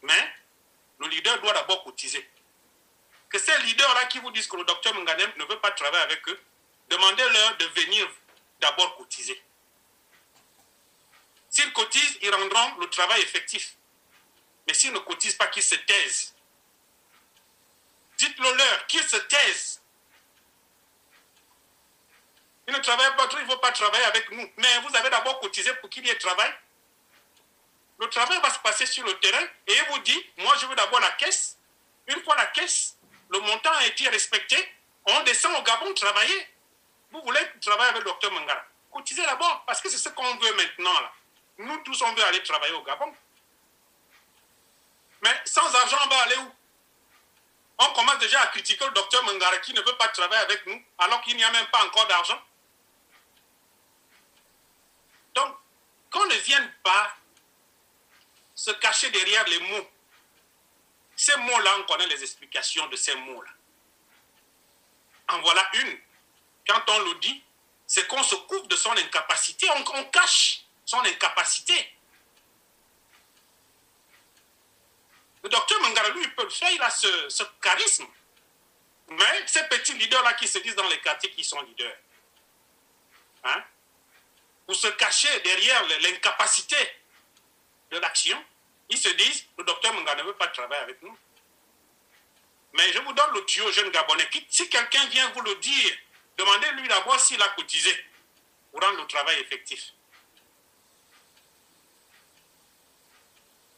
[0.02, 0.34] Mais
[1.00, 2.28] le leader doit d'abord cotiser.
[3.28, 6.28] Que ces leaders-là qui vous disent que le docteur Munganem ne veut pas travailler avec
[6.28, 6.40] eux,
[6.88, 8.08] demandez-leur de venir
[8.60, 9.42] d'abord cotiser.
[11.50, 13.76] S'ils cotisent, ils rendront le travail effectif.
[14.66, 16.34] Mais s'ils ne cotisent pas, qu'ils se taisent.
[18.18, 19.80] Dites-le leur, qu'ils se taisent.
[22.66, 24.50] Ils ne travaillent pas trop, ils ne vont pas travailler avec nous.
[24.56, 26.52] Mais vous avez d'abord cotisé pour qu'il y ait travail.
[27.98, 30.74] Le travail va se passer sur le terrain et il vous dit, moi je veux
[30.74, 31.58] d'abord la caisse.
[32.08, 32.96] Une fois la caisse,
[33.30, 34.56] le montant a été respecté,
[35.06, 36.48] on descend au Gabon travailler.
[37.12, 38.64] Vous voulez travailler avec le docteur Mangara.
[38.92, 41.00] Cotisez d'abord, parce que c'est ce qu'on veut maintenant.
[41.00, 41.12] Là.
[41.58, 43.14] Nous tous, on veut aller travailler au Gabon.
[45.22, 46.54] Mais sans argent, on va aller où?
[47.78, 50.82] On commence déjà à critiquer le docteur Mangara qui ne veut pas travailler avec nous,
[50.98, 52.40] alors qu'il n'y a même pas encore d'argent.
[55.34, 55.56] Donc,
[56.14, 57.16] qu'on ne vienne pas
[58.54, 59.90] se cacher derrière les mots.
[61.16, 63.50] Ces mots-là, on connaît les explications de ces mots-là.
[65.28, 65.98] En voilà une.
[66.68, 67.42] Quand on le dit,
[67.86, 71.96] c'est qu'on se couvre de son incapacité, on, cache son incapacité.
[75.42, 78.06] Le docteur Mangara, lui, il peut le faire, il a ce, ce charisme.
[79.08, 81.96] Mais ces petits leaders-là qui se disent dans les quartiers qu'ils sont leaders,
[83.42, 83.64] hein,
[84.66, 86.76] pour se cacher derrière l'incapacité
[87.90, 88.42] de l'action,
[88.88, 91.16] ils se disent, le docteur Manga ne veut pas travailler avec nous.
[92.74, 94.28] Mais je vous donne le tuyau, jeune Gabonais.
[94.48, 95.96] Si quelqu'un vient vous le dire,
[96.36, 97.94] demandez-lui d'abord s'il a cotisé
[98.70, 99.92] pour rendre le travail effectif.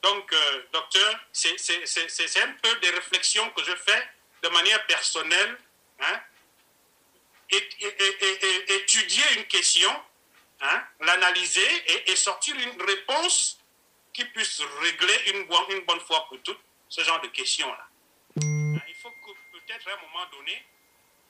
[0.02, 4.08] Donc, euh, docteur, c'est un peu des réflexions que je fais
[4.42, 5.58] de manière personnelle.
[5.98, 6.20] Hein,
[8.68, 9.90] étudier une question,
[10.60, 13.58] hein, l'analyser et sortir une réponse
[14.12, 17.86] qui puisse régler une bonne, une bonne fois pour toutes ce genre de questions-là.
[18.42, 20.64] Hein, il faut que peut-être à un moment donné,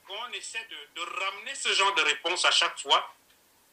[0.07, 3.13] qu'on essaie de, ramener ce genre de réponse à chaque fois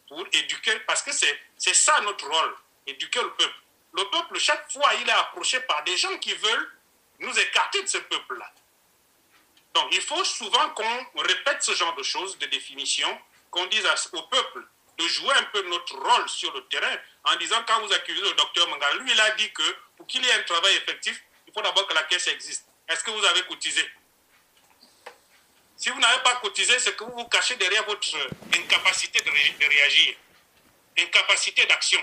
[0.09, 2.57] pour éduquer, parce que c'est ça notre rôle,
[2.87, 3.55] éduquer le peuple.
[3.93, 6.73] Le peuple, chaque fois, il est approché par des gens qui veulent
[7.21, 8.53] nous écarter de ce peuple-là.
[9.75, 13.21] Donc, il faut souvent qu'on répète ce genre de choses, de définitions,
[13.51, 14.67] qu'on dise au peuple,
[14.99, 18.33] de jouer un peu notre rôle sur le terrain en disant quand vous accusez le
[18.35, 21.53] docteur Mangala, lui il a dit que pour qu'il y ait un travail effectif, il
[21.53, 22.67] faut d'abord que la caisse existe.
[22.89, 23.89] Est-ce que vous avez cotisé?
[25.77, 28.09] Si vous n'avez pas cotisé, c'est que vous vous cachez derrière votre
[28.55, 30.17] incapacité de, réagir,
[30.99, 32.01] incapacité d'action.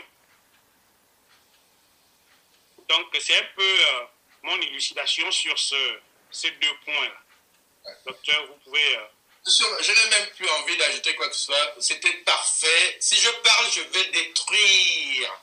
[2.90, 4.06] Donc c'est un peu euh,
[4.44, 6.00] mon élucidation sur ce,
[6.30, 7.94] ces deux points-là.
[8.06, 8.98] Docteur, vous pouvez...
[8.98, 9.06] Euh,
[9.46, 11.76] je n'ai même plus envie d'ajouter quoi que ce soit.
[11.80, 12.98] C'était parfait.
[13.00, 15.42] Si je parle, je vais détruire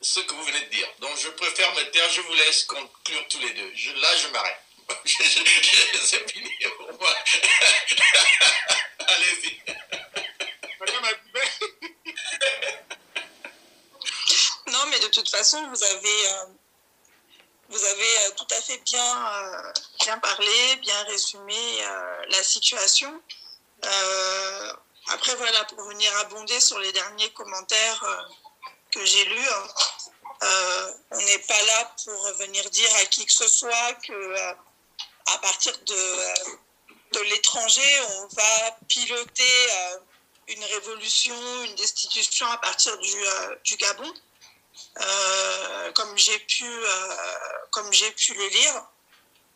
[0.00, 0.88] ce que vous venez de dire.
[1.00, 2.08] Donc je préfère me taire.
[2.10, 3.72] Je vous laisse conclure tous les deux.
[4.00, 4.60] là, je m'arrête.
[5.04, 7.16] C'est fini pour moi.
[8.98, 9.60] Allez-y.
[14.66, 16.26] non, mais de toute façon, vous avez...
[16.28, 16.44] Euh,
[17.72, 23.22] vous avez euh, tout à fait bien, euh, bien parlé, bien résumé euh, la situation.
[25.08, 28.28] après, voilà, pour venir abonder sur les derniers commentaires
[28.92, 29.48] que j'ai lus,
[31.10, 34.36] on n'est pas là pour venir dire à qui que ce soit que
[35.34, 36.02] à partir de,
[37.12, 39.68] de l'étranger, on va piloter
[40.48, 41.34] une révolution,
[41.64, 43.14] une destitution à partir du,
[43.64, 44.12] du Gabon.
[45.00, 47.16] Euh, comme j'ai pu, euh,
[47.70, 48.86] comme j'ai pu le lire,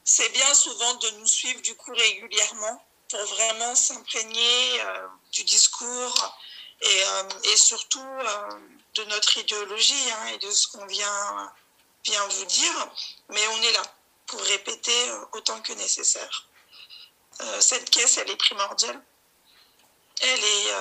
[0.04, 6.38] c'est bien souvent de nous suivre du coup régulièrement pour vraiment s'imprégner euh, du discours
[6.80, 8.06] et, surtout
[8.94, 11.52] de notre idéologie hein, et de ce qu'on vient,
[12.04, 12.88] vient vous dire,
[13.30, 13.82] mais on est là
[14.26, 16.48] pour répéter autant que nécessaire.
[17.60, 19.02] cette caisse, elle est primordiale
[20.20, 20.72] elle est,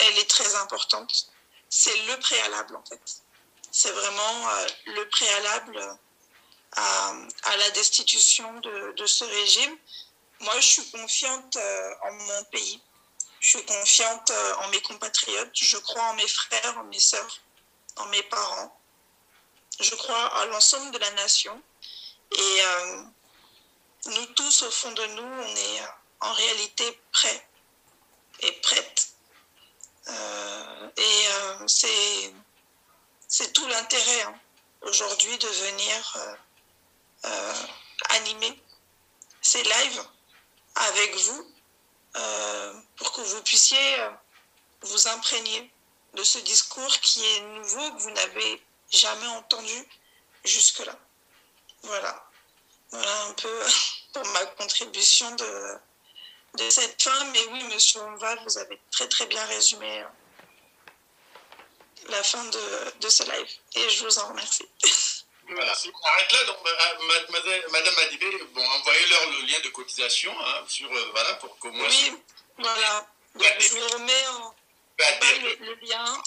[0.00, 1.28] elle est très importante.
[1.68, 3.23] C'est le préalable, en fait.
[3.76, 5.98] C'est vraiment euh, le préalable
[6.76, 9.76] à, à la destitution de, ce régime.
[10.40, 12.80] Moi, je suis confiante euh, en mon pays.
[13.40, 15.50] Je suis confiante en mes compatriotes.
[15.54, 17.40] Je crois en mes frères, en mes sœurs,
[17.96, 18.80] en mes parents.
[19.80, 21.60] Je crois à l'ensemble de la nation.
[22.32, 22.60] Et
[24.06, 25.82] nous tous, au fond de nous, on est
[26.20, 27.46] en réalité prêts
[28.40, 29.08] est prête.
[30.08, 32.34] Euh, et euh, c'est,
[33.36, 34.40] c'est tout l'intérêt hein,
[34.82, 36.16] aujourd'hui de venir
[37.24, 37.52] euh,
[38.10, 38.62] animer
[39.42, 40.04] ces lives
[40.76, 41.50] avec vous
[42.94, 43.96] pour que vous puissiez
[44.82, 45.68] vous imprégner
[46.12, 48.62] de ce discours qui est nouveau, que vous n'avez
[48.92, 49.88] jamais entendu
[50.44, 50.96] jusque-là.
[51.82, 52.30] Voilà.
[52.90, 53.66] Voilà un peu
[54.12, 55.78] pour ma contribution de,
[56.58, 57.24] de cette fin.
[57.32, 60.06] Mais oui, monsieur Onval, vous avez très très bien résumé euh,
[62.08, 63.48] la fin de, de ce live.
[63.74, 64.68] Et je vous en remercie.
[65.46, 66.44] Voilà, on arrête là.
[66.44, 66.56] Donc,
[67.70, 71.86] Madame Adibé, bon, envoyez-leur le lien de cotisation hein, sur, euh, voilà, pour qu'au moins.
[71.86, 72.16] Oui,
[72.56, 73.06] voilà.
[73.58, 74.54] Je vous remets en,
[74.98, 76.22] le, le, lien.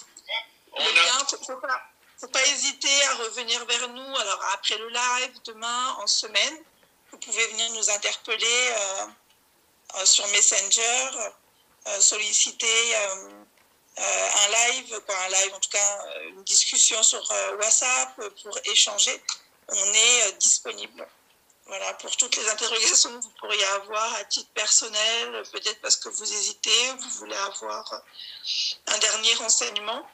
[0.73, 0.93] On le a...
[0.93, 1.81] lien, faut, faut pas,
[2.21, 4.15] faut pas hésiter à revenir vers nous.
[4.17, 6.63] Alors après le live, demain, en semaine,
[7.11, 8.69] vous pouvez venir nous interpeller.
[8.69, 9.07] Euh,
[9.95, 11.09] euh, sur Messenger,
[11.87, 12.95] euh, solliciter
[13.97, 17.21] un live, quoi, un live, en tout cas une discussion sur
[17.59, 19.21] WhatsApp pour échanger.
[19.69, 21.07] On est disponible.
[21.65, 26.07] Voilà, pour toutes les interrogations que vous pourriez avoir à titre personnel, peut-être parce que
[26.07, 28.01] vous hésitez, vous voulez avoir
[28.87, 30.07] un dernier renseignement.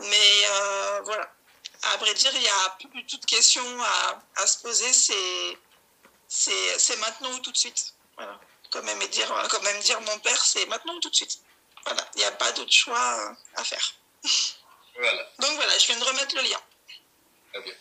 [0.00, 1.32] Mais euh, voilà,
[1.84, 3.82] à vrai dire, il n'y a plus du tout de questions
[4.36, 4.92] à, se poser,
[6.28, 7.94] c'est maintenant ou tout de suite.
[8.16, 8.38] Voilà
[8.70, 11.40] quand même, dire, quand même dire mon père, c'est maintenant tout de suite.
[11.88, 13.94] Voilà, il n'y a pas d'autre choix euh, à faire.
[14.94, 15.22] Voilà.
[15.38, 16.60] Donc voilà, je viens de remettre le lien.
[17.52, 17.72] Très bien.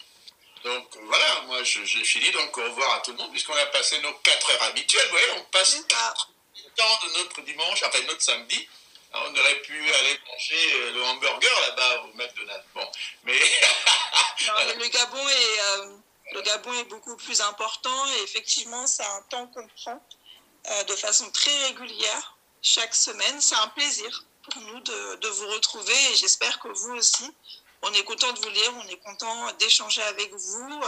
[0.64, 4.00] Donc voilà, moi j'ai fini, donc au revoir à tout le monde, puisqu'on a passé
[4.00, 5.06] nos 4 heures habituelles.
[5.06, 8.68] Vous voyez, on passe le temps de notre dimanche, enfin notre samedi.
[9.14, 12.66] On aurait pu aller manger euh, le hamburger là-bas au McDonald's.
[12.74, 12.88] Bon,
[13.24, 13.40] mais.
[14.48, 15.60] non, mais le Gabon est.
[15.60, 15.98] Euh,
[16.34, 20.02] le Gabon est beaucoup plus important et effectivement, c'est un temps qu'on prend.
[20.70, 23.42] Euh, de façon très régulière chaque semaine.
[23.42, 27.32] C'est un plaisir pour nous de, vous retrouver et j'espère que vous aussi.
[27.84, 30.82] On est content de vous lire, on est content d'échanger avec vous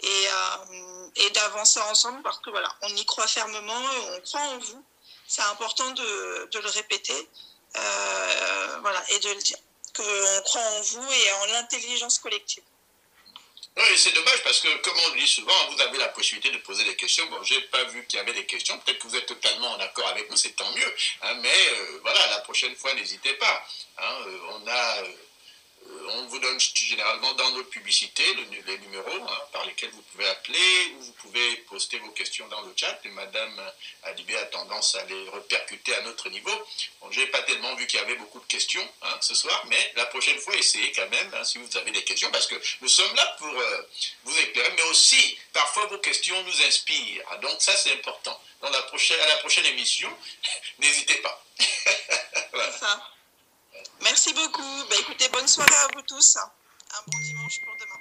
[0.00, 4.40] et, euh, et d'avancer ensemble parce que voilà, on y croit fermement et on croit
[4.40, 4.84] en vous.
[5.28, 7.28] C'est important de, de, le répéter
[7.76, 9.58] euh, voilà, et de le dire.
[9.94, 12.62] Qu'on croit en vous et en l'intelligence collective.
[13.78, 16.84] Oui, c'est dommage parce que, comme on dit souvent, vous avez la possibilité de poser
[16.84, 17.26] des questions.
[17.26, 18.78] Bon, j'ai pas vu qu'il y avait des questions.
[18.78, 20.94] Peut-être que vous êtes totalement en accord avec nous, c'est tant mieux.
[21.22, 23.66] Hein, mais euh, voilà, la prochaine fois, n'hésitez pas.
[23.98, 25.12] Hein, euh, on a euh,
[26.08, 28.24] on vous donne généralement dans nos publicités
[28.66, 32.60] les numéros hein, par lesquels vous pouvez appeler ou vous pouvez poster vos questions dans
[32.62, 33.72] le chat Madame
[34.04, 36.50] Adibé a tendance à les repercuter à notre niveau.
[37.10, 39.92] Je n'ai pas tellement vu qu'il y avait beaucoup de questions hein, ce soir, mais
[39.96, 42.88] la prochaine fois, essayez quand même hein, si vous avez des questions parce que nous
[42.88, 43.82] sommes là pour euh,
[44.24, 47.24] vous éclairer, mais aussi parfois vos questions nous inspirent.
[47.42, 48.40] Donc ça, c'est important.
[48.60, 50.10] Dans la prochaine, à la prochaine émission,
[50.78, 51.44] n'hésitez pas.
[52.80, 53.15] ça.
[54.02, 54.62] Merci beaucoup.
[54.88, 56.36] Bah, écoutez, bonne soirée à vous tous.
[56.36, 57.95] Un bon dimanche pour demain.